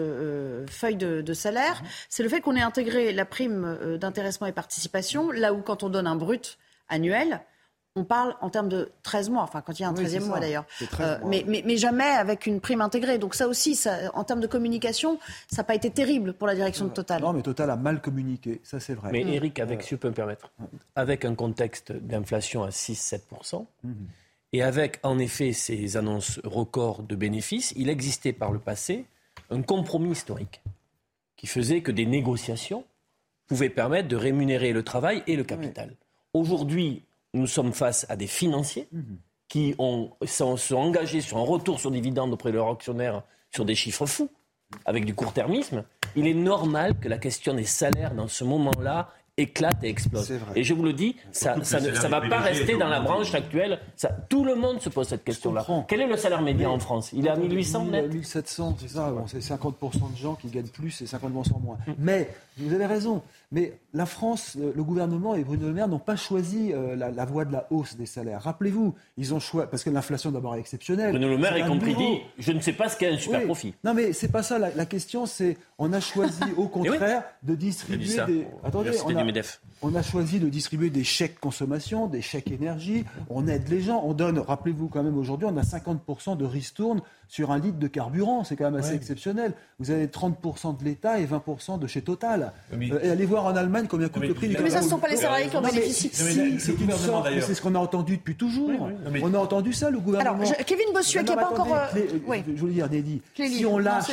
[0.71, 1.89] feuille de, de salaire, mhm.
[2.09, 5.89] c'est le fait qu'on ait intégré la prime d'intéressement et participation, là où quand on
[5.89, 6.59] donne un brut,
[6.89, 7.41] annuel,
[7.97, 10.41] on parle en termes de 13 mois, enfin quand il y a un 13e mois
[10.41, 10.65] d'ailleurs,
[10.99, 13.19] euh, mais, mais, jamais avec une prime intégrée.
[13.19, 16.57] Donc ça aussi, ça, en termes de communication, ça n'a pas été terrible pour la
[16.57, 17.23] direction de Total.
[17.23, 19.11] Non, mais Total a mal communiqué, ça c'est vrai.
[19.13, 20.51] Mais Eric, avec, si je peux me permettre,
[20.97, 23.95] avec un contexte d'inflation à 6-7%, mhm.
[24.53, 29.07] et avec en effet ces annonces records de bénéfices, il existait par le passé
[29.51, 30.63] un compromis historique
[31.37, 32.85] qui faisait que des négociations
[33.47, 35.95] pouvaient permettre de rémunérer le travail et le capital.
[36.35, 38.89] Aujourd'hui, nous sommes face à des financiers
[39.49, 43.23] qui ont, sont, engagés sur un retour sur dividende auprès de leurs actionnaires
[43.53, 44.29] sur des chiffres fous,
[44.85, 45.85] avec du court-termisme.
[46.17, 50.33] Il est normal que la question des salaires dans ce moment-là éclate et explose.
[50.55, 53.81] Et je vous le dis, ça ne va pas rester dans la branche actuelle.
[53.97, 55.67] Ça, tout le monde se pose cette question-là.
[55.89, 57.11] Quel est le salaire médian en France?
[57.13, 58.13] Il est à 1800 net?
[58.13, 59.13] 1700, c'est ça.
[59.27, 61.79] c'est 50% de gens qui gagnent plus et 50% moins.
[61.99, 63.23] Mais vous avez raison.
[63.51, 67.45] Mais la France, le gouvernement et Bruno Le Maire n'ont pas choisi euh, la, voie
[67.45, 68.43] de la hausse des salaires.
[68.43, 71.11] Rappelez-vous, ils ont choisi parce que l'inflation d'abord est exceptionnelle.
[71.11, 73.75] Bruno Le Maire, y compris, dit je ne sais pas ce qu'est un super profit.
[73.85, 74.59] Non, mais c'est pas ça.
[74.59, 78.47] La, question, c'est on a choisi au contraire de distribuer des.
[78.65, 79.24] Attendez, on a,
[79.85, 83.05] on a choisi de distribuer des chèques consommation, des chèques énergie.
[83.29, 84.03] On aide les gens.
[84.05, 84.39] On donne.
[84.39, 88.45] Rappelez-vous quand même aujourd'hui, on a 50% de ristourne sur un litre de carburant.
[88.45, 89.53] C'est quand même assez exceptionnel.
[89.79, 92.53] Vous avez 30% de l'État et 20% de chez Total.
[92.73, 94.75] Euh, et allez voir en Allemagne combien coûte le prix du carburant.
[94.75, 96.11] Mais ça ne sont pas les salariés qui en bénéficient.
[96.13, 98.71] C'est ce qu'on a entendu depuis toujours.
[99.23, 100.45] On a entendu ça, le gouvernement.
[100.45, 101.75] Alors, Kevin Bossuet, qui n'est pas encore.
[101.75, 104.11] Euh, je voulais dire, Nelly, si on lâche,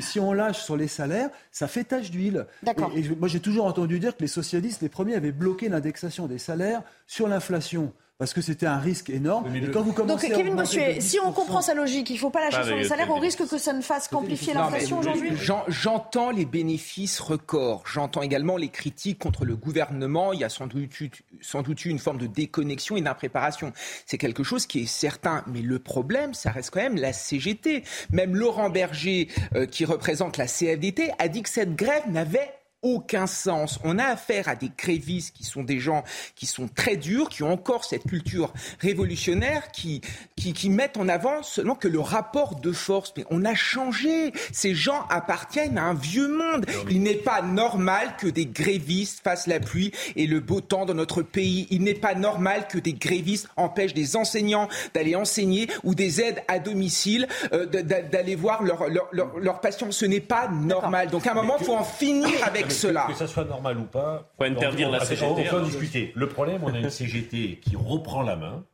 [0.00, 2.46] si on lâche sur les salaires, ça fait tache d'huile.
[2.64, 2.90] D'accord.
[2.96, 6.38] Et moi, j'ai toujours entendu dire que les socialistes, les premiers, avaient bloqué l'indexation des
[6.38, 9.52] salaires sur l'inflation parce que c'était un risque énorme.
[9.72, 12.64] quand vous Donc, Kevin Bossuet, si on comprend sa logique, il ne faut pas lâcher
[12.64, 15.32] sur les salaires au risque que ça ne fasse qu'amplifier l'inflation aujourd'hui
[15.68, 17.82] J'entends les bénéfices records.
[17.92, 20.32] J'entends également les critiques contre le gouvernement.
[20.32, 23.72] Il y a sans doute, eu, sans doute une forme de déconnexion et d'impréparation.
[24.06, 25.42] C'est quelque chose qui est certain.
[25.48, 27.82] Mais le problème, ça reste quand même la CGT.
[28.12, 29.26] Même Laurent Berger,
[29.56, 32.54] euh, qui représente la CFDT, a dit que cette grève n'avait
[32.84, 33.80] aucun sens.
[33.82, 36.04] On a affaire à des grévistes qui sont des gens
[36.36, 40.02] qui sont très durs, qui ont encore cette culture révolutionnaire, qui,
[40.36, 43.12] qui, qui mettent en avant seulement que le rapport de force.
[43.16, 44.32] Mais on a changé.
[44.52, 46.66] Ces gens appartiennent à un vieux monde.
[46.90, 50.94] Il n'est pas normal que des grévistes fassent la pluie et le beau temps dans
[50.94, 51.66] notre pays.
[51.70, 56.42] Il n'est pas normal que des grévistes empêchent des enseignants d'aller enseigner ou des aides
[56.48, 59.90] à domicile euh, d'aller voir leurs leur, leur, leur patients.
[59.90, 61.08] Ce n'est pas normal.
[61.08, 63.06] Donc à un moment, il faut en finir avec cela.
[63.08, 65.26] Que ça soit normal ou pas, faut interdire la CGT.
[65.26, 66.12] On peut en discuter.
[66.14, 68.64] Le problème, on a une CGT qui reprend la main.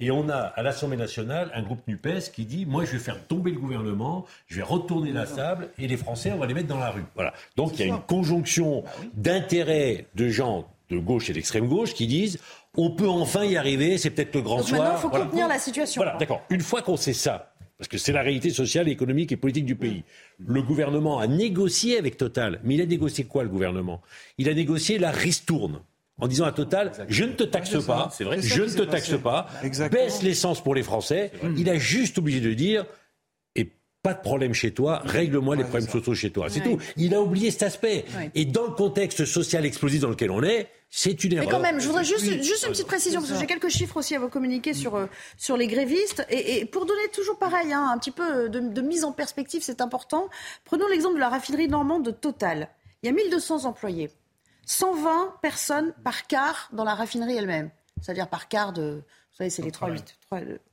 [0.00, 3.26] Et on a à l'Assemblée nationale un groupe NUPES qui dit Moi, je vais faire
[3.26, 6.68] tomber le gouvernement, je vais retourner la table et les Français, on va les mettre
[6.68, 7.04] dans la rue.
[7.16, 7.34] Voilà.
[7.56, 12.06] Donc il y a une conjonction d'intérêts de gens de gauche et d'extrême gauche qui
[12.06, 12.38] disent
[12.76, 14.80] On peut enfin y arriver, c'est peut-être le grand Donc soir.
[14.80, 15.24] maintenant, il faut Voilà.
[15.26, 16.00] contenir la situation.
[16.02, 16.42] Voilà, d'accord.
[16.48, 19.76] Une fois qu'on sait ça, parce que c'est la réalité sociale, économique et politique du
[19.76, 20.02] pays,
[20.44, 22.60] le gouvernement a négocié avec Total.
[22.64, 24.02] Mais il a négocié quoi, le gouvernement?
[24.36, 25.80] Il a négocié la ristourne.
[26.20, 28.42] En disant à Total, je ne te taxe pas, c'est vrai.
[28.42, 29.22] je ne te taxe passé.
[29.22, 30.02] pas, Exactement.
[30.02, 31.30] baisse l'essence pour les Français.
[31.56, 32.84] Il a juste obligé de dire,
[34.02, 36.48] pas de problème chez toi, règle-moi les problèmes sociaux chez toi.
[36.48, 36.76] C'est Ouais.
[36.76, 36.78] tout.
[36.96, 38.04] Il a oublié cet aspect.
[38.16, 38.30] Ouais.
[38.34, 41.46] Et dans le contexte social explosif dans lequel on est, c'est une erreur.
[41.46, 42.38] Mais quand même, je voudrais juste, une
[42.72, 45.66] petite précision, parce que j'ai quelques chiffres aussi à vous communiquer sur, euh, sur les
[45.66, 46.24] grévistes.
[46.30, 49.62] Et, et pour donner toujours pareil, hein, un petit peu de, de mise en perspective,
[49.62, 50.28] c'est important.
[50.64, 52.68] Prenons l'exemple de la raffinerie normande de Total.
[53.02, 54.10] Il y a 1200 employés.
[54.66, 57.70] 120 personnes par quart dans la raffinerie elle-même.
[58.00, 59.02] C'est-à-dire par quart de...
[59.32, 60.02] Vous savez, c'est les 3-8.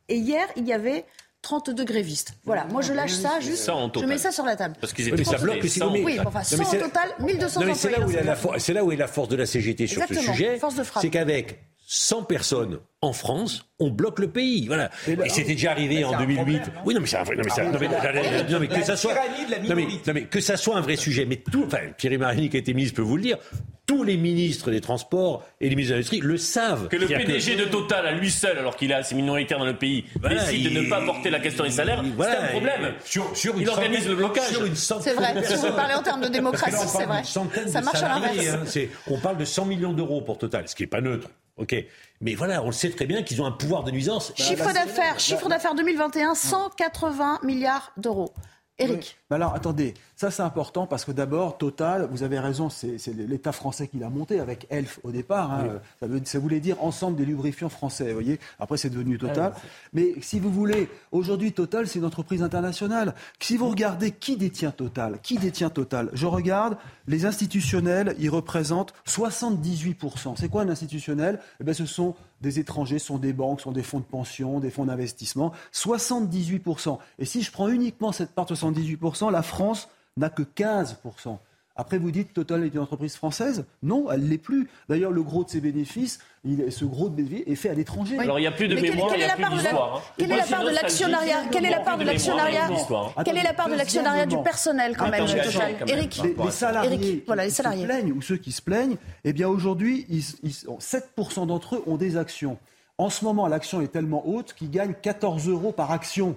[0.10, 1.06] Et hier, il y avait
[1.46, 2.34] 32 grévistes.
[2.44, 4.76] Voilà, moi je lâche ça, juste, 100 en je mets ça sur la table.
[4.82, 5.52] Parce qu'ils étaient Oui, mais ça 32.
[5.54, 5.80] bloque aussi.
[5.84, 8.18] Oui, enfin, Non, 100 mais au c'est- total, 1200 Non, mais c'est là, où employés.
[8.20, 9.86] il y a la ce for- c'est là où est la force de la CGT
[9.86, 10.60] sur Exactement, ce sujet.
[11.02, 14.66] C'est qu'avec 100 personnes en France, on bloque le pays.
[14.68, 14.90] Voilà.
[15.08, 16.36] Et, c'était déjà arrivé en c'est un 2008.
[16.38, 17.36] problème, non oui, non, mais c'est un vrai.
[17.36, 19.14] Non, mais, un- Ah, non, mais- non, que ça soit.
[19.14, 21.26] tyrannie de la non, mais, que ça soit un vrai sujet.
[21.26, 21.64] Mais tout.
[21.68, 23.38] Enfin, Thierry Marini, qui a été ministre, peut vous le dire.
[23.86, 26.88] Tous les ministres des Transports et les ministres de l'Industrie le savent.
[26.88, 29.78] Que le PDG de Total, à lui seul, alors qu'il est assez minoritaire dans le
[29.78, 32.94] pays, Voilà, décide de ne pas porter la question des salaires, Voilà, c'est un problème.
[33.06, 34.44] sur- sur il organise centaine- le blocage.
[35.02, 37.22] C'est vrai, si on veut parler en termes de démocratie, c'est vrai.
[37.68, 38.76] Ça marche à l'inverse.
[38.78, 38.82] hein.
[39.12, 41.30] On parle de 100 millions d'euros pour Total, ce qui n'est pas neutre.
[41.58, 41.74] Ok,
[42.20, 44.34] mais voilà, on le sait très bien qu'ils ont un pouvoir de nuisance.
[44.36, 48.34] Chiffre d'affaires, chiffre d'affaires 2021, 180 milliards d'euros.
[48.78, 49.18] Eric.
[49.30, 53.52] Mais alors, attendez, ça c'est important parce que d'abord, Total, vous avez raison, c'est l'État
[53.54, 55.52] français qui l'a monté avec Elf au départ.
[55.54, 55.80] hein.
[56.00, 58.40] ça, veut- ça voulait dire ensemble des lubrifiants français, vous voyez.
[58.60, 59.54] Après, c'est devenu Total.
[59.94, 63.16] Mais si vous voulez, aujourd'hui, Total, c'est une entreprise internationale.
[63.40, 68.94] Si vous regardez qui détient Total, qui détient Total, je regarde les institutionnels, ils représentent
[69.08, 70.36] 78%.
[70.38, 71.40] C'est quoi un institutionnel?
[71.60, 72.16] Eh ben, Ce sont
[72.46, 75.52] des étrangers, sont des banques, sont des fonds de pension, des fonds d'investissement.
[75.74, 77.00] 78%.
[77.18, 81.38] Et si je prends uniquement cette part de 78%, la France n'a que 15%.
[81.78, 84.70] Après, vous dites Total est une entreprise française Non, elle ne l'est plus.
[84.88, 88.18] D'ailleurs, le gros de ses bénéfices, il- ce gros de bénéfices est fait à l'étranger.
[88.18, 89.36] Alors, il n'y a plus de Mais quelle- mémoire, quelle il n'y est a la
[89.36, 89.96] plus part de la- d'histoire.
[89.98, 90.02] hein.
[90.18, 92.68] Quelle est la part de l'actionnariat Quelle est la part de l'actionnariat.
[93.26, 95.76] Quelle est la part de l'actionnariat du personnel quand même Total.
[95.88, 96.22] Eric.
[96.24, 97.82] Les, salariés, Eric, voilà, les qui salariés.
[97.82, 101.84] se plaignent ou ceux qui se plaignent, eh bien aujourd'hui, ils- ils- 7% d'entre eux
[101.88, 102.58] ont des actions.
[102.98, 106.36] En ce moment, l'action est tellement haute qu'ils gagnent 14 euros par action.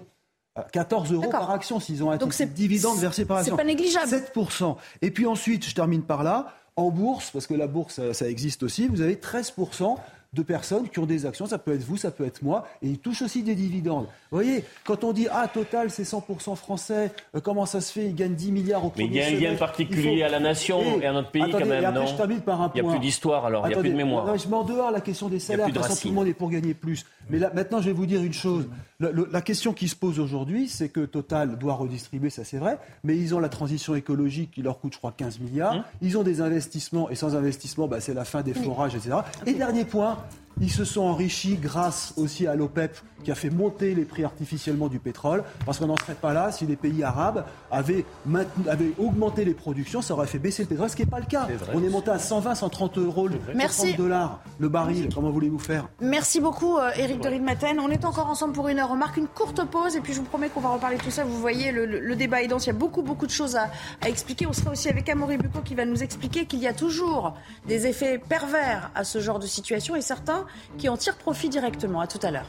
[0.59, 3.57] Euh, 14 euros par action s'ils ont un Donc dividende versé par c'est action.
[3.57, 4.07] pas négligeable.
[4.09, 4.77] 7%.
[5.03, 8.29] Et puis ensuite, je termine par là, en bourse, parce que la bourse, ça, ça
[8.29, 9.97] existe aussi, vous avez 13%
[10.35, 12.89] de personnes qui ont des actions, ça peut être vous, ça peut être moi, et
[12.89, 14.07] ils touchent aussi des dividendes.
[14.31, 18.07] Vous voyez, quand on dit ah Total c'est 100% français, euh, comment ça se fait,
[18.07, 20.41] ils gagnent 10 milliards au Mais il y a un lien particulier faut- à la
[20.41, 22.71] nation et à notre pays attendez, quand même, et après, non je termine par un
[22.75, 24.27] Il y a plus d'histoire, alors, il y a plus de mémoire.
[24.27, 26.27] non, je mets en dehors la question des salaires, de toute façon, tout le monde
[26.29, 27.07] est pour gagner plus.
[27.31, 28.69] Mais là, maintenant, je vais vous dire une chose.
[29.01, 33.17] La question qui se pose aujourd'hui, c'est que Total doit redistribuer, ça c'est vrai, mais
[33.17, 35.73] ils ont la transition écologique qui leur coûte, je crois, 15 milliards.
[35.73, 35.83] Hum.
[36.03, 39.17] Ils ont des investissements, et sans investissement, bah, c'est la fin des forages, etc.
[39.47, 40.48] Et dernier point, Ciao.
[40.61, 44.87] Ils se sont enrichis grâce aussi à l'OPEP qui a fait monter les prix artificiellement
[44.89, 48.93] du pétrole, parce qu'on n'en serait pas là si les pays arabes avaient, maintenu- avaient
[48.99, 51.49] augmenté les productions, ça aurait fait baisser le pétrole, ce qui n'est pas le cas.
[51.75, 53.95] On est monté à 120, 130 euros, 130 Merci.
[53.95, 55.09] dollars le baril.
[55.15, 55.89] Comment voulez-vous faire?
[56.01, 57.79] Merci beaucoup, euh, Éric de Ridmaten.
[57.81, 58.91] On est encore ensemble pour une heure.
[58.93, 61.11] On marque une courte pause et puis je vous promets qu'on va reparler de tout
[61.11, 61.25] ça.
[61.25, 62.65] Vous voyez, le, le- le débat est dense.
[62.67, 63.69] Il y a beaucoup, beaucoup de choses à,
[64.01, 64.47] à expliquer.
[64.47, 67.35] On sera aussi avec Amaury Bucco qui va nous expliquer qu'il y a toujours
[67.67, 70.47] des effets pervers à ce genre de situation et certains
[70.79, 72.01] qui en tirent profit directement.
[72.01, 72.47] À tout à l'heure.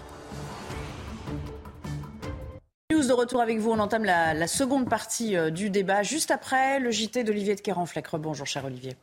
[2.92, 3.72] News de retour avec vous.
[3.72, 8.08] On entame la, seconde partie euh, du débat juste après le JT d'Olivier de Kéranfleck.
[8.16, 8.96] Bonjour, cher Olivier.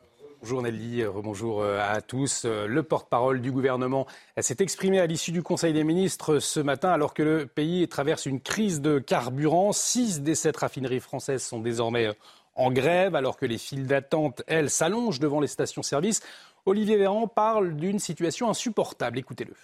[0.43, 2.43] Bonjour Nelly, euh, bonjour à tous.
[2.45, 4.07] Euh, Le porte-parole du gouvernement
[4.39, 7.89] euh, s'est exprimé à l'issue du Conseil des ministres ce matin alors que le pays
[7.89, 9.73] traverse une crise de carburant.
[9.73, 12.13] Six des sept raffineries françaises sont désormais euh,
[12.55, 16.21] en grève alors que les files d'attente, elles, s'allongent devant les stations-service.
[16.69, 19.21] Olivier Véran parle d'une situation insupportable.
[19.21, 19.55] Écoutez-le.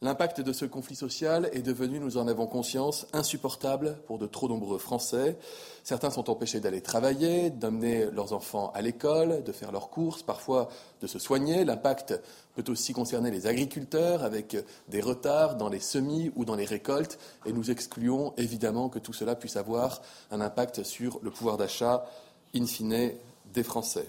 [0.00, 4.48] L'impact de ce conflit social est devenu, nous en avons conscience, insupportable pour de trop
[4.48, 5.36] nombreux Français.
[5.82, 10.70] Certains sont empêchés d'aller travailler, d'amener leurs enfants à l'école, de faire leurs courses, parfois
[11.02, 11.66] de se soigner.
[11.66, 12.18] L'impact
[12.54, 14.56] peut aussi concerner les agriculteurs avec
[14.88, 17.18] des retards dans les semis ou dans les récoltes.
[17.44, 20.00] Et nous excluons évidemment que tout cela puisse avoir
[20.30, 22.06] un impact sur le pouvoir d'achat
[22.54, 23.12] in fine
[23.52, 24.08] des Français.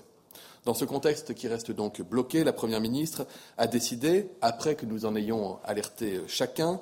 [0.66, 3.26] Dans ce contexte qui reste donc bloqué, la Première ministre
[3.57, 6.82] a décidé, après que nous en ayons alerté chacun,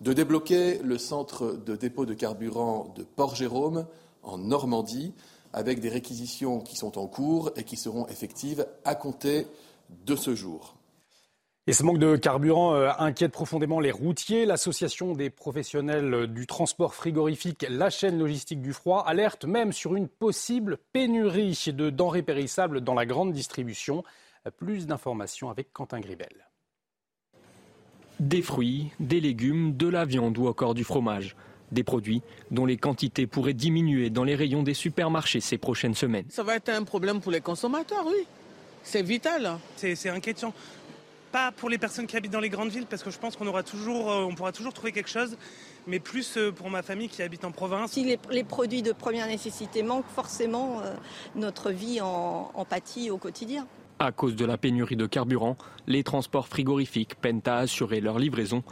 [0.00, 3.86] de débloquer le centre de dépôt de carburant de Port-Jérôme
[4.24, 5.14] en Normandie,
[5.52, 9.46] avec des réquisitions qui sont en cours et qui seront effectives à compter
[10.06, 10.74] de ce jour.
[11.68, 14.46] Et ce manque de carburant euh, inquiète profondément les routiers.
[14.46, 20.08] L'association des professionnels du transport frigorifique, la chaîne logistique du froid, alerte même sur une
[20.08, 24.02] possible pénurie de denrées périssables dans la grande distribution.
[24.56, 26.48] Plus d'informations avec Quentin Gribel.
[28.18, 31.36] Des fruits, des légumes, de la viande ou encore du fromage.
[31.70, 36.26] Des produits dont les quantités pourraient diminuer dans les rayons des supermarchés ces prochaines semaines.
[36.28, 38.26] Ça va être un problème pour les consommateurs, oui.
[38.82, 39.58] C'est vital.
[39.76, 40.52] C'est inquiétant
[41.32, 43.46] pas pour les personnes qui habitent dans les grandes villes, parce que je pense qu'on
[43.46, 45.36] aura toujours, euh, on pourra toujours trouver quelque chose,
[45.86, 47.92] mais plus euh, pour ma famille qui habite en province.
[47.92, 50.94] Si les, produits de première nécessité manquent, forcément, euh,
[51.34, 53.66] notre vie en, en pâtit au quotidien.
[53.98, 55.56] À cause de la pénurie de carburant,
[55.86, 58.62] les transports frigorifiques peinent à assurer leur livraison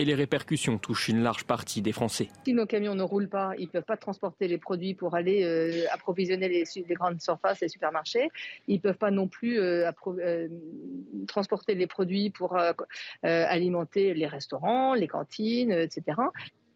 [0.00, 2.28] et les répercussions touchent une large partie des Français.
[2.46, 5.44] Si nos camions ne roulent pas, ils ne peuvent pas transporter les produits pour aller
[5.44, 8.30] euh, approvisionner les, grandes surfaces, les supermarchés.
[8.66, 10.48] Ils ne peuvent pas non plus euh, euh,
[11.28, 12.56] transporter les produits pour
[13.22, 16.16] alimenter les restaurants, les cantines, etc.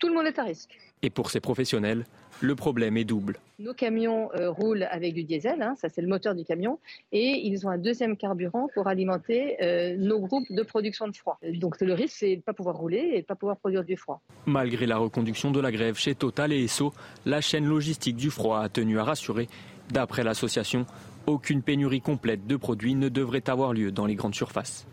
[0.04, 0.78] Tout le monde est à risque.
[1.00, 2.04] Et pour ces professionnels,
[2.42, 3.38] le problème est double.
[3.58, 6.78] Nos camions euh, roulent avec du diesel, hein, ça c'est le moteur du camion,
[7.10, 11.38] et ils ont un deuxième carburant pour alimenter euh, nos groupes de production de froid.
[11.54, 13.82] Donc le risque, c'est de ne pas pouvoir rouler et de ne pas pouvoir produire
[13.82, 14.20] du froid.
[14.44, 16.92] Malgré la reconduction de la grève chez Total et Esso,
[17.24, 19.48] la chaîne logistique du froid a tenu à rassurer.
[19.90, 20.84] D'après l'association,
[21.26, 24.86] aucune pénurie complète de produits ne devrait avoir lieu dans les grandes surfaces.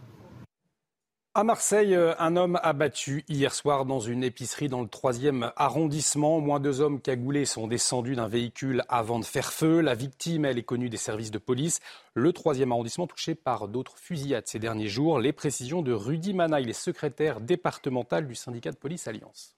[1.33, 6.35] À Marseille, euh, un homme abattu hier soir dans une épicerie dans le troisième arrondissement.
[6.35, 9.79] Au moins deux hommes cagoulés sont descendus d'un véhicule avant de faire feu.
[9.79, 11.79] La victime, elle est connue des services de police.
[12.15, 15.19] Le troisième arrondissement touché par d'autres fusillades ces derniers jours.
[15.19, 19.55] Les précisions de Rudy Manaille, le secrétaire départemental du syndicat de police Alliance.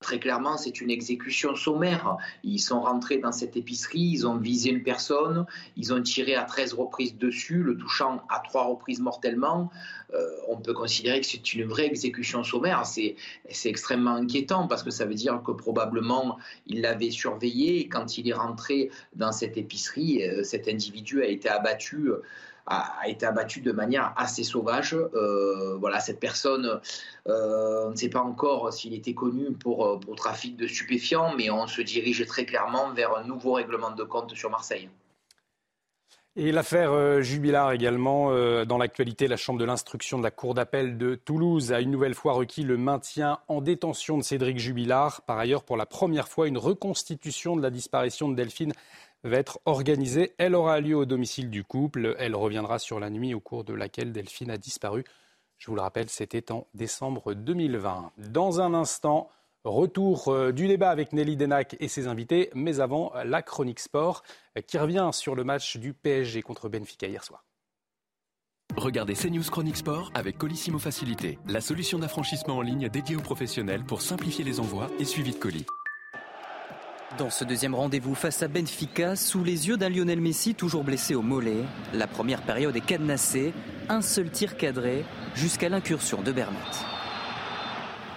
[0.00, 2.16] Très clairement, c'est une exécution sommaire.
[2.42, 5.44] Ils sont rentrés dans cette épicerie, ils ont visé une personne,
[5.76, 9.70] ils ont tiré à 13 reprises dessus, le touchant à trois reprises mortellement.
[10.14, 12.86] Euh, on peut considérer que c'est une vraie exécution sommaire.
[12.86, 13.14] C'est
[13.66, 18.26] extrêmement inquiétant parce que ça veut dire que probablement il l'avait surveillé et quand il
[18.26, 22.10] est rentré dans cette épicerie, euh, cet individu a été abattu
[22.70, 24.94] a, été abattu de manière assez sauvage.
[24.94, 26.80] Euh, voilà, cette personne,
[27.28, 31.34] euh, on ne sait pas encore s'il était connu pour, euh, pour trafic de stupéfiants,
[31.36, 34.88] mais on se dirige très clairement vers un nouveau règlement de compte sur Marseille.
[36.36, 38.32] Et l'affaire Jubilard également,
[38.64, 42.14] dans l'actualité, la Chambre de l'instruction de la Cour d'appel de Toulouse a une nouvelle
[42.14, 45.22] fois requis le maintien en détention de Cédric Jubilard.
[45.22, 48.72] Par ailleurs, pour la première fois, une reconstitution de la disparition de Delphine
[49.24, 50.34] va être organisée.
[50.38, 52.14] Elle aura lieu au domicile du couple.
[52.18, 55.04] Elle reviendra sur la nuit au cours de laquelle Delphine a disparu.
[55.58, 58.12] Je vous le rappelle, c'était en décembre 2020.
[58.16, 59.28] Dans un instant,
[59.64, 64.22] retour euh, du débat avec Nelly Denac et ses invités, mais avant, la chronique sport
[64.66, 67.44] qui revient sur le match du PSG contre Benfica hier soir.
[68.76, 73.84] Regardez CNews Chronique Sport avec Colissimo Facilité, la solution d'affranchissement en ligne dédiée aux professionnels
[73.84, 75.66] pour simplifier les envois et suivi de colis.
[77.18, 81.16] Dans ce deuxième rendez-vous face à Benfica, sous les yeux d'un Lionel Messi toujours blessé
[81.16, 83.52] au mollet, la première période est cadenassée,
[83.88, 85.04] un seul tir cadré
[85.34, 86.56] jusqu'à l'incursion de Bernat.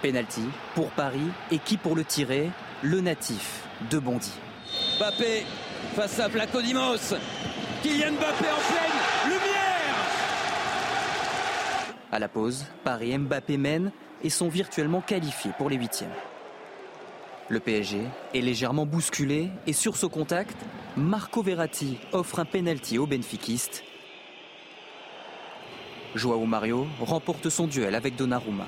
[0.00, 2.50] Penalty pour Paris et qui pour le tirer?
[2.82, 4.32] Le natif de Bondy.
[4.98, 5.44] Mbappé
[5.94, 7.14] face à Placodimos.
[7.82, 9.96] Kylian Mbappé en pleine lumière
[12.12, 13.90] À la pause, Paris et Mbappé mènent
[14.22, 16.10] et sont virtuellement qualifiés pour les huitièmes.
[17.50, 17.98] Le PSG
[18.32, 20.56] est légèrement bousculé et sur ce contact,
[20.96, 23.84] Marco Verratti offre un penalty au benfiquiste.
[26.14, 28.66] Joao Mario remporte son duel avec Donnarumma.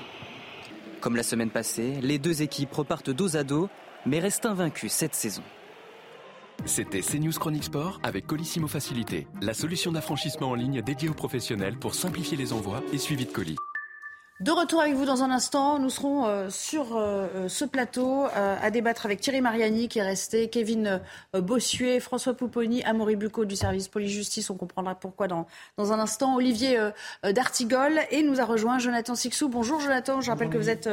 [1.01, 3.67] Comme la semaine passée, les deux équipes repartent dos à dos,
[4.05, 5.43] mais restent invaincues cette saison.
[6.65, 11.77] C'était CNews Chronique Sport avec Colissimo Facilité, la solution d'affranchissement en ligne dédiée aux professionnels
[11.77, 13.57] pour simplifier les envois et suivi de colis.
[14.39, 18.25] De retour avec vous dans un instant, nous serons euh, sur euh, euh, ce plateau
[18.35, 21.01] à débattre avec Thierry Mariani qui est resté, Kevin
[21.33, 26.35] Bossuet, François Pouponi, Amaury Bucco du service police-justice, on comprendra pourquoi dans, dans un instant,
[26.35, 26.79] Olivier
[27.23, 27.99] D'Artigol.
[28.11, 29.49] Et nous a rejoint Jonathan Sixou.
[29.49, 30.89] Bonjour Jonathan, je rappelle que vous êtes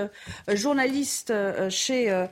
[0.49, 1.33] journaliste
[1.69, 2.27] chez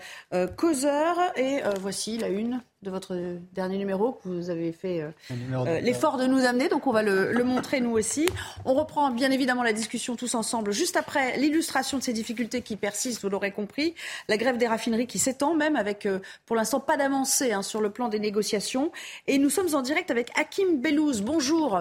[0.57, 1.19] Causeur.
[1.37, 3.17] Et voici la une de votre
[3.53, 5.11] dernier numéro que vous avez fait euh,
[5.53, 6.69] euh, l'effort de nous amener.
[6.69, 8.29] Donc on va le, le, montrer nous aussi.
[8.65, 12.77] On reprend bien évidemment la discussion tous ensemble juste après l'illustration de ces difficultés qui
[12.77, 13.95] persistent, vous l'aurez compris.
[14.29, 17.81] La grève des raffineries qui s'étend même avec euh, pour l'instant pas d'avancée hein, sur
[17.81, 18.91] le plan des négociations.
[19.29, 21.23] Et nous sommes en direct avec Hakim Bellouz.
[21.23, 21.81] Bonjour.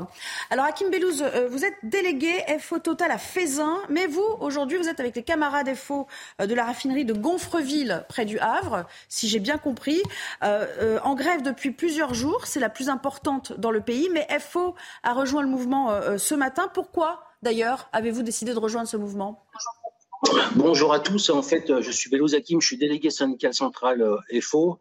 [0.51, 4.99] Alors Hakim Bellouz, vous êtes délégué FO Total à Fézin, mais vous aujourd'hui vous êtes
[4.99, 6.05] avec les camarades FO
[6.39, 10.01] de la raffinerie de Gonfreville près du Havre, si j'ai bien compris.
[10.43, 12.45] Euh, en grève depuis plusieurs jours.
[12.45, 14.09] C'est la plus importante dans le pays.
[14.11, 16.69] Mais FO a rejoint le mouvement euh, euh, ce matin.
[16.73, 19.45] Pourquoi, d'ailleurs, avez-vous décidé de rejoindre ce mouvement?
[20.55, 21.31] Bonjour à tous.
[21.31, 24.05] En fait, je suis Belouz Hakim, je suis délégué syndical central
[24.39, 24.77] FO.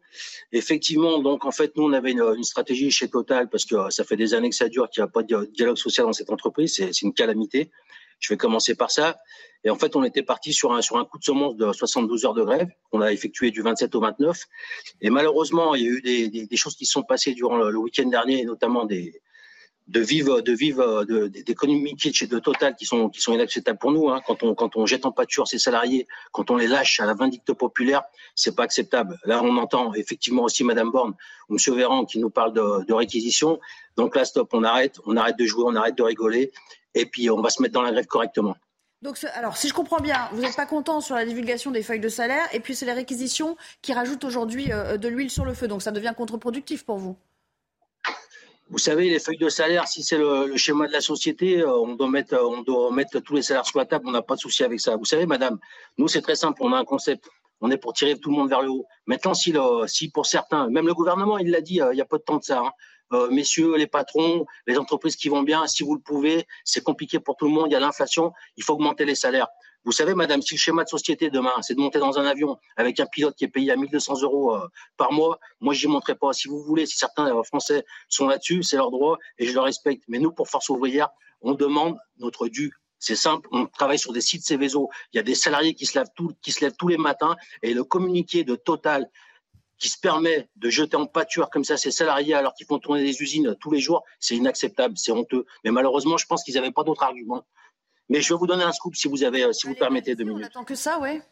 [0.52, 4.16] Effectivement, donc en fait, nous on avait une, stratégie chez Total parce que ça fait
[4.16, 6.74] des années que ça dure, qu'il n'y a pas de dialogue social dans cette entreprise.
[6.74, 7.70] C'est une calamité.
[8.20, 9.16] Je vais commencer par ça.
[9.64, 12.24] Et en fait, on était parti sur un, sur un coup de semence de 72
[12.24, 14.44] heures de grève qu'on a effectué du 27 au 29.
[15.02, 17.76] Et malheureusement, il y a eu des, des, choses qui se sont passées durant le,
[17.76, 19.20] week-end dernier, notamment des,
[19.90, 23.90] de vivre, de vivre, de, des communiqués de Total qui sont, qui sont inacceptables pour
[23.90, 24.08] nous.
[24.08, 24.20] Hein.
[24.24, 27.14] Quand on, quand on jette en pâture ses salariés, quand on les lâche à la
[27.14, 28.02] vindicte populaire,
[28.36, 29.18] c'est pas acceptable.
[29.24, 31.14] Là, on entend effectivement aussi Madame Borne
[31.48, 33.58] ou Monsieur Véran qui nous parle de, de réquisition.
[33.96, 36.52] Donc là, stop, on arrête, on arrête de jouer, on arrête de rigoler,
[36.94, 38.56] et puis on va se mettre dans la grève correctement.
[39.02, 42.00] Donc, alors, si je comprends bien, vous n'êtes pas content sur la divulgation des feuilles
[42.00, 45.54] de salaire, et puis c'est les réquisitions qui rajoutent aujourd'hui euh, de l'huile sur le
[45.54, 45.68] feu.
[45.68, 47.16] Donc, ça devient contre-productif pour vous.
[48.70, 51.96] Vous savez, les feuilles de salaire, si c'est le, schéma de la société, euh, on
[51.96, 54.04] doit mettre, on doit mettre tous les salaires sur la table.
[54.06, 54.96] On n'a pas de souci avec ça.
[54.96, 55.58] Vous savez, madame,
[55.98, 56.62] nous, c'est très simple.
[56.62, 57.28] On a un concept.
[57.60, 58.86] On est pour tirer tout le monde vers le haut.
[59.06, 59.52] Maintenant, si,
[59.88, 62.22] si pour certains, même le gouvernement, il l'a dit, euh, il n'y a pas de
[62.22, 62.60] temps de ça.
[62.60, 62.70] Hein,
[63.12, 67.18] euh, messieurs les patrons, les entreprises qui vont bien, si vous le pouvez, c'est compliqué
[67.18, 69.48] pour tout le monde, il y a l'inflation, il faut augmenter les salaires.
[69.84, 72.58] Vous savez, madame, si le schéma de société demain, c'est de monter dans un avion
[72.76, 76.16] avec un pilote qui est payé à 1200 euros euh, par mois, moi, j'y monterai
[76.16, 76.32] pas.
[76.32, 79.60] Si vous voulez, si certains euh, Français sont là-dessus, c'est leur droit et je le
[79.60, 80.04] respecte.
[80.08, 81.08] Mais nous, pour Force ouvrière,
[81.40, 82.72] on demande notre dû.
[82.98, 84.90] C'est simple, on travaille sur des sites Céveso.
[85.12, 88.56] Il y a des salariés qui se, lèvent tous les matins et le communiqué de
[88.56, 89.10] Total
[89.78, 93.02] qui se permet de jeter en pâture comme ça ses salariés alors qu'ils font tourner
[93.02, 95.46] des usines tous les jours, c'est inacceptable, c'est honteux.
[95.64, 97.46] Mais malheureusement, je pense qu'ils n'avaient pas d'autres arguments.
[98.10, 100.42] Mais je vais vous donner un scoop si vous avez, si vous permettez deux minutes.
[100.42, 101.22] On attend que ça, ouais.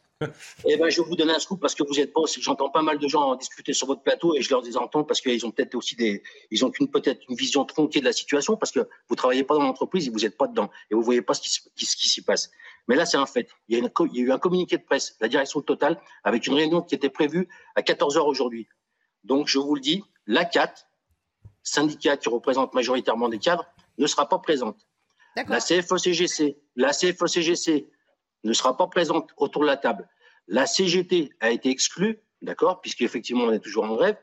[0.64, 2.22] Eh ben, je vais vous donner un scoop parce que vous êtes pas.
[2.40, 5.44] J'entends pas mal de gens discuter sur votre plateau et je leur entends parce qu'ils
[5.46, 8.88] ont peut-être aussi des, ils ont peut-être une vision tronquée de la situation parce que
[9.08, 11.42] vous travaillez pas dans l'entreprise et vous n'êtes pas dedans et vous voyez pas ce
[11.42, 11.50] qui,
[11.86, 12.50] ce qui s'y passe.
[12.88, 13.48] Mais là, c'est un fait.
[13.68, 16.46] Il y, a il y, a eu un communiqué de presse, la direction Total, avec
[16.46, 18.66] une réunion qui était prévue à 14 heures aujourd'hui.
[19.24, 20.74] Donc, je vous le dis, la CAT,
[21.62, 23.66] syndicat qui représente majoritairement des cadres,
[23.98, 24.78] ne sera pas présente.
[25.36, 27.86] La CFOCGC, la CFOCGC
[28.44, 30.08] ne sera pas présente autour de la table.
[30.46, 34.16] La CGT a été exclue, d'accord, puisqu'effectivement on est toujours en grève.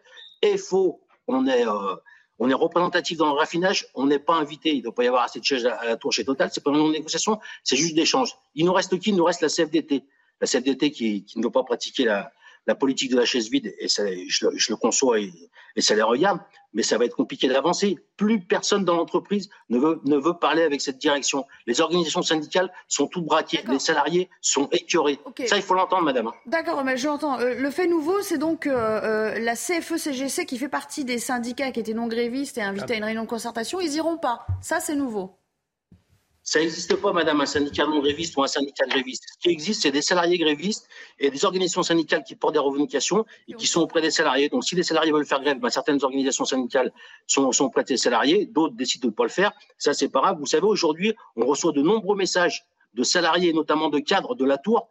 [0.57, 1.95] FO, on est, euh,
[2.39, 5.07] on est représentatif dans le raffinage, on n'est pas invité, il ne doit pas y
[5.07, 7.93] avoir assez de chaises à, la tour chez Total, c'est pas une négociation, c'est juste
[7.93, 8.31] d'échange.
[8.55, 9.09] Il nous reste qui?
[9.09, 10.05] Il nous reste la CFDT.
[10.39, 12.31] La CFDT qui, qui ne doit pas pratiquer la,
[12.67, 15.31] la politique de la chaise vide, et ça, je, le conçois et,
[15.77, 16.39] ça les regarde,
[16.73, 17.97] mais ça va être compliqué d'avancer.
[18.17, 21.45] Plus personne dans l'entreprise ne veut, ne veut parler avec cette direction.
[21.67, 25.19] Les organisations syndicales sont toutes braquées, les salariés sont écœurés.
[25.45, 26.31] Ça, il faut l'entendre, madame.
[26.45, 27.39] D'accord, mais je l'entends.
[27.39, 31.71] Euh, le fait nouveau, c'est donc euh, euh, la CFE-CGC qui fait partie des syndicats
[31.71, 34.45] qui étaient non grévistes et invités à une réunion de concertation, ils iront pas.
[34.61, 35.37] Ça, c'est nouveau.
[36.47, 39.23] Ça n'existe pas, madame, un syndicat non gréviste ou un syndicat gréviste.
[39.33, 40.87] Ce qui existe, c'est des salariés grévistes
[41.17, 44.47] et des organisations syndicales qui portent des revendications et qui sont auprès des salariés.
[44.49, 46.93] Donc, si les salariés veulent faire grève, ben, certaines organisations syndicales
[47.25, 49.53] sont, sont auprès des salariés, d'autres décident de ne pas le faire.
[49.79, 50.37] Ça, c'est pas grave.
[50.37, 54.59] Vous savez, aujourd'hui, on reçoit de nombreux messages de salariés, notamment de cadres de la
[54.59, 54.87] Tour,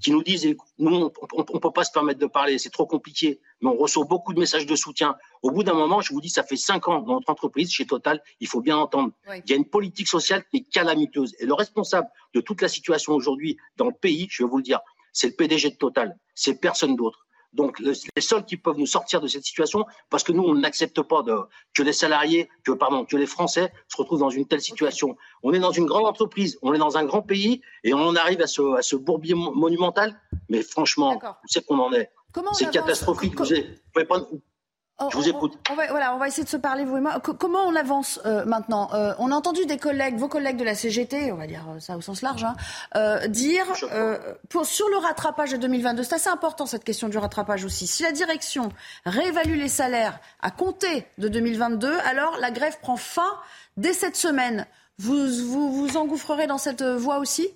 [0.00, 0.46] qui nous disent
[0.78, 4.04] nous, on ne peut pas se permettre de parler, c'est trop compliqué, mais on reçoit
[4.04, 5.16] beaucoup de messages de soutien.
[5.42, 7.86] Au bout d'un moment, je vous dis, ça fait cinq ans dans notre entreprise, chez
[7.86, 11.34] Total, il faut bien entendre, il y a une politique sociale qui est calamiteuse.
[11.38, 14.62] Et le responsable de toute la situation aujourd'hui dans le pays, je vais vous le
[14.62, 14.80] dire,
[15.12, 17.25] c'est le PDG de Total, c'est personne d'autre.
[17.56, 21.00] Donc, les seuls qui peuvent nous sortir de cette situation, parce que nous, on n'accepte
[21.02, 21.34] pas de,
[21.74, 25.16] que les salariés, que, pardon, que les Français se retrouvent dans une telle situation.
[25.42, 28.42] On est dans une grande entreprise, on est dans un grand pays, et on arrive
[28.42, 30.20] à ce, à ce bourbier monumental.
[30.48, 32.10] Mais franchement, vous savez qu'on en est?
[32.52, 33.38] C'est catastrophique.
[33.40, 33.46] Vous,
[33.92, 34.20] pouvez pas,
[34.98, 35.58] Oh, je vous écoute.
[35.70, 37.20] On va, voilà, on va essayer de se parler, vous et moi.
[37.20, 38.88] comment on avance euh, maintenant?
[38.94, 41.80] Euh, On a entendu des collègues, vos collègues de la CGT, on va dire euh,
[41.80, 42.56] ça au sens large, hein,
[43.28, 43.66] dire
[44.48, 47.86] pour, sur le rattrapage de 2022, c'est assez important cette question du rattrapage aussi.
[47.86, 48.70] Si la direction
[49.04, 53.36] réévalue les salaires à compter de 2022, alors la grève prend fin
[53.76, 54.66] dès cette semaine.
[54.98, 57.50] Vous vous, vous engouffrerez dans cette voie aussi?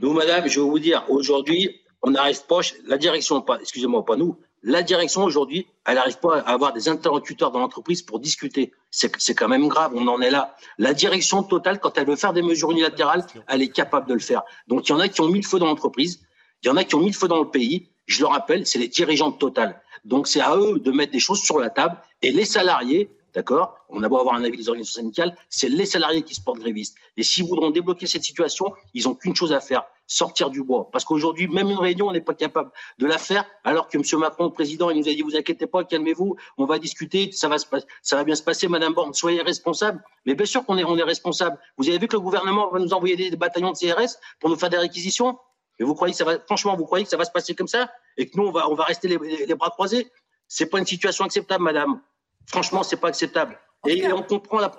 [0.00, 4.36] Nous, madame, je vais vous dire, aujourd'hui, on n'arrive pas, la direction, excusez-moi, pas nous,
[4.62, 8.72] la direction aujourd'hui, elle n'arrive pas à avoir des interlocuteurs dans l'entreprise pour discuter.
[8.90, 10.56] C'est quand même grave, on en est là.
[10.78, 14.20] La direction totale, quand elle veut faire des mesures unilatérales, elle est capable de le
[14.20, 14.42] faire.
[14.66, 16.20] Donc il y en a qui ont mis le feu dans l'entreprise,
[16.62, 17.88] il y en a qui ont mis le feu dans le pays.
[18.06, 19.80] Je le rappelle, c'est les dirigeants de Total.
[20.04, 23.78] Donc c'est à eux de mettre des choses sur la table et les salariés, D'accord?
[23.90, 26.60] On a beau avoir un avis des organisations syndicales, c'est les salariés qui se portent
[26.60, 26.96] grévistes.
[27.16, 30.88] Et s'ils voudront débloquer cette situation, ils n'ont qu'une chose à faire, sortir du bois.
[30.90, 34.20] Parce qu'aujourd'hui, même une réunion, on n'est pas capable de la faire, alors que M.
[34.20, 38.24] Macron, président, il nous a dit, vous inquiétez pas, calmez-vous, on va discuter, ça va,
[38.24, 40.02] bien se passer, Madame Borne, soyez responsable.
[40.24, 41.58] Mais bien sûr qu'on est, on est responsable.
[41.76, 44.56] Vous avez vu que le gouvernement va nous envoyer des, bataillons de CRS pour nous
[44.56, 45.38] faire des réquisitions?
[45.78, 47.68] Et vous croyez que ça va, franchement, vous croyez que ça va se passer comme
[47.68, 47.90] ça?
[48.16, 50.10] Et que nous, on va, on va rester les, les bras croisés?
[50.48, 52.00] C'est pas une situation acceptable, Madame.
[52.48, 53.58] Franchement, c'est pas acceptable.
[53.86, 54.72] Et, on comprend la,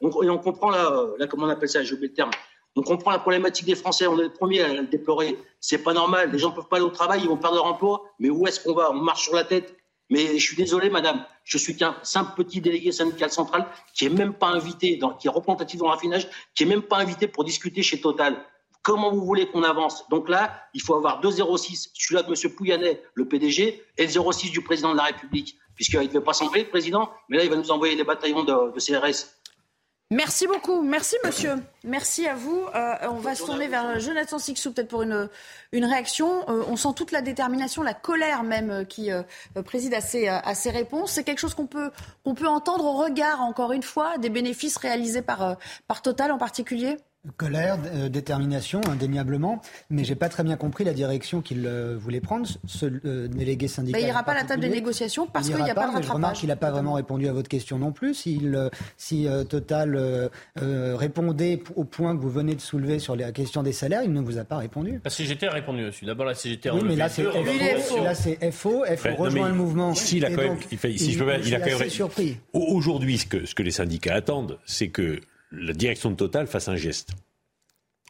[0.00, 2.30] on, et on comprend la, comment on appelle ça, j'ai oublié le terme.
[2.76, 5.38] On comprend la problématique des Français, on est le premier à le déplorer.
[5.60, 8.02] C'est pas normal, les gens peuvent pas aller au travail, ils vont perdre leur emploi.
[8.18, 8.90] Mais où est-ce qu'on va?
[8.90, 9.76] On marche sur la tête.
[10.10, 14.10] Mais je suis désolé, madame, je suis qu'un simple petit délégué syndical central qui est
[14.10, 17.26] même pas invité, dans, qui est représentatif dans le raffinage, qui est même pas invité
[17.26, 18.36] pour discuter chez Total.
[18.82, 20.06] Comment vous voulez qu'on avance?
[20.10, 22.54] Donc là, il faut avoir 2,06, celui-là de M.
[22.54, 26.32] Pouyannet, le PDG, et le 0,6 du président de la République puisqu'il ne devait pas
[26.32, 29.26] s'envoyer le président, mais là, il va nous envoyer des bataillons de, CRS.
[30.10, 30.82] Merci beaucoup.
[30.82, 31.54] Merci, monsieur.
[31.82, 32.62] Merci à vous.
[32.74, 35.28] Euh, on va se tourner vers Jonathan Sixou, peut-être pour une,
[35.72, 36.48] une réaction.
[36.48, 39.10] Euh, on sent toute la détermination, la colère même euh, qui
[39.64, 41.12] préside à ces, à ces réponses.
[41.12, 41.90] C'est quelque chose qu'on peut,
[42.36, 45.56] peut entendre au regard, encore une fois, des bénéfices réalisés par,
[45.88, 46.98] par Total en particulier?
[47.36, 52.20] Colère, euh, détermination, indéniablement, mais j'ai pas très bien compris la direction qu'il euh, voulait
[52.20, 54.00] prendre, ce euh, délégué syndical.
[54.02, 56.06] il n'ira pas à la table des négociations parce qu'il n'y a pas, de rattrapage.
[56.06, 58.14] Je remarque qu'il n'a pas vraiment répondu à votre question non plus.
[58.14, 64.02] si Total répondait au point que vous venez de soulever sur la question des salaires,
[64.04, 65.00] il ne vous a pas répondu.
[65.02, 66.04] La CGT a répondu dessus.
[66.04, 68.04] D'abord la CGT a Oui, mais là c'est FO.
[68.04, 68.84] Là c'est FO.
[68.96, 69.94] FO rejoint le mouvement.
[69.94, 70.58] Si, il a quand même,
[70.96, 72.36] si je peux, il a quand même surpris.
[72.52, 75.20] Aujourd'hui, ce que, ce que les syndicats attendent, c'est que
[75.56, 77.10] la direction de Total fasse un geste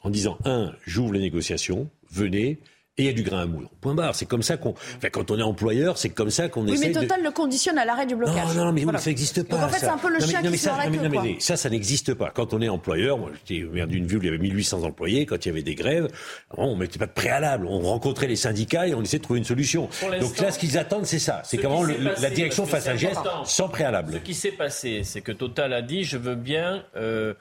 [0.02, 2.58] en disant un, j'ouvre les négociations, venez,
[2.96, 3.68] et il y a du grain à moudre.
[3.80, 4.14] Point barre.
[4.14, 4.70] C'est comme ça qu'on.
[4.70, 6.86] Enfin, quand on est employeur, c'est comme ça qu'on essaie.
[6.86, 8.54] Oui, mais Total le conditionne à l'arrêt du blocage.
[8.54, 9.56] Non, non, mais, ça n'existe pas.
[9.56, 12.14] Donc en fait, c'est un peu le chien qui ça, mais, mais, ça, ça n'existe
[12.14, 12.30] pas.
[12.30, 15.26] Quand on est employeur, moi, j'étais maire d'une ville où il y avait 1800 employés.
[15.26, 16.08] Quand il y avait des grèves,
[16.56, 17.66] on mettait pas de préalable.
[17.68, 19.88] On rencontrait les syndicats et on essayait de trouver une solution.
[20.20, 21.42] Donc là, ce qu'ils attendent, c'est ça.
[21.44, 24.12] C'est qu'avant la direction fasse un geste sans préalable.
[24.12, 27.34] Ce qui s'est passé, c'est que Total a dit je veux bien euh,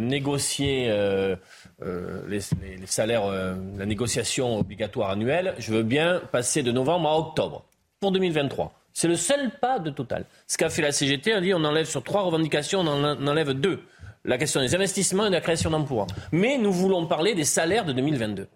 [0.00, 0.88] négocier.
[0.90, 1.36] Euh,
[1.84, 2.40] euh, les,
[2.86, 7.64] salaires, euh, la négociation obligatoire annuelle, je veux bien passer de novembre à octobre
[8.00, 8.72] pour 2023.
[8.92, 10.24] C'est le seul pas de Total.
[10.46, 13.52] Ce qu'a fait la CGT, a dit on enlève sur trois revendications, on en enlève
[13.52, 13.80] deux.
[14.24, 16.06] La question des investissements et de la création d'emplois.
[16.30, 18.46] Mais nous voulons parler des salaires de 2022.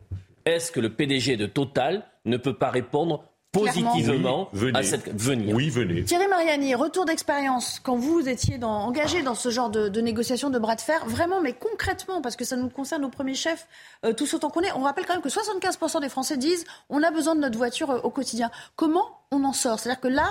[0.44, 3.24] Est-ce que le PDG de Total ne peut pas répondre
[3.58, 5.54] positivement à cette venir.
[5.54, 6.04] Oui, venez.
[6.04, 10.50] Thierry Mariani, retour d'expérience, quand vous étiez dans, engagé dans ce genre de, de négociations,
[10.50, 13.66] de bras de fer, vraiment, mais concrètement, parce que ça nous concerne nos premiers chefs,
[14.04, 17.02] euh, tous autant qu'on est, on rappelle quand même que 75% des Français disent on
[17.02, 18.50] a besoin de notre voiture euh, au quotidien.
[18.76, 19.78] Comment on en sort?
[19.78, 20.28] C'est-à-dire que là,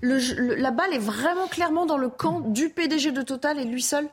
[0.00, 3.82] le, la balle est vraiment clairement dans le camp du PDG de Total et lui
[3.82, 4.08] seul?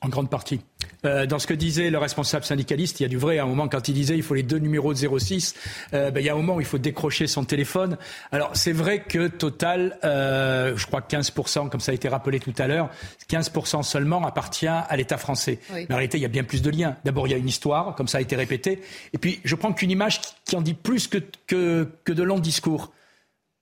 [0.00, 0.60] En grande partie.
[1.04, 3.38] Euh, dans ce que disait le responsable syndicaliste, il y a du vrai.
[3.38, 5.54] À un moment, quand il disait il faut les deux numéros de 06,
[5.94, 7.98] euh, ben, il y a un moment où il faut décrocher son téléphone.
[8.30, 12.38] Alors, c'est vrai que Total, euh, je crois que 15%, comme ça a été rappelé
[12.38, 12.90] tout à l'heure,
[13.28, 15.58] 15% seulement appartient à l'État français.
[15.72, 16.96] Mais en réalité, il y a bien plus de liens.
[17.04, 18.80] D'abord, il y a une histoire, comme ça a été répété.
[19.12, 22.38] Et puis, je prends qu'une image qui en dit plus que, que, que de longs
[22.38, 22.92] discours.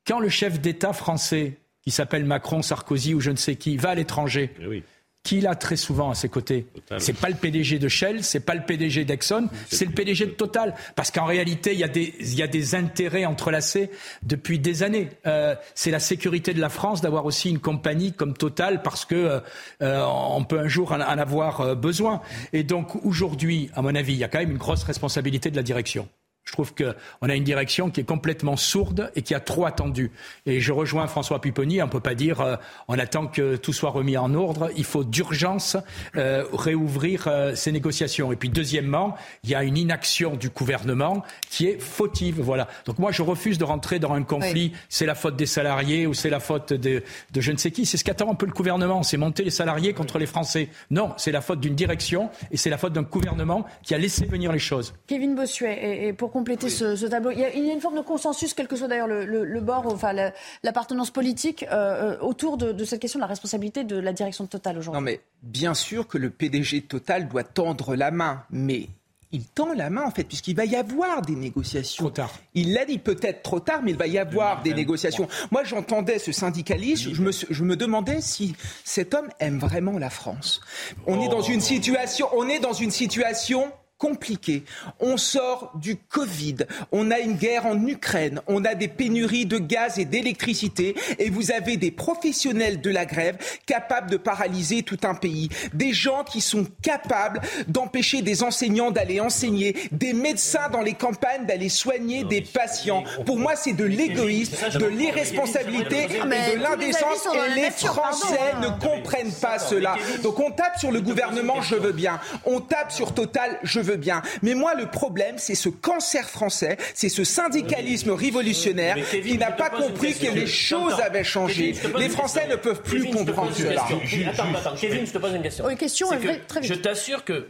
[0.06, 3.90] Quand le chef d'État français, qui s'appelle Macron, Sarkozy ou je ne sais qui, va
[3.90, 4.82] à l'étranger, eh
[5.22, 6.66] qui il a très souvent à ses côtés
[6.98, 10.30] C'est pas le PDG de Shell, c'est pas le PDG d'Exxon, c'est le PDG de
[10.30, 10.74] Total.
[10.96, 13.90] Parce qu'en réalité, il y, a des, il y a des intérêts entrelacés
[14.22, 15.10] depuis des années.
[15.26, 19.14] Euh, c'est la sécurité de la France d'avoir aussi une compagnie comme Total parce que
[19.14, 19.40] euh,
[19.82, 22.22] euh on peut un jour en, en avoir euh, besoin.
[22.52, 25.56] Et donc aujourd'hui, à mon avis, il y a quand même une grosse responsabilité de
[25.56, 26.08] la direction.
[26.50, 30.10] Je trouve qu'on a une direction qui est complètement sourde et qui a trop attendu.
[30.46, 32.56] Et je rejoins François Pupponi, on ne peut pas dire euh,
[32.88, 34.68] on attend que tout soit remis en ordre.
[34.76, 35.76] Il faut d'urgence
[36.16, 38.32] euh, réouvrir euh, ces négociations.
[38.32, 42.40] Et puis deuxièmement, il y a une inaction du gouvernement qui est fautive.
[42.40, 42.66] Voilà.
[42.84, 44.72] Donc moi, je refuse de rentrer dans un conflit.
[44.88, 47.86] C'est la faute des salariés ou c'est la faute de, de je ne sais qui.
[47.86, 49.04] C'est ce qu'attend un peu le gouvernement.
[49.04, 50.68] C'est monter les salariés contre les Français.
[50.90, 54.26] Non, c'est la faute d'une direction et c'est la faute d'un gouvernement qui a laissé
[54.26, 54.94] venir les choses.
[55.06, 58.66] Kevin Bossuet, et, pour compléter ce, tableau, il y, a, une forme de consensus, quel
[58.66, 60.14] que soit d'ailleurs le, bord, enfin
[60.62, 64.48] l'appartenance politique, euh, euh, autour de, cette question de la responsabilité de la direction de
[64.48, 64.98] Total aujourd'hui.
[64.98, 68.88] Non, mais bien sûr que le PDG de Total doit tendre la main, mais
[69.32, 72.04] il tend la main en fait, puisqu'il va y avoir des négociations.
[72.04, 72.32] Trop tard.
[72.54, 75.28] Il l'a dit peut-être trop tard, mais il va y avoir des négociations.
[75.50, 80.10] Moi, j'entendais ce syndicaliste, je me, je me demandais si cet homme aime vraiment la
[80.10, 80.62] France.
[81.06, 83.70] On est dans une situation, on est dans une situation
[84.00, 84.64] compliqué.
[84.98, 86.56] On sort du Covid,
[86.90, 91.28] on a une guerre en Ukraine, on a des pénuries de gaz et d'électricité, et
[91.28, 93.36] vous avez des professionnels de la grève
[93.66, 95.50] capables de paralyser tout un pays.
[95.74, 101.44] Des gens qui sont capables d'empêcher des enseignants d'aller enseigner, des médecins dans les campagnes
[101.44, 103.04] d'aller soigner des patients.
[103.26, 107.28] Pour moi, c'est de l'égoïsme, de l'irresponsabilité et de l'indécence.
[107.34, 109.96] Et les Français ne comprennent pas cela.
[110.22, 112.18] Donc on tape sur le gouvernement, je veux bien.
[112.46, 114.22] On tape sur Total, je veux bien.
[114.42, 119.70] Mais moi, le problème, c'est ce cancer français, c'est ce syndicalisme révolutionnaire qui n'a pas
[119.70, 121.74] compris que les choses avaient changé.
[121.98, 123.84] Les Français ne peuvent plus comprendre cela.
[124.28, 125.64] Attends, attends, Kevin, je te pose une question.
[125.66, 126.70] Oui, question très vite.
[126.70, 127.48] Je t'assure que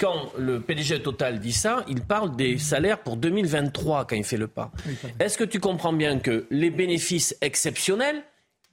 [0.00, 4.36] quand le PDG Total dit ça, il parle des salaires pour 2023 quand il fait
[4.36, 4.72] le pas.
[5.20, 8.22] Est-ce que tu comprends bien que les bénéfices exceptionnels,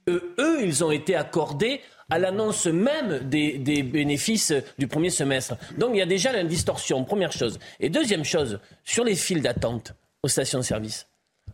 [0.08, 1.80] eux, eux ils ont été accordés
[2.10, 5.56] à l'annonce même des, bénéfices du premier semestre.
[5.78, 7.58] Donc il y a déjà une distorsion, première chose.
[7.80, 11.06] Et deuxième chose, sur les files d'attente aux stations-service,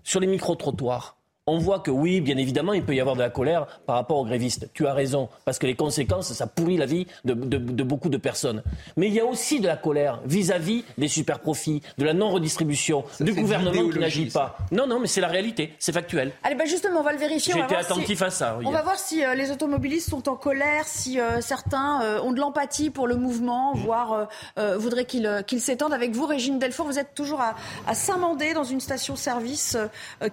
[0.02, 3.30] sur les micro-trottoirs, on voit que oui, bien évidemment, il peut y avoir de la
[3.30, 4.68] colère par rapport aux grévistes.
[4.72, 7.34] Tu as raison, parce que les conséquences, ça pourrit la vie de,
[7.82, 8.62] beaucoup de personnes.
[8.96, 13.04] Mais il y a aussi de la colère vis-à-vis des super profits, de la non-redistribution,
[13.20, 14.58] du gouvernement qui n'agit pas.
[14.70, 16.32] Non, non, mais c'est la réalité, c'est factuel.
[16.42, 17.54] Allez, bah justement, on va le vérifier.
[17.54, 18.58] J'ai été attentif à ça.
[18.64, 22.32] On va voir si euh, les automobilistes sont en colère, si euh, certains euh, ont
[22.32, 25.92] de l'empathie pour le mouvement, voire voudraient qu'il s'étende.
[25.92, 29.76] Avec vous, Régine Delfour, vous êtes toujours à, à Saint-Mandé, dans une station-service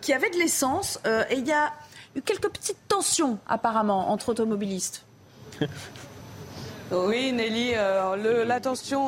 [0.02, 1.00] qui avait de l'essence.
[1.08, 1.72] Euh, et il y a
[2.16, 5.04] eu quelques petites tensions apparemment entre automobilistes.
[6.90, 8.16] Oui, Nelly, euh,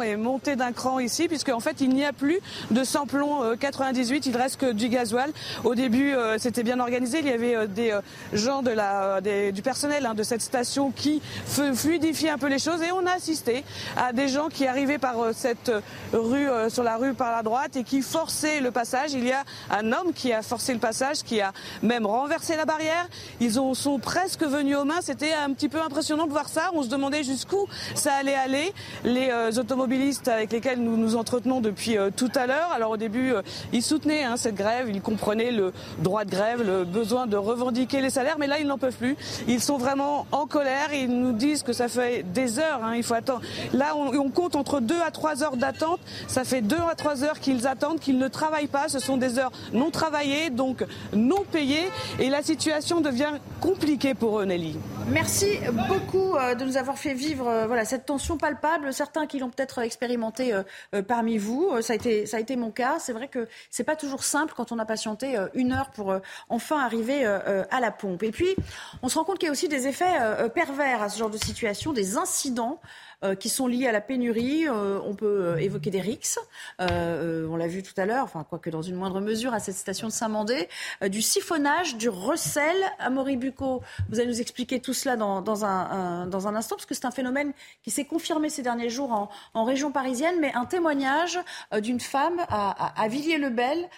[0.03, 2.39] est montée d'un cran ici, puisque en fait, il n'y a plus
[2.71, 5.31] de samplon 98, euh, il reste que du gasoil.
[5.63, 7.97] Au début, euh, c'était bien organisé, il y avait des
[8.33, 12.81] gens de la, du personnel hein, de cette station qui fluidifiaient un peu les choses,
[12.81, 13.63] et on a assisté
[13.95, 15.71] à des gens qui arrivaient par cette
[16.11, 19.13] rue, sur la rue par la droite, et qui forçaient le passage.
[19.13, 22.65] Il y a un homme qui a forcé le passage, qui a même renversé la
[22.65, 23.07] barrière.
[23.39, 25.01] Ils ont, sont presque venus aux mains.
[25.01, 26.71] C'était un petit peu impressionnant de voir ça.
[26.73, 28.73] On se demandait jusqu'où ça allait aller.
[29.03, 32.97] Les euh, automobilistes avec lesquels nous nous entretenons depuis euh, tout à l'heure, alors au
[32.97, 33.41] début, euh,
[33.73, 38.01] ils soutenaient hein, cette grève, ils comprenaient le droit de grève, le besoin de revendiquer
[38.01, 39.15] les salaires, mais là, ils n'en peuvent plus.
[39.47, 40.93] Ils sont vraiment en colère.
[40.93, 43.41] Ils nous disent que ça fait des heures, hein, il faut attendre.
[43.73, 45.99] Là, on, compte entre 2 à 3 heures d'attente.
[46.27, 48.87] Ça fait 2 à 3 heures qu'ils attendent, qu'ils ne travaillent pas.
[48.89, 51.89] Ce sont des heures non travaillées, donc non payées.
[52.19, 54.77] Et la situation devient compliquée pour eux, Nelly.
[55.09, 58.93] Merci beaucoup de nous avoir fait vivre voilà, cette tension palpable.
[58.93, 62.99] Certains qui l'ont peut-être expérimenté euh, euh, parmi vous, euh, ça a été, mon cas.
[62.99, 66.13] C'est vrai que c'est pas toujours simple quand on a patienté une heure pour
[66.49, 68.23] enfin arriver à la pompe.
[68.23, 68.55] Et puis,
[69.01, 70.17] on se rend compte qu'il y a aussi des effets
[70.53, 72.79] pervers à ce genre de situation, des incidents.
[73.21, 74.65] Euh, qui sont liés à la pénurie.
[74.65, 76.39] Euh, on peut euh, évoquer des RIX,
[76.79, 80.07] on l'a vu tout à l'heure, enfin quoique dans une moindre mesure à cette station
[80.07, 80.69] de Saint-Mandé,
[81.09, 82.77] du siphonnage, du recel.
[82.97, 86.85] Amaury Bucco, vous allez nous expliquer tout cela dans, dans, un, dans un instant, parce
[86.85, 87.51] que c'est un phénomène
[87.83, 91.39] qui s'est confirmé ces derniers jours en, en région parisienne, mais un témoignage
[91.81, 93.89] d'une femme à, à, Villiers-le-Bel,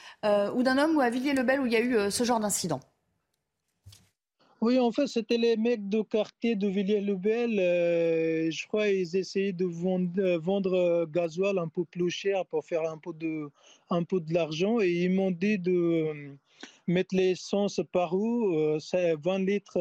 [0.56, 2.80] ou d'un homme ou à Villiers-le-Bel où il y a eu ce genre d'incident.
[4.62, 7.58] Oui, en fait, c'était les mecs de quartier de Villiers-le-Bel.
[7.60, 12.46] Euh, je crois qu'ils essayaient de vendre, euh, vendre euh, gasoil un peu plus cher
[12.46, 14.80] pour faire un peu de, l'argent.
[14.80, 16.36] Et ils m'ont dit de
[16.86, 19.80] mettre l'essence par où, 20 litres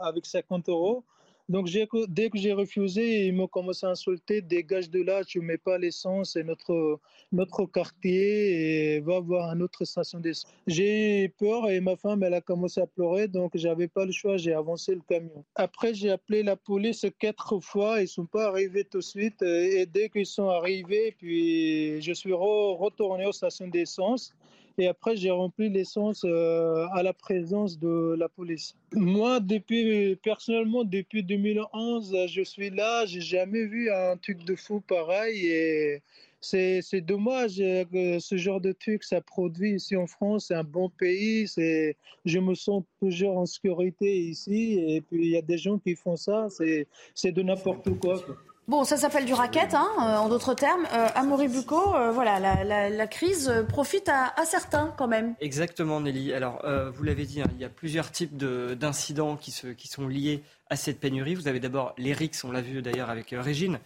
[0.00, 1.04] avec 50 euros.
[1.48, 1.68] Donc
[2.08, 5.58] dès que j'ai refusé, ils m'ont commencé à insulter, dégage de là, tu ne mets
[5.58, 7.00] pas l'essence, c'est notre,
[7.32, 10.50] notre quartier va voir une autre station d'essence.
[10.66, 14.12] J'ai eu peur et ma femme, elle a commencé à pleurer, donc j'avais pas le
[14.12, 15.44] choix, j'ai avancé le camion.
[15.54, 19.84] Après, j'ai appelé la police quatre fois, ils sont pas arrivés tout de suite et
[19.86, 24.32] dès qu'ils sont arrivés, puis je suis retourné aux stations d'essence.
[24.78, 28.74] Et après, j'ai rempli l'essence euh, à la présence de la police.
[28.94, 33.04] Moi, depuis, personnellement, depuis 2011, je suis là.
[33.06, 35.46] J'ai jamais vu un truc de fou pareil.
[35.46, 36.02] Et
[36.40, 40.46] c'est, dommage que ce genre de truc, ça produit ici en France.
[40.48, 41.48] C'est un bon pays.
[41.48, 44.78] C'est, je me sens toujours en sécurité ici.
[44.78, 46.48] Et puis, il y a des gens qui font ça.
[46.50, 48.22] C'est, c'est de n'importe quoi.
[48.68, 50.86] Bon, ça s'appelle du racket, hein, euh, en d'autres termes.
[50.92, 55.34] Euh, Bucco, euh, voilà, la, crise profite à, certains quand même.
[55.40, 56.32] Exactement, Nelly.
[56.32, 56.64] Alors,
[56.94, 60.76] vous l'avez dit, hein, il y a plusieurs types d'incidents qui, qui sont liés à
[60.76, 61.34] cette pénurie.
[61.34, 63.80] Vous avez d'abord les RICS, on l'a vu d'ailleurs avec Régine.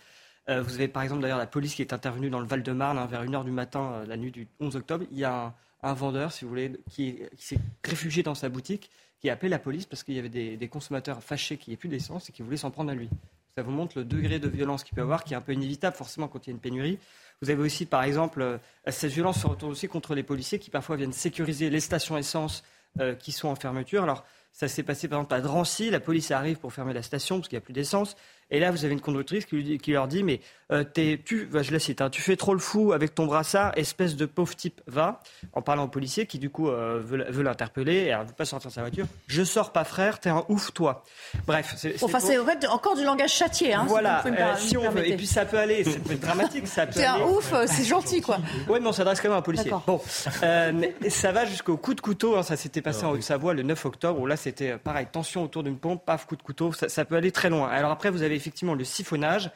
[0.49, 3.25] vous avez par exemple d'ailleurs la police qui est intervenue dans le Val-de-Marne hein, vers
[3.25, 5.05] 1h du matin, la nuit du 11 octobre.
[5.11, 8.91] Il y a un, vendeur, si vous voulez, qui, s'est réfugié dans sa boutique,
[9.21, 11.79] qui a appelé la police parce qu'il y avait des, des consommateurs fâchés qui n'avaient
[11.79, 13.09] plus d'essence et qui voulaient s'en prendre à lui.
[13.57, 15.55] Ça vous montre le degré de violence qu'il peut y avoir, qui est un peu
[15.55, 16.99] inévitable forcément quand il y a une pénurie.
[17.41, 18.59] Vous avez aussi, par exemple, euh,
[18.89, 22.65] cette violence se retourne aussi contre les policiers qui parfois viennent sécuriser les stations essence
[23.01, 24.03] euh, qui sont en fermeture.
[24.03, 27.37] Alors, ça s'est passé par exemple à Drancy, la police arrive pour fermer la station
[27.37, 28.15] parce qu'il n'y a plus d'essence.
[28.51, 30.41] Et là, vous avez une conductrice qui, leur dit Mais
[30.73, 34.15] euh, tu, je la cite, hein, tu fais trop le fou avec ton brassard, espèce
[34.15, 35.21] de pauvre type, va,
[35.53, 38.71] en parlant au policier qui, du coup, euh, veut, l'interpeller et ne veut pas sortir
[38.71, 39.07] de sa voiture.
[39.27, 41.03] Je sors pas, frère, t'es un ouf, toi.
[41.47, 41.75] Bref.
[41.77, 43.75] C'est, enfin, c'est encore du langage châtié.
[43.75, 44.23] Hein, voilà,
[44.59, 45.09] si, euh, on veut.
[45.09, 46.69] Et puis, ça peut aller, ça peut être dramatique.
[46.69, 48.39] Ça t'es un ouf, c'est gentil, quoi.
[48.69, 49.73] Oui, mais on s'adresse quand même à un policier.
[49.87, 52.37] Bon, ça va jusqu'au coup de couteau.
[52.37, 55.65] Hein, ça s'était passé en Haute-Savoie le 9 octobre, où là, c'était pareil, tension autour
[55.65, 56.73] d'une pompe, paf, coup de couteau.
[56.73, 57.69] Ça, ça peut aller très loin.
[57.69, 59.51] Alors après, vous avez effectivement le siphonnage.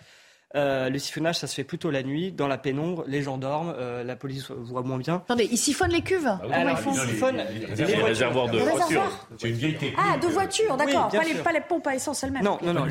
[0.57, 3.73] Euh, le siphonnage, ça se fait plutôt la nuit, dans la pénombre, les gens dorment,
[3.79, 5.17] euh, la police voit moins bien.
[5.17, 9.29] Attendez, ils siphonnent les cuves ah Alors, ils, siphonnent les, réservoirs de voitures.
[9.39, 9.95] C'est une vieille technique.
[9.97, 12.43] Ah, de voitures, d'accord, pas, les, pompes à essence elles-mêmes.
[12.43, 12.87] Non, non, non.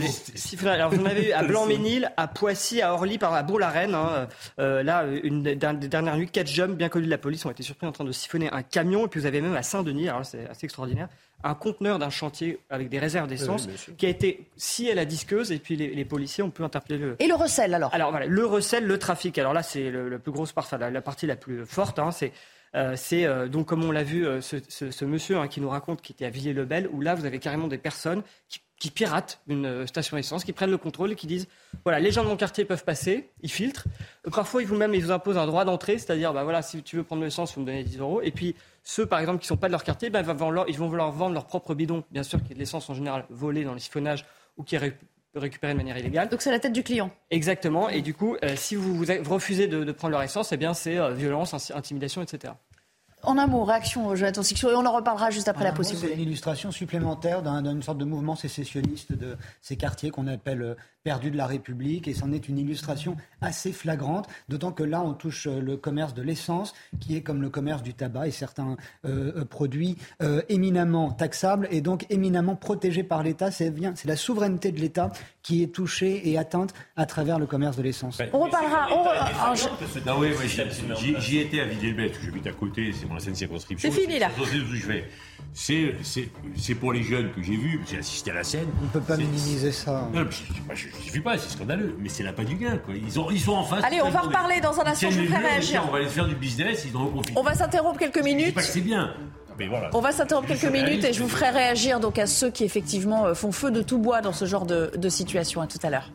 [0.66, 3.94] Alors, vous en avez à Blanc-Ménil, à Poissy, à Orly, par à Beau-la-Reine.
[3.94, 4.30] Hein.
[4.60, 7.64] Euh, là, une des dernières nuits, quatre jeunes bien connus de la police ont été
[7.64, 9.06] surpris en train de siphonner un camion.
[9.06, 11.10] Et puis vous avez même à Saint-Denis, alors c'est assez extraordinaire,
[11.44, 13.68] un conteneur d'un chantier avec des réserves d'essence
[13.98, 17.16] qui a été si à la disqueuse et puis les, policiers ont pu interpeller le.
[17.20, 17.94] Et le recel alors?
[17.94, 19.38] Alors voilà, le recel, le trafic.
[19.38, 22.00] Alors là, c'est le, plus grosse partie, la, partie la plus forte.
[22.00, 22.32] Hein, c'est
[22.76, 26.02] euh, c'est euh, donc comme on l'a vu, euh, ce, monsieur hein, qui nous raconte
[26.02, 29.88] qu'il était à Villiers-le-Bel, où là vous avez carrément des personnes qui, qui piratent une
[29.88, 31.48] station essence, qui prennent le contrôle et qui disent
[31.84, 33.86] voilà, les gens de mon quartier peuvent passer, ils filtrent.
[34.32, 36.98] parfois, ils vous même ils vous imposent un droit d'entrée, c'est-à-dire bah voilà, si tu
[36.98, 38.22] veux prendre l'essence, vous me donnez 10 euros.
[38.22, 40.92] Et puis ceux, par exemple, qui ne sont pas de leur quartier, bah, ils vont
[40.92, 43.74] leur vendre leur propre bidon, bien sûr, qui est de l'essence en général volée dans
[43.74, 44.26] les siphonnages
[44.58, 44.94] ou qui est
[45.36, 46.30] récupérée de manière illégale.
[46.30, 47.12] Donc c'est la tête du client.
[47.32, 47.90] Exactement.
[47.90, 51.72] Et du coup, si vous, vous, refusez de, prendre leur essence, eh bien c'est violence,
[51.72, 52.54] intimidation, etc.
[53.24, 56.14] En un mot, réaction, Jonathan Sixou, et on en reparlera juste après la possibilité.
[56.14, 61.10] C'est une illustration supplémentaire d'une sorte de mouvement sécessionniste de ces quartiers qu'on appelle euh,
[61.10, 65.14] perdus de la République, et c'en est une illustration assez flagrante, d'autant que là, on
[65.14, 68.78] touche euh, le commerce de l'essence, qui est comme le commerce du tabac et certains
[69.06, 69.98] euh, produits
[70.50, 73.52] éminemment taxables et donc éminemment protégés par l'État.
[73.52, 73.74] C'est
[74.06, 75.12] la souveraineté de l'État
[75.42, 78.22] qui est touchée et atteinte à travers le commerce de l'essence.
[78.34, 78.88] On reparlera.
[80.06, 80.30] Non, oui,
[81.20, 83.90] j'y étais à Villiers-le-Bel, j'habite à côté, c'est mon ancienne circonscription.
[83.92, 84.30] C'est fini là.
[85.54, 88.68] C'est pour les jeunes que j'ai vus, j'ai assisté à la scène.
[88.82, 90.08] On ne peut pas minimiser ça.
[90.14, 92.78] Non, je ne suis pas, c'est scandaleux, mais c'est la pas du gain.
[92.78, 92.96] Quoi.
[92.96, 93.84] Ils, ont, ils sont en face.
[93.84, 95.84] Allez, on va reparler dans un instant, je vous ferai réagir.
[95.88, 98.60] On va aller faire du business, ils ont On va s'interrompre quelques minutes.
[98.60, 99.14] c'est bien.
[99.94, 103.26] On va s'interrompre quelques minutes et je vous ferai réagir donc à ceux qui effectivement
[103.26, 105.60] euh, font feu de tout bois dans ce genre de, de situation.
[105.62, 106.10] À tout à l'heure.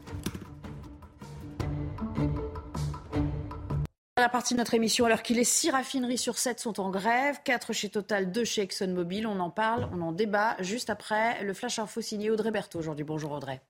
[4.17, 7.37] La partie de notre émission, alors qu'il est 6 raffineries sur 7 sont en grève,
[7.45, 9.27] 4 chez Total, 2 chez ExxonMobil.
[9.27, 13.05] On en parle, on en débat juste après le Flash Info signé Audrey Berthaud aujourd'hui.
[13.05, 13.61] Bonjour Audrey.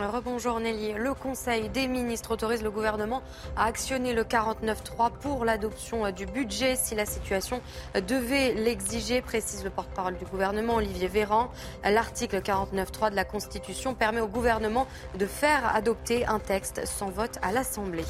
[0.00, 0.94] Rebonjour Nelly.
[0.94, 3.22] Le Conseil des ministres autorise le gouvernement
[3.56, 7.60] à actionner le 49.3 pour l'adoption du budget si la situation
[8.08, 11.48] devait l'exiger, précise le porte-parole du gouvernement Olivier Véran.
[11.84, 17.38] L'article 49.3 de la Constitution permet au gouvernement de faire adopter un texte sans vote
[17.42, 18.04] à l'Assemblée.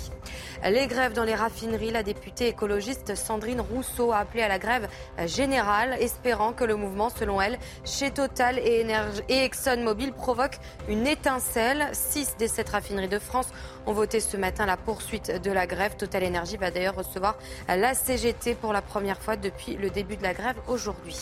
[0.65, 4.89] Les grèves dans les raffineries, la députée écologiste Sandrine Rousseau a appelé à la grève
[5.27, 8.86] générale, espérant que le mouvement, selon elle, chez Total et,
[9.28, 10.59] et ExxonMobil provoque
[10.89, 11.95] une étincelle personnel.
[11.95, 13.49] Six des sept raffineries de France
[13.87, 15.97] ont voté ce matin la poursuite de la grève.
[15.97, 17.37] Total Energy va d'ailleurs recevoir
[17.69, 21.17] la CGT pour la première fois depuis le début de la grève aujourd'hui.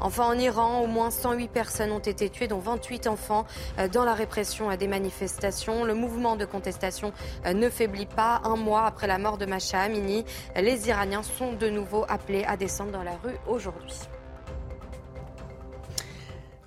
[0.00, 3.46] Enfin, en Iran, au moins 108 personnes ont été tuées, dont 28 enfants,
[3.78, 5.84] euh, dans la répression à des manifestations.
[5.84, 7.12] Le mouvement de contestation
[7.44, 8.40] euh, ne faiblit pas.
[8.44, 10.24] Un mois après la mort de Macha Amini,
[10.56, 13.96] les Iraniens sont de nouveau appelés à descendre dans la rue aujourd'hui.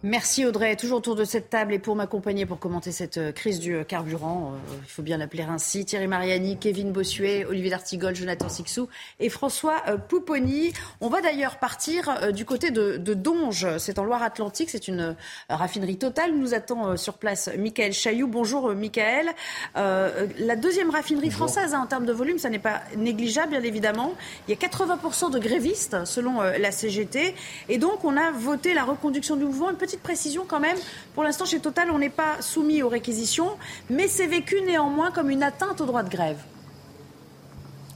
[0.02, 3.60] Merci Audrey, toujours autour de cette table et pour m'accompagner pour commenter cette euh, crise
[3.60, 8.16] du euh, carburant, euh, il faut bien l'appeler ainsi, Thierry Mariani, Kevin Bossuet, Olivier D'Artigol,
[8.16, 8.88] Jonathan Sixou
[9.20, 10.72] et François Pouponi.
[11.02, 15.18] On va d'ailleurs partir du côté de, de Donge, c'est en Loire-Atlantique, c'est une
[15.50, 16.34] raffinerie totale.
[16.34, 18.28] Nous attend sur place Michael Chailloux.
[18.28, 19.28] Bonjour Michael.
[19.76, 24.14] La deuxième raffinerie française hein, en termes de volume, ça n'est pas négligeable bien évidemment.
[24.48, 27.36] Il y a 80% de grévistes selon la CGT
[27.68, 30.78] et donc on a voté la reconduction du mouvement petite précision quand même.
[31.16, 33.58] Pour l'instant, chez Total, on n'est pas soumis aux réquisitions,
[33.90, 36.38] mais c'est vécu néanmoins comme une atteinte au droit de grève.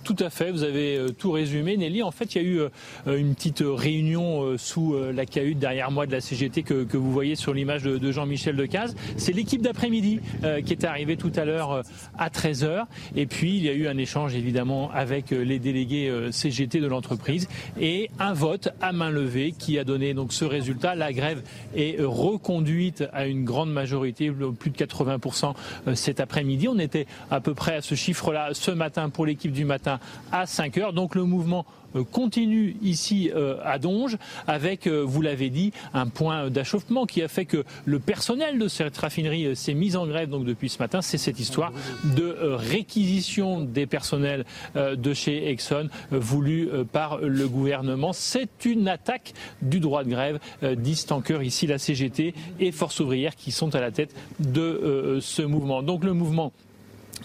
[0.03, 2.03] Tout à fait, vous avez euh, tout résumé, Nelly.
[2.03, 5.91] En fait, il y a eu euh, une petite réunion euh, sous la cahute derrière
[5.91, 8.95] moi de la CGT que, vous voyez sur l'image de, Jean-Michel Decaze.
[9.17, 10.19] C'est l'équipe d'après-midi
[10.65, 11.83] qui est arrivée tout à l'heure
[12.17, 12.85] à 13h.
[13.15, 17.47] Et puis, il y a eu un échange, évidemment, avec les délégués CGT de l'entreprise
[17.79, 20.95] et un vote à main levée qui a donné donc ce résultat.
[20.95, 21.41] La grève
[21.75, 25.53] est reconduite à une grande majorité, plus de 80%
[25.95, 26.67] cet après-midi.
[26.67, 29.92] On était à peu près à ce chiffre-là ce matin pour l'équipe du matin
[30.31, 30.93] à 5 heures.
[30.93, 31.65] Donc le mouvement
[31.95, 34.17] euh, continue ici euh, à Donge
[34.47, 38.67] avec, euh, vous l'avez dit, un point d'achauffement qui a fait que le personnel de
[38.67, 41.01] cette raffinerie s'est mis en grève donc depuis ce matin.
[41.01, 41.71] C'est cette histoire
[42.15, 44.45] de réquisition des personnels
[44.75, 48.13] de chez Exxon voulue par le gouvernement.
[48.13, 50.39] C'est une attaque du droit de grève,
[50.77, 55.19] disent en cœur ici la CGT et Force ouvrière qui sont à la tête de
[55.21, 55.83] ce mouvement.
[55.83, 56.51] Donc le mouvement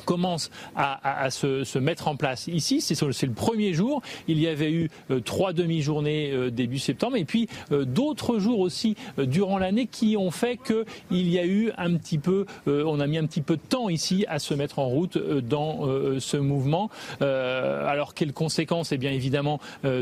[0.04, 2.80] commence à, se, mettre en place ici.
[2.80, 4.02] C'est le premier jour.
[4.26, 8.60] Il y avait eu euh, trois demi-journées euh, début septembre et puis euh, d'autres jours
[8.60, 13.06] aussi durant l'année qui ont fait qu'il y a eu un petit peu, on a
[13.06, 15.86] mis un petit peu de temps ici à se mettre en route dans
[16.18, 16.90] ce mouvement.
[17.20, 18.92] alors quelles conséquences?
[18.92, 19.60] Eh bien évidemment,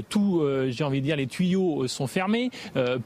[0.08, 2.50] tout, j'ai envie de dire, les tuyaux sont fermés,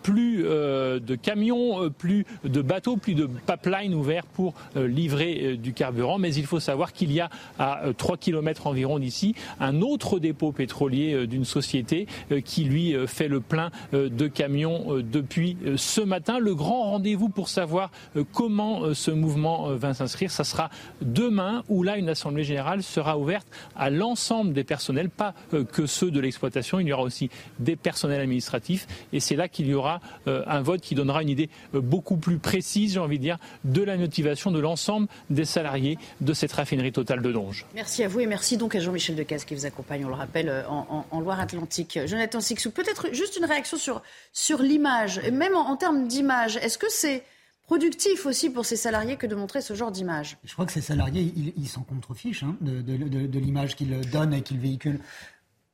[0.02, 6.18] plus de camions, plus de bateaux, plus de pipelines ouverts pour livrer du carburant.
[6.18, 10.18] Mais il faut savoir qu'il y a à 3 euh, km environ d'ici un autre
[10.18, 16.00] dépôt pétrolier euh, d'une société euh, qui lui fait le plein de camions depuis ce
[16.00, 16.38] matin.
[16.38, 17.90] Le grand rendez-vous pour savoir
[18.32, 20.70] comment ce mouvement va s'inscrire, ça sera
[21.02, 23.46] demain où là une assemblée générale sera ouverte
[23.76, 25.34] à l'ensemble des personnels, pas
[25.72, 29.66] que ceux de l'exploitation, il y aura aussi des personnels administratifs et c'est là qu'il
[29.66, 33.38] y aura un vote qui donnera une idée beaucoup plus précise, j'ai envie de dire,
[33.64, 37.66] de la motivation de l'ensemble des salariés de cette raffinerie totale de Donge.
[37.74, 40.48] Merci à vous et merci donc à Jean-Michel Decaze qui vous accompagne, on le rappelle,
[40.48, 41.98] euh, en, Loire-Atlantique.
[42.06, 46.56] Jonathan Sixou, peut-être juste une réaction sur, sur l'image, même en, termes d'image.
[46.58, 47.24] Est-ce que c'est
[47.64, 50.36] productif aussi pour ces salariés que de montrer ce genre d'image?
[50.44, 54.42] Je crois que ces salariés, ils s'en contrefichent hein, de, de, l'image qu'ils donnent et
[54.42, 55.00] qu'ils véhiculent.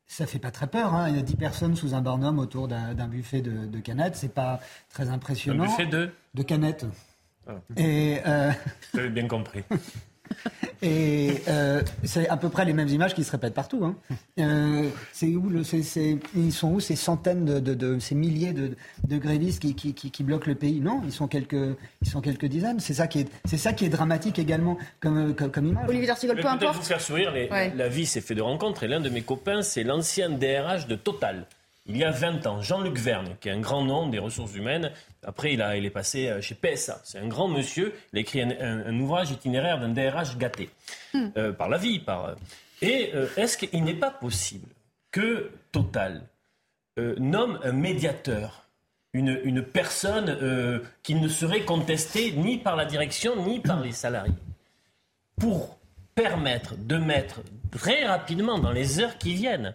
[0.07, 0.95] Ça fait pas très peur.
[0.95, 1.09] Hein.
[1.09, 4.15] Il y a 10 personnes sous un barnum autour d'un buffet de, de canettes.
[4.15, 4.61] C'est pas
[4.91, 5.65] très impressionnant.
[5.65, 6.87] Un buffet de De canettes.
[7.49, 7.55] Ah.
[7.77, 8.53] Et euh...
[8.95, 9.63] J'avais bien compris.
[10.83, 13.85] Et euh, c'est à peu près les mêmes images qui se répètent partout.
[13.85, 13.97] Hein.
[14.39, 15.63] Euh, c'est où le,
[16.37, 20.81] ils sont où ces centaines de, ces milliers de, grévistes qui, qui, bloquent le pays?
[20.81, 22.81] Non, ils sont quelques, ils sont quelques dizaines.
[22.81, 25.89] C'est ça qui est, c'est ça qui est dramatique également comme, comme, image.
[25.89, 26.77] Olivier D'Artigol, peu importe.
[26.77, 29.83] vous faire sourire, la vie s'est fait de rencontres et l'un de mes copains, c'est
[29.83, 31.47] l'ancien DRH de Total
[31.89, 34.91] il y a 20 ans, Jean-Luc Verne, qui est un grand nom des ressources humaines.
[35.23, 37.01] Après, il, a, il est passé euh, chez PSA.
[37.05, 37.95] C'est un grand monsieur.
[38.13, 40.71] Il a écrit un, ouvrage itinéraire d'un DRH gâté
[41.15, 41.29] hmm.
[41.37, 42.01] euh, par la vie.
[42.01, 42.27] Par...
[42.27, 42.35] Euh,
[42.83, 44.69] et est-ce qu'il n'est pas possible
[45.11, 46.23] que Total
[46.99, 48.65] nomme un médiateur
[49.13, 54.35] une, une personne qui ne serait contestée ni par la direction ni par les salariés,
[55.41, 55.79] pour
[56.15, 57.41] permettre de mettre
[57.71, 59.75] très rapidement, dans les heures qui viennent,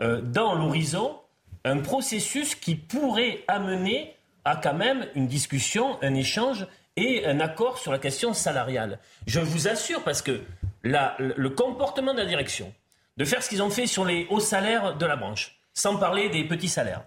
[0.00, 1.21] dans l'horizon,
[1.64, 6.66] un processus qui pourrait amener à quand même une discussion, un échange
[6.96, 8.98] et un accord sur la question salariale.
[9.26, 10.42] Je vous assure, parce que
[10.82, 12.72] le comportement de la direction,
[13.16, 16.28] de faire ce qu'ils ont fait sur les hauts salaires de la branche, sans parler
[16.28, 17.04] des petits salaires,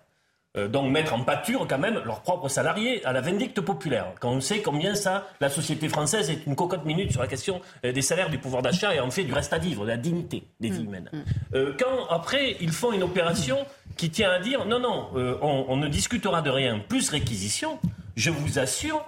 [0.57, 4.13] euh, donc mettre en pâture quand même leurs propres salariés à la vindicte populaire.
[4.19, 7.61] Quand on sait combien ça, la société française est une cocotte minute sur la question
[7.83, 9.97] euh, des salaires, du pouvoir d'achat et en fait du reste à vivre, de la
[9.97, 10.85] dignité des vies mm.
[10.85, 11.09] humaines.
[11.11, 11.17] Mm.
[11.55, 13.57] Euh, quand après ils font une opération
[13.97, 15.09] qui tient à dire non, non,
[15.41, 17.79] on, on ne discutera de rien, plus réquisition,
[18.15, 19.05] je vous assure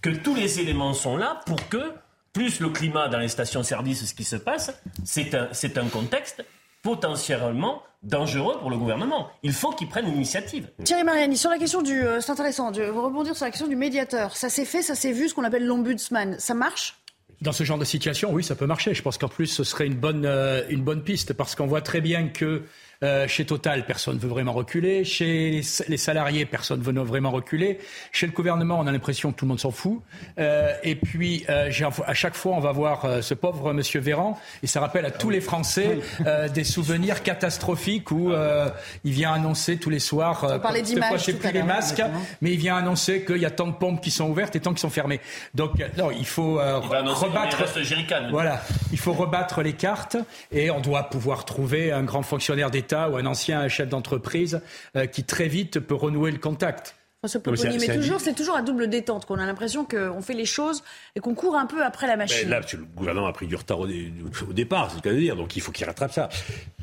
[0.00, 1.92] que tous les éléments sont là pour que
[2.32, 6.44] plus le climat dans les stations-service, ce qui se passe, c'est un, c'est un contexte
[6.82, 9.28] potentiellement dangereux pour le gouvernement.
[9.42, 10.70] Il faut qu'il prenne une initiative.
[10.84, 12.00] Thierry Mariani, sur la question du...
[12.00, 14.36] euh, c'est intéressant, de rebondir sur la question du médiateur.
[14.36, 16.38] Ça s'est fait, ça s'est vu, ce qu'on appelle l'ombudsman.
[16.38, 16.96] Ça marche?
[17.40, 18.94] Dans ce genre de situation, oui, ça peut marcher.
[18.94, 21.82] Je pense qu'en plus, ce serait une bonne, euh, une bonne piste parce qu'on voit
[21.82, 22.64] très bien que
[23.04, 25.04] euh, chez Total, personne ne veut vraiment reculer.
[25.04, 27.78] Chez les, les salariés, personne ne veut vraiment reculer.
[28.12, 30.00] Chez le gouvernement, on a l'impression que tout le monde s'en fout.
[30.38, 31.70] Euh, et puis, euh,
[32.06, 35.10] à chaque fois, on va voir euh, ce pauvre monsieur Véran, et ça rappelle à
[35.12, 38.68] tous les Français euh, des souvenirs catastrophiques où euh,
[39.04, 40.42] il vient annoncer tous les soirs.
[40.44, 42.20] euh, On parlait d'images je sais plus les masques, exactement.
[42.40, 44.74] mais il vient annoncer qu'il y a tant de pompes qui sont ouvertes et tant
[44.74, 45.20] qui sont fermées.
[45.54, 47.62] Donc, non, il faut euh, Il rebattre.
[47.76, 48.30] il.
[48.30, 48.60] Voilà,
[48.90, 50.16] il faut rebattre les cartes
[50.50, 54.60] et on doit pouvoir trouver un grand fonctionnaire d'État ou un ancien chef d'entreprise
[54.96, 56.94] euh, qui très vite peut renouer le contact.
[57.20, 59.84] François mais c'est- mais c'est un- toujours, c'est toujours à double détente qu'on a l'impression
[59.84, 60.84] qu'on fait les choses
[61.16, 62.48] et qu'on court un peu après la Ben, machine.
[62.48, 64.12] là, le gouvernement a pris du retard au, dé-
[64.48, 66.28] au départ, c'est le cas de dire, donc il faut qu'il rattrape ça.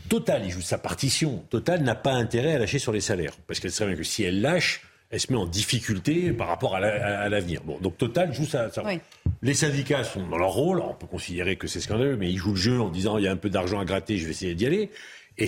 [0.09, 1.43] Total, il joue sa partition.
[1.49, 4.23] Total n'a pas intérêt à lâcher sur les salaires, parce qu'elle sait bien que si
[4.23, 7.61] elle lâche, elle se met en difficulté par rapport à la- à- à l'avenir.
[7.63, 8.99] bon, donc Total joue sa, sa- Oui.
[9.41, 12.37] Les syndicats sont dans leur rôle, alors on peut considérer que c'est scandaleux, mais ils
[12.37, 14.31] jouent le jeu en disant il y a un peu d'argent à gratter, je vais
[14.31, 14.89] essayer d'y aller.
[15.37, 15.47] Et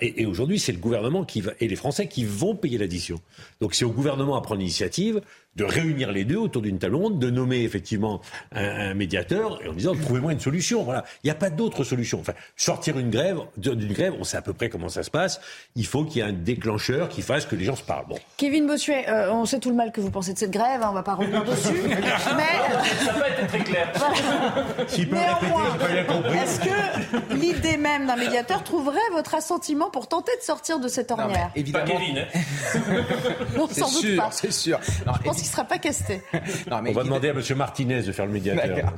[0.00, 3.20] et aujourd'hui, c'est le gouvernement qui va et les Français qui vont payer l'addition.
[3.60, 5.20] Donc c'est au gouvernement à prendre l'initiative
[5.56, 8.20] de réunir les deux autour d'une table ronde, de nommer effectivement
[8.54, 10.82] un, un médiateur et en disant trouvez-moi une solution.
[10.84, 12.20] Voilà, il n'y a pas d'autre solution.
[12.20, 15.40] Enfin, sortir une grève d'une grève, on sait à peu près comment ça se passe.
[15.74, 18.06] Il faut qu'il y ait un déclencheur qui fasse que les gens se parlent.
[18.08, 18.18] Bon.
[18.36, 20.88] Kevin Bossuet, euh, on sait tout le mal que vous pensez de cette grève, hein,
[20.90, 21.68] on va pas revenir dessus.
[21.88, 23.92] mais Ça n'a pas été très clair.
[24.88, 26.38] S'il peut Néanmoins, répéter, j'ai pas bien compris.
[26.38, 31.10] est-ce que l'idée même d'un médiateur trouverait votre assentiment pour tenter de sortir de cette
[31.10, 31.50] ornière?
[31.56, 31.84] Évidemment.
[31.86, 32.38] Pas Kevin, hein.
[33.56, 34.30] Non, C'est sans doute sûr, pas.
[34.32, 34.78] c'est sûr.
[35.06, 36.22] Non, Je pense qu'il ne sera pas casté.
[36.70, 37.42] non, mais On va demander à M.
[37.56, 38.92] Martinez de faire le médiateur.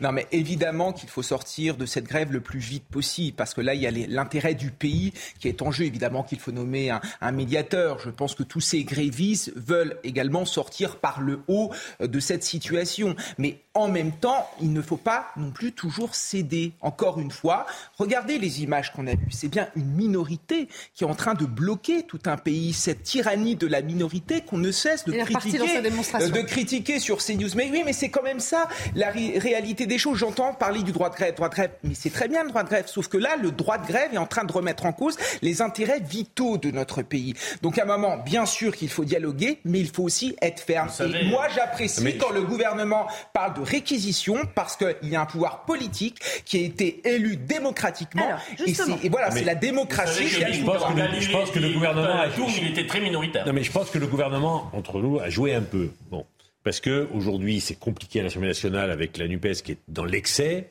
[0.00, 3.60] Non, mais évidemment qu'il faut sortir de cette grève le plus vite possible, parce que
[3.60, 5.84] là, il y a l'intérêt du pays qui est en jeu.
[5.84, 7.98] Évidemment qu'il faut nommer un, un médiateur.
[7.98, 11.70] Je pense que tous ces grévistes veulent également sortir par le haut
[12.00, 13.16] euh, de cette situation.
[13.38, 16.72] Mais en même temps, il ne faut pas non plus toujours céder.
[16.80, 17.66] Encore une fois,
[17.98, 19.30] regardez les images qu'on a vues.
[19.30, 22.72] C'est bien une minorité qui est en train de bloquer tout un pays.
[22.72, 26.28] Cette tyrannie de la minorité qu'on ne cesse de critiquer, démonstration.
[26.34, 27.48] de critiquer sur CNews.
[27.56, 30.18] Mais oui, mais c'est quand même ça, la ré- réalité des choses.
[30.18, 32.62] J'entends parler du droit de grève, droit de grève, mais c'est très bien le droit
[32.62, 32.86] de grève.
[32.86, 35.62] Sauf que là, le droit de grève est en train de remettre en cause les
[35.62, 37.34] intérêts vitaux de notre pays.
[37.62, 40.88] Donc à un moment, bien sûr qu'il faut dialoguer, mais il faut aussi être ferme.
[40.90, 45.20] savez- Et moi, j'apprécie Mais- quand le gouvernement parle de réquisition parce qu'il y a
[45.20, 48.26] un pouvoir politique qui a été élu démocratiquement.
[48.26, 48.96] Alors, et, justement.
[49.00, 51.58] c'est- et voilà, c'est la démocratie qui a je pense que le- je pense que
[51.58, 53.46] le gouvernement a- tourne, il était très minoritaire.
[53.46, 55.83] Non, mais je pense que le gouvernement, entre nous, a joué un peu.
[56.10, 56.24] Bon.
[56.62, 60.70] Parce que aujourd'hui, c'est compliqué à l'Assemblée nationale avec la NUPES qui est dans l'excès.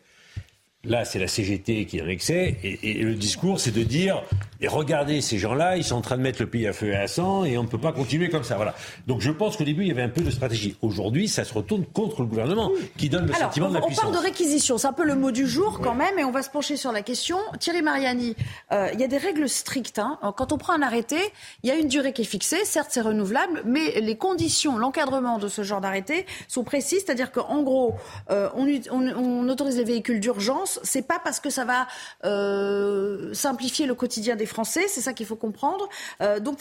[0.84, 2.58] Là, c'est la CGT qui est en excès.
[2.64, 4.24] Et, et le discours, c'est de dire
[4.64, 6.96] et regardez, ces gens-là, ils sont en train de mettre le pays à feu et
[6.96, 8.56] à sang et on ne peut pas continuer comme ça.
[8.56, 8.74] Voilà.
[9.08, 10.78] Donc je pense qu'au début, il y avait un peu de stratégie.
[10.82, 13.84] Aujourd'hui, ça se retourne contre le gouvernement qui donne le Alors, sentiment on, de la
[13.84, 14.06] on puissance.
[14.06, 16.42] parle de réquisition, c'est un peu le mot du jour quand même, et on va
[16.44, 17.38] se pencher sur la question.
[17.60, 18.36] Thierry Mariani,
[18.72, 20.00] euh, il y a des règles strictes.
[20.00, 20.18] hein.
[20.38, 21.18] Quand on prend un arrêté,
[21.64, 25.40] il y a une durée qui est fixée, certes c'est renouvelable, mais les conditions, l'encadrement
[25.40, 27.96] de ce genre d'arrêté sont précises, c'est-à-dire qu'en gros,
[28.32, 31.88] euh, on, ut- on- on autorise les véhicules d'urgence, c'est pas parce que ça va
[32.24, 35.88] euh, simplifier le quotidien des Français, c'est ça qu'il faut comprendre.
[36.22, 36.60] Euh, donc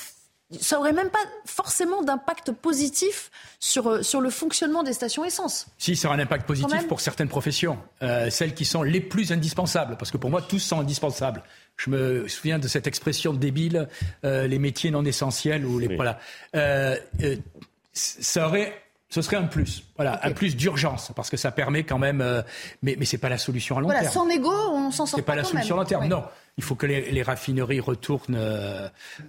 [0.61, 5.67] ça aurait même pas forcément d'impact positif sur, euh, sur le fonctionnement des stations essence.
[5.79, 9.33] Si, ça aura un impact positif pour certaines professions, euh, celles qui sont les plus
[9.33, 11.43] indispensables, parce que pour moi, tous sont indispensables.
[11.79, 13.89] Je me souviens de cette expression débile,
[14.25, 15.97] euh, les métiers non essentiels ou les Oui.
[15.97, 16.19] voilà.
[16.55, 17.37] Euh, euh,
[17.95, 18.75] ça aurait,
[19.09, 22.43] ce serait un plus, voilà, un plus d'urgence, parce que ça permet quand même, euh,
[22.83, 24.13] mais mais c'est pas la solution à long Voilà, terme.
[24.13, 26.25] sans négo, on s'en sort C'est pas la solution à long terme, non.
[26.59, 28.87] Il faut que les, les raffineries retournent euh,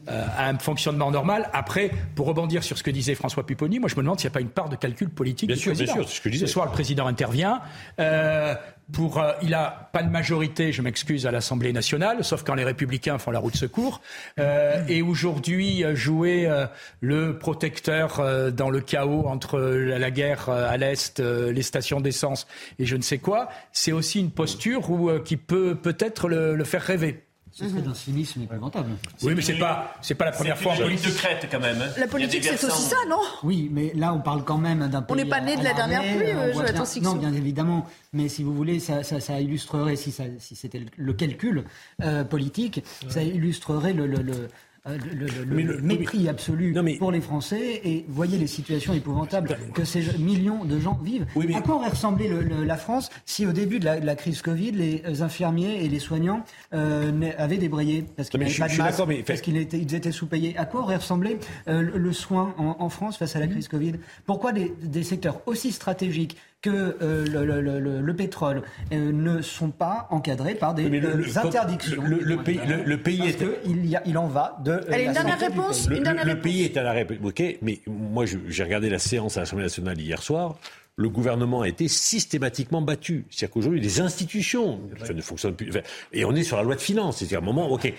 [0.10, 1.50] euh, à un fonctionnement normal.
[1.54, 4.34] Après, pour rebondir sur ce que disait François Pupponi, moi je me demande s'il n'y
[4.34, 6.28] a pas une part de calcul politique Bien du sûr, bien sûr, c'est ce que
[6.28, 6.48] je disais.
[6.48, 7.62] Ce soir, le président intervient.
[8.00, 8.56] Euh,
[8.92, 12.64] pour, euh, il a pas de majorité, je m'excuse, à l'Assemblée nationale, sauf quand les
[12.64, 14.02] Républicains font la roue de secours.
[14.40, 16.66] Euh, et aujourd'hui, euh, jouer euh,
[17.02, 21.64] le protecteur euh, dans le chaos entre la, la guerre euh, à l'est, euh, les
[21.64, 22.48] stations d'essence
[22.80, 26.56] et je ne sais quoi, c'est aussi une posture où, euh, qui peut peut-être le,
[26.56, 27.23] le faire rêver.
[27.56, 28.90] Ce serait d'un cynisme épouvantable.
[29.22, 31.14] Oui, mais c'est pas, c'est pas la première fois en C'est une politique.
[31.14, 31.80] de crête quand même.
[31.80, 31.92] hein.
[32.00, 33.20] La politique, c'est aussi ça, non?
[33.44, 35.18] Oui, mais là, on parle quand même d'un pays.
[35.18, 37.14] n'est pas né de la dernière pluie, on euh, Jonathan Sixou.
[37.14, 37.86] Non, bien évidemment.
[38.12, 41.64] Mais si vous voulez, ça, ça- ça illustrerait, si, ça- si c'était le calcul
[42.02, 44.08] euh, politique, ça illustrerait le.
[44.08, 44.50] le- le-
[44.86, 44.98] euh,
[45.46, 50.78] le, mépris absolu pour les Français et voyez les situations épouvantables que ces millions de
[50.78, 51.26] gens vivent.
[51.56, 55.86] À quoi aurait ressemblé la France si au début de la, crise Covid, les infirmiers
[55.86, 60.58] et les soignants avaient débrayé parce qu'ils n'avaient pas de masque, parce qu'ils étaient, sous-payés.
[60.58, 63.94] À quoi aurait ressemblé le soin en, France face à la crise Covid?
[64.26, 68.64] Pourquoi des secteurs aussi stratégiques que euh, le, pétrole
[68.94, 72.02] euh, ne sont pas encadrés par des euh, interdictions.
[72.02, 73.45] Le, pays, le, pays est...
[73.65, 74.80] il, y a, il en va de.
[74.90, 75.90] Allez, une dernière réponse.
[75.90, 77.60] Le, pays est à la république.
[77.61, 80.56] mais moi, j'ai regardé la séance à l'Assemblée nationale hier soir
[80.95, 83.26] le gouvernement a été systématiquement battu.
[83.30, 84.80] C'est-à-dire qu'aujourd'hui, les institutions
[85.14, 85.72] ne fonctionnent plus.
[86.11, 87.18] Et on est sur la loi de finances.
[87.18, 87.91] C'est-à-dire un moment, OK.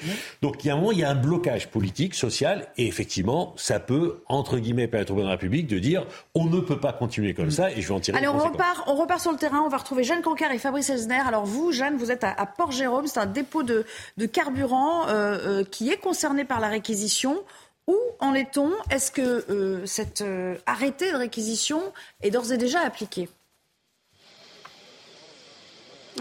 [0.43, 3.53] Donc, il y a un moment, il y a un blocage politique, social, et effectivement,
[3.57, 6.79] ça peut, entre guillemets, permettre au président de la République de dire on ne peut
[6.79, 9.33] pas continuer comme ça, et je vais en tirer Allez, on repart, on repart sur
[9.33, 9.63] le terrain.
[9.63, 11.23] On va retrouver Jeanne Cancar et Fabrice Elsner.
[11.27, 13.09] Alors, vous, Jeanne, vous êtes à, Port-Jérôme.
[13.09, 13.85] C'est un dépôt de,
[14.33, 17.43] carburant euh, euh, qui est concerné par la réquisition.
[17.87, 18.73] Où en est-on?
[18.91, 21.93] Est-ce que euh, cet euh, arrêté de réquisition
[22.23, 23.29] est d'ores et déjà appliqué?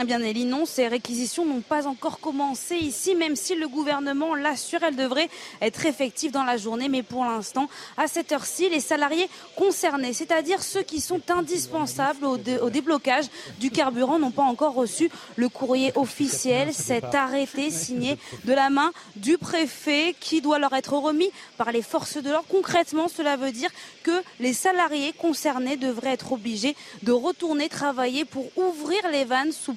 [0.01, 4.33] Eh bien, Nelly, non, ces réquisitions n'ont pas encore commencé ici, même si le gouvernement
[4.33, 5.29] l'assure, elles devraient
[5.61, 6.89] être effectives dans la journée.
[6.89, 12.37] Mais pour l'instant, à cette heure-ci, les salariés concernés, c'est-à-dire ceux qui sont indispensables au,
[12.37, 13.25] déblocage
[13.59, 18.91] du carburant, n'ont pas encore reçu le courrier officiel, cet arrêté signé de la main
[19.15, 22.47] du préfet qui doit leur être remis par les forces de l'ordre.
[22.49, 23.69] Concrètement, cela veut dire
[24.01, 29.75] que les salariés concernés devraient être obligés de retourner travailler pour ouvrir les vannes sous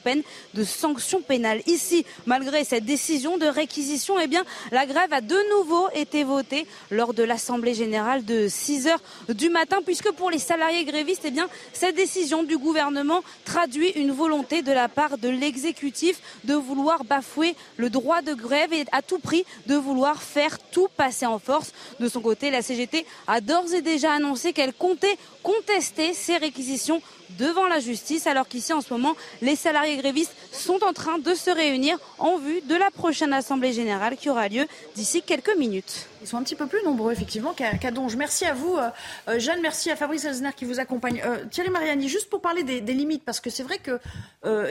[0.55, 1.63] de sanctions pénales.
[1.67, 6.67] Ici, malgré cette décision de réquisition, eh bien, la grève a de nouveau été votée
[6.91, 11.33] lors de l'Assemblée générale de 6 heures du matin, puisque pour les salariés grévistes, eh
[11.73, 17.55] cette décision du gouvernement traduit une volonté de la part de l'exécutif de vouloir bafouer
[17.77, 21.73] le droit de grève et à tout prix de vouloir faire tout passer en force.
[22.01, 27.01] De son côté, la CGT a d'ores et déjà annoncé qu'elle comptait contester ces réquisitions
[27.39, 31.35] devant la justice, alors qu'ici en ce moment, les salariés grévistes sont en train de
[31.35, 36.09] se réunir en vue de la prochaine Assemblée générale qui aura lieu d'ici quelques minutes.
[36.23, 38.17] Ils sont un petit peu plus nombreux, effectivement, qu'à Donge.
[38.17, 38.89] Merci à vous, euh,
[39.29, 39.61] euh, Jeanne.
[39.63, 41.23] Merci à Fabrice Elsner qui vous accompagne.
[41.25, 44.01] Euh, Thierry Mariani, juste pour parler des, limites, parce que c'est vrai qu'il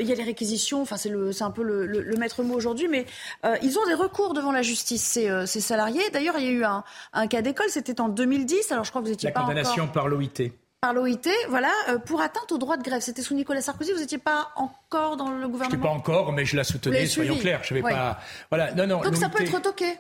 [0.02, 1.12] il y a les réquisitions, enfin, c'est
[1.42, 3.06] un peu le, maître mot aujourd'hui, mais
[3.62, 5.04] ils ont des recours devant la justice,
[5.46, 6.10] ces, salariés.
[6.12, 8.72] D'ailleurs, il y a eu un, cas d'école, c'était en 2010.
[8.72, 9.42] Alors, je crois que vous étiez pas.
[9.42, 10.52] La condamnation par l'OIT
[10.86, 13.02] par l'OIT, voilà, euh, pour atteinte au droit de grève.
[13.02, 13.92] C'était sous Nicolas Sarkozy.
[13.92, 15.82] Vous n'étiez pas encore dans le gouvernement.
[15.82, 17.08] Je pas encore, mais je la soutenais.
[17.08, 17.62] Soyons clairs.
[17.64, 18.20] Je vais pas.
[18.52, 18.72] Voilà.
[18.74, 19.02] Non, non.
[19.02, 19.96] Donc ça peut être toqué.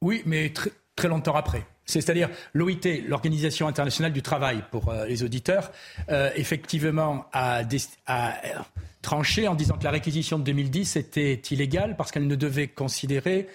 [0.00, 1.66] Oui, mais très, très longtemps après.
[1.86, 5.72] C'est-à-dire l'OIT, l'Organisation internationale du travail pour euh, les auditeurs,
[6.08, 7.62] euh, effectivement a,
[8.06, 8.34] a,
[9.02, 13.48] tranché en disant que la réquisition de 2010 était illégale parce qu'elle ne devait considérer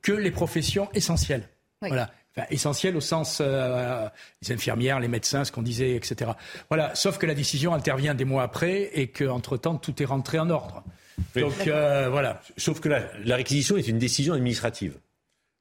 [0.00, 1.46] que les professions essentielles.
[1.82, 2.10] Voilà
[2.50, 4.08] essentiel au sens euh,
[4.42, 6.32] les infirmières, les médecins, ce qu'on disait, etc.
[6.68, 6.94] Voilà.
[6.94, 10.84] Sauf que la décision intervient des mois après et qu'entre-temps, tout est rentré en ordre.
[11.34, 12.40] Donc euh, voilà.
[12.56, 14.98] Sauf que la réquisition est une décision administrative.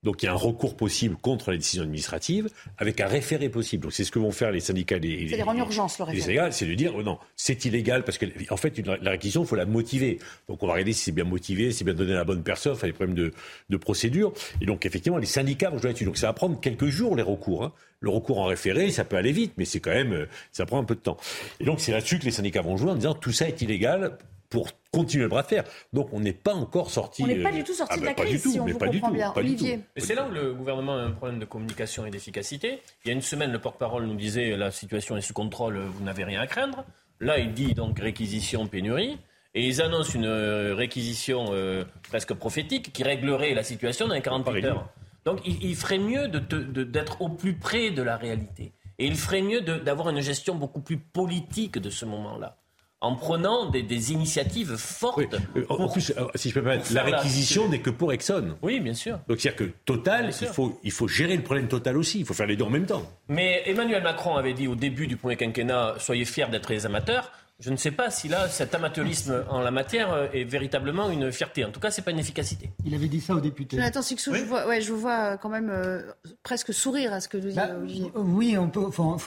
[0.06, 3.84] Donc il y a un recours possible contre les décisions administratives avec un référé possible.
[3.84, 5.00] Donc c'est ce que vont faire les syndicats.
[5.00, 6.52] Les, c'est en urgence le référé.
[6.52, 9.56] C'est de dire oh non, c'est illégal parce que en fait la réquisition il faut
[9.56, 10.20] la motiver.
[10.48, 12.44] Donc on va regarder si c'est bien motivé, si c'est bien donné à la bonne
[12.44, 13.34] personne, enfin les problèmes de,
[13.70, 14.32] de, procédure.
[14.62, 16.06] Et donc effectivement les syndicats vont jouer là-dessus.
[16.06, 17.64] Donc ça va prendre quelques jours les recours.
[17.64, 17.74] Hein.
[18.00, 20.84] Le recours en référé, ça peut aller vite, mais c'est quand même, ça prend un
[20.84, 21.18] peu de temps.
[21.60, 24.18] Et donc c'est là-dessus que les syndicats vont jouer en disant tout ça est illégal
[24.56, 25.66] pour continuer le bras de fer.
[25.92, 27.24] Donc on n'est pas encore sorti.
[27.24, 28.78] On n'est pas du tout sorti euh, de ah, la ben, crise, si on vous
[28.78, 29.34] comprend bien.
[29.36, 29.82] Olivier.
[29.98, 32.80] C'est là où le gouvernement a un problème de communication et d'efficacité.
[33.04, 36.06] Il y a une semaine, le porte-parole nous disait la situation est sous contrôle, vous
[36.06, 36.86] n'avez rien à craindre.
[37.20, 39.18] Là, il dit donc réquisition, pénurie.
[39.56, 44.22] Et ils annoncent une euh, réquisition euh, presque prophétique qui réglerait la situation dans les
[44.22, 44.90] 48 heures.
[45.26, 48.72] Donc il, ferait mieux d'être au plus près de la réalité.
[49.00, 52.58] Et il ferait mieux d'avoir une gestion beaucoup plus politique de ce moment-là
[53.02, 55.36] en prenant des, initiatives fortes.
[55.56, 58.56] Euh, en plus, euh, si je peux permettre, la réquisition n'est que pour Exxon.
[58.62, 59.20] Oui, bien sûr.
[59.28, 62.20] Donc c'est-à-dire que Total, il faut, il faut gérer le problème Total aussi.
[62.20, 63.04] Il faut faire les deux en même temps.
[63.28, 67.32] Mais Emmanuel Macron avait dit au début du premier quinquennat soyez fiers d'être les amateurs.
[67.60, 71.32] Je ne sais pas si là, cet amateurisme en la matière euh, est véritablement une
[71.32, 71.64] fierté.
[71.64, 72.72] En tout cas, c'est pas une efficacité.
[72.86, 73.78] Il avait dit ça aux députés.
[73.78, 76.02] Jonathan Sixou, je, vois, ouais, je vous vois quand même euh,
[76.44, 78.12] presque sourire à ce que vous dites, bah, Olivier.
[78.16, 79.18] Oui, on peut, on,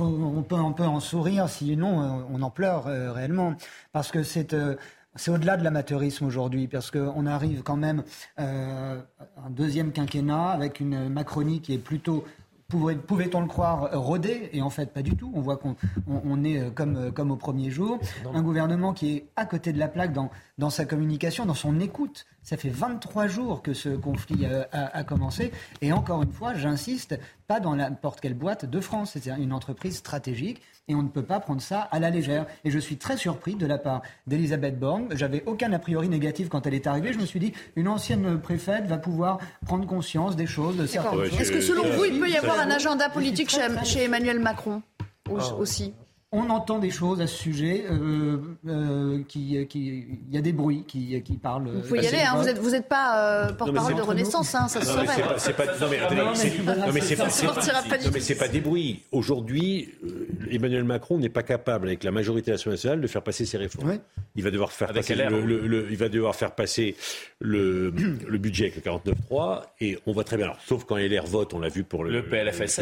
[0.43, 3.55] peut, on peut en sourire, sinon euh, on en pleure réellement.
[3.93, 4.55] Parce que c'est...
[5.15, 8.05] c'est au-delà de l'amateurisme aujourd'hui, parce qu'on arrive quand même
[8.39, 9.01] euh,
[9.37, 12.25] un deuxième quinquennat avec une Macronie qui est plutôt
[12.71, 14.51] Pouvait-on le croire rodé?
[14.53, 15.33] Et en fait, pas du tout.
[15.35, 15.75] On voit qu'on
[16.07, 17.99] on, est euh, comme, euh, comme au premier jour.
[18.35, 21.81] Un gouvernement qui est à côté de la plaque dans, dans sa communication, dans son
[21.81, 22.27] écoute.
[22.43, 25.51] Ça fait 23 jours que ce conflit a, a commencé.
[25.81, 29.13] Et encore une fois, j'insiste, pas dans n'importe quelle boîte de France.
[29.19, 32.47] C'est une entreprise stratégique et on ne peut pas prendre ça à la légère.
[32.65, 35.09] Et je suis très surpris de la part d'Elisabeth Borne.
[35.13, 37.13] J'avais aucun a priori négatif quand elle est arrivée.
[37.13, 41.21] Je me suis dit, une ancienne préfète va pouvoir prendre conscience des choses, de certaines.
[41.39, 44.83] Est-ce que selon vous, il peut y avoir un agenda politique chez, chez Emmanuel Macron
[45.29, 45.55] Ah.
[45.59, 45.93] aussi?
[46.31, 47.87] On entend des choses à ce sujet.
[47.91, 48.37] euh,
[48.67, 51.69] euh, qui, qui, il y a des bruits qui, qui parlent.
[51.71, 54.69] Vous pouvez y aller, hein, vous n'êtes vous êtes pas euh, porte-parole de Renaissance, hein,
[54.69, 55.35] ça se Non, mais saurait.
[55.39, 55.97] c'est pas- pas, non, mais
[56.35, 59.03] c'est- non, mais c'est des bruits.
[59.11, 63.57] Aujourd'hui, euh, Emmanuel Macron n'est pas capable, avec la majorité nationale, de faire passer ses
[63.57, 63.89] réformes.
[63.89, 64.01] Ouais.
[64.37, 65.47] Il va devoir faire Avec passer LR, le, oui.
[65.47, 66.95] le- le- il va devoir faire passer
[67.41, 70.45] le, le budget avec le 49.3 et on voit très bien.
[70.47, 72.81] Alors, sauf quand LR vote, on l'a vu pour le, Le PLFSS.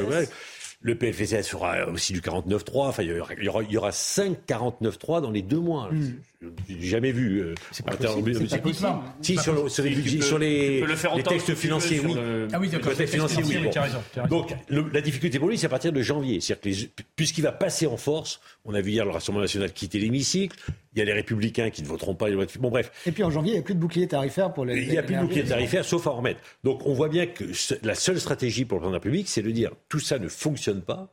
[0.83, 2.89] Le, PLFSS fera aussi du 49.3.
[2.89, 5.59] Enfin, il y aura, il y aura, il y aura 5 49.3 dans les deux
[5.59, 5.91] mois.
[6.69, 7.41] J'ai jamais vu.
[7.41, 7.55] euh,
[7.85, 8.89] pas en termes- possible, c'est pas possible.
[9.21, 12.15] Si, C'est sur, pas le- sur les, budgets- sur les, le textes financiers, oui.
[12.15, 13.57] le- Ah oui, d'accord, Les textes financiers, oui.
[13.65, 13.81] bon.
[13.81, 13.99] raison.
[14.29, 16.41] Donc, le- la difficulté pour lui, c'est à partir de janvier.
[16.41, 19.73] C'est-à-dire que les- puisqu'il va passer en force, on a vu hier le Rassemblement national
[19.73, 20.57] quitter l'hémicycle.
[20.97, 22.29] Il y a les Républicains qui ne voteront pas.
[22.29, 22.91] les lois de- Bon, bref.
[23.07, 24.81] Et puis en janvier, il n'y a plus de bouclier tarifaire pour les.
[24.83, 26.41] Il n'y a plus de bouclier tarifaire, sauf à en remettre.
[26.65, 27.45] Donc, on voit bien que
[27.83, 30.29] la seule stratégie pour le président de la République, c'est de dire tout ça ne
[30.29, 31.13] fonctionne pas.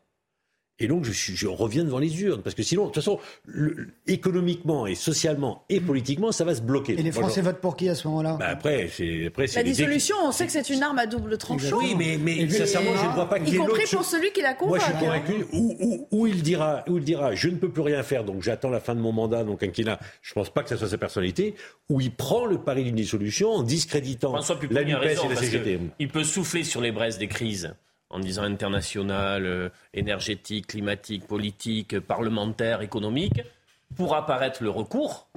[0.79, 2.41] Et donc, je, suis- je reviens devant les urnes.
[2.41, 6.61] Parce que sinon, de toute façon, le- économiquement et socialement et politiquement, ça va se
[6.61, 6.93] bloquer.
[6.93, 8.37] Et les Moi, Français votent pour qui à ce moment-là?
[8.39, 11.05] Bah, après, c'est après, c'est La dé- dissolution, on sait que c'est une arme à
[11.05, 11.77] double tranchant.
[11.77, 14.31] Oui, mais, mais Et- sincèrement, je ne vois pas qui Y est compris pour celui
[14.31, 14.79] qui la Moi, convoque.
[14.81, 15.33] je suis convaincu.
[15.53, 18.41] Où, où- où il dira, où il dira, je ne peux plus rien faire, donc
[18.41, 19.99] j'attends la fin de mon mandat, donc quinquennat.
[20.23, 21.53] Je pense pas que ça soit sa personnalité.
[21.89, 25.79] Où il prend le pari d'une dissolution en discréditant François la NUPES et la CGT.
[25.99, 27.75] il peut souffler sur les braises des crises
[28.13, 33.41] en disant international, euh, énergétique, climatique, politique, parlementaire, économique,
[33.95, 35.27] pour apparaître le recours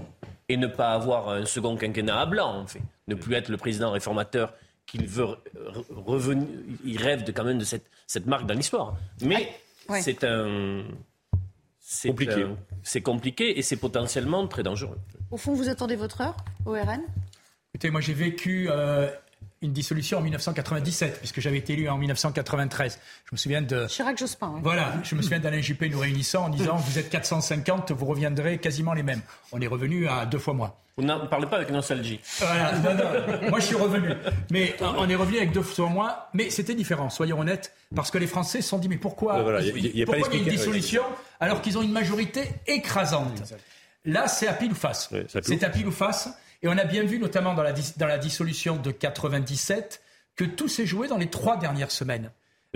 [0.49, 2.83] et ne pas avoir un second quinquennat à blanc, en fait.
[3.09, 4.53] Ne plus être le président réformateur
[4.87, 6.47] qu'il veut re- revenir.
[6.85, 8.95] Il rêve de, quand même de cette, cette marque dans l'histoire.
[9.23, 9.49] Mais
[9.89, 10.01] Ouais.
[10.03, 10.83] c'est un.
[11.79, 12.47] C'est Compliqué.
[12.83, 14.99] C'est compliqué et c'est potentiellement très dangereux.
[15.31, 17.01] Au fond, vous attendez votre heure au RN
[17.73, 19.09] Écoutez, moi j'ai vécu euh,
[19.67, 22.99] une dissolution en 1997, puisque j'avais été élu en 1993.
[23.27, 23.87] Je me souviens de...
[23.87, 24.53] Chirac-Jospin.
[24.55, 24.61] oui.
[24.63, 28.59] Voilà, je me souviens d'Alain Juppé nous réunissant en disant vous êtes 450, vous reviendrez
[28.59, 29.21] quasiment les mêmes.
[29.53, 30.73] On est revenu à deux fois moins.
[30.97, 32.21] Vous n'en parlez pas avec nostalgie.
[32.39, 34.15] Voilà, non, non, moi je suis revenu.
[34.51, 38.17] Mais on est revenu avec deux fois moins, mais c'était différent, soyons honnêtes, parce que
[38.17, 40.39] les Français se sont dit mais pourquoi voilà, y a- y a pas pourquoi il
[40.39, 41.03] y a une dissolution
[41.39, 43.43] alors qu'ils ont une majorité écrasante?
[44.07, 45.11] Là, c'est à pile ou face.
[45.11, 46.31] Ouais, c'est à pile c'est à pile ou face.
[46.63, 50.03] Et on a bien vu, notamment dans la, dis- dans la dissolution de 97,
[50.37, 52.31] que tout s'est joué dans les trois dernières semaines.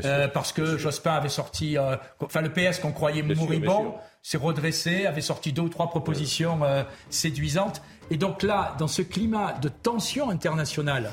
[0.04, 4.38] Euh, parce que Jospin avait sorti, euh, enfin le PS qu'on croyait Bien moribond, s'est
[4.38, 7.82] redressé, avait sorti deux ou trois propositions euh, séduisantes.
[8.10, 11.10] Et donc là, dans ce climat de tension internationale,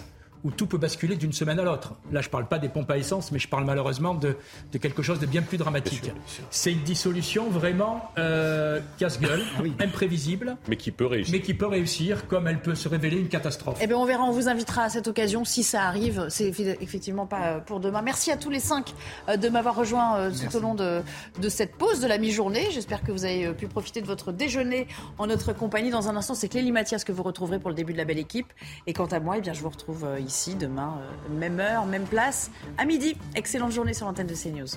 [0.48, 1.94] où tout peut basculer d'une semaine à l'autre.
[2.10, 4.38] Là, je ne parle pas des pompes à essence, mais je parle malheureusement de,
[4.72, 6.10] de quelque chose de bien plus dramatique.
[6.52, 9.42] C'est une dissolution vraiment euh, casse-gueule,
[9.82, 11.34] imprévisible, Mais qui peut réussir.
[11.34, 13.78] mais qui peut réussir comme elle peut se révéler une catastrophe.
[13.82, 16.28] Eh bien, on verra, on vous invitera à cette occasion si ça arrive.
[16.30, 16.48] C'est
[16.82, 18.02] effectivement pas euh, pour demain.
[18.02, 18.94] Merci à tous les cinq
[19.28, 21.02] euh, de m'avoir rejoint tout au long de,
[21.42, 22.68] de cette pause de la mi-journée.
[22.72, 24.88] J'espère que vous avez pu profiter de votre déjeuner
[25.18, 25.90] en notre compagnie.
[25.90, 28.18] Dans un instant, c'est Clélie Mathias que vous retrouverez pour le début de la belle
[28.20, 28.48] équipe.
[28.86, 31.86] Et quant à moi, eh bien, je vous retrouve euh, ici demain, euh, même heure,
[31.86, 33.18] même place, à midi.
[33.34, 34.68] Excellente journée sur l'antenne de CNews.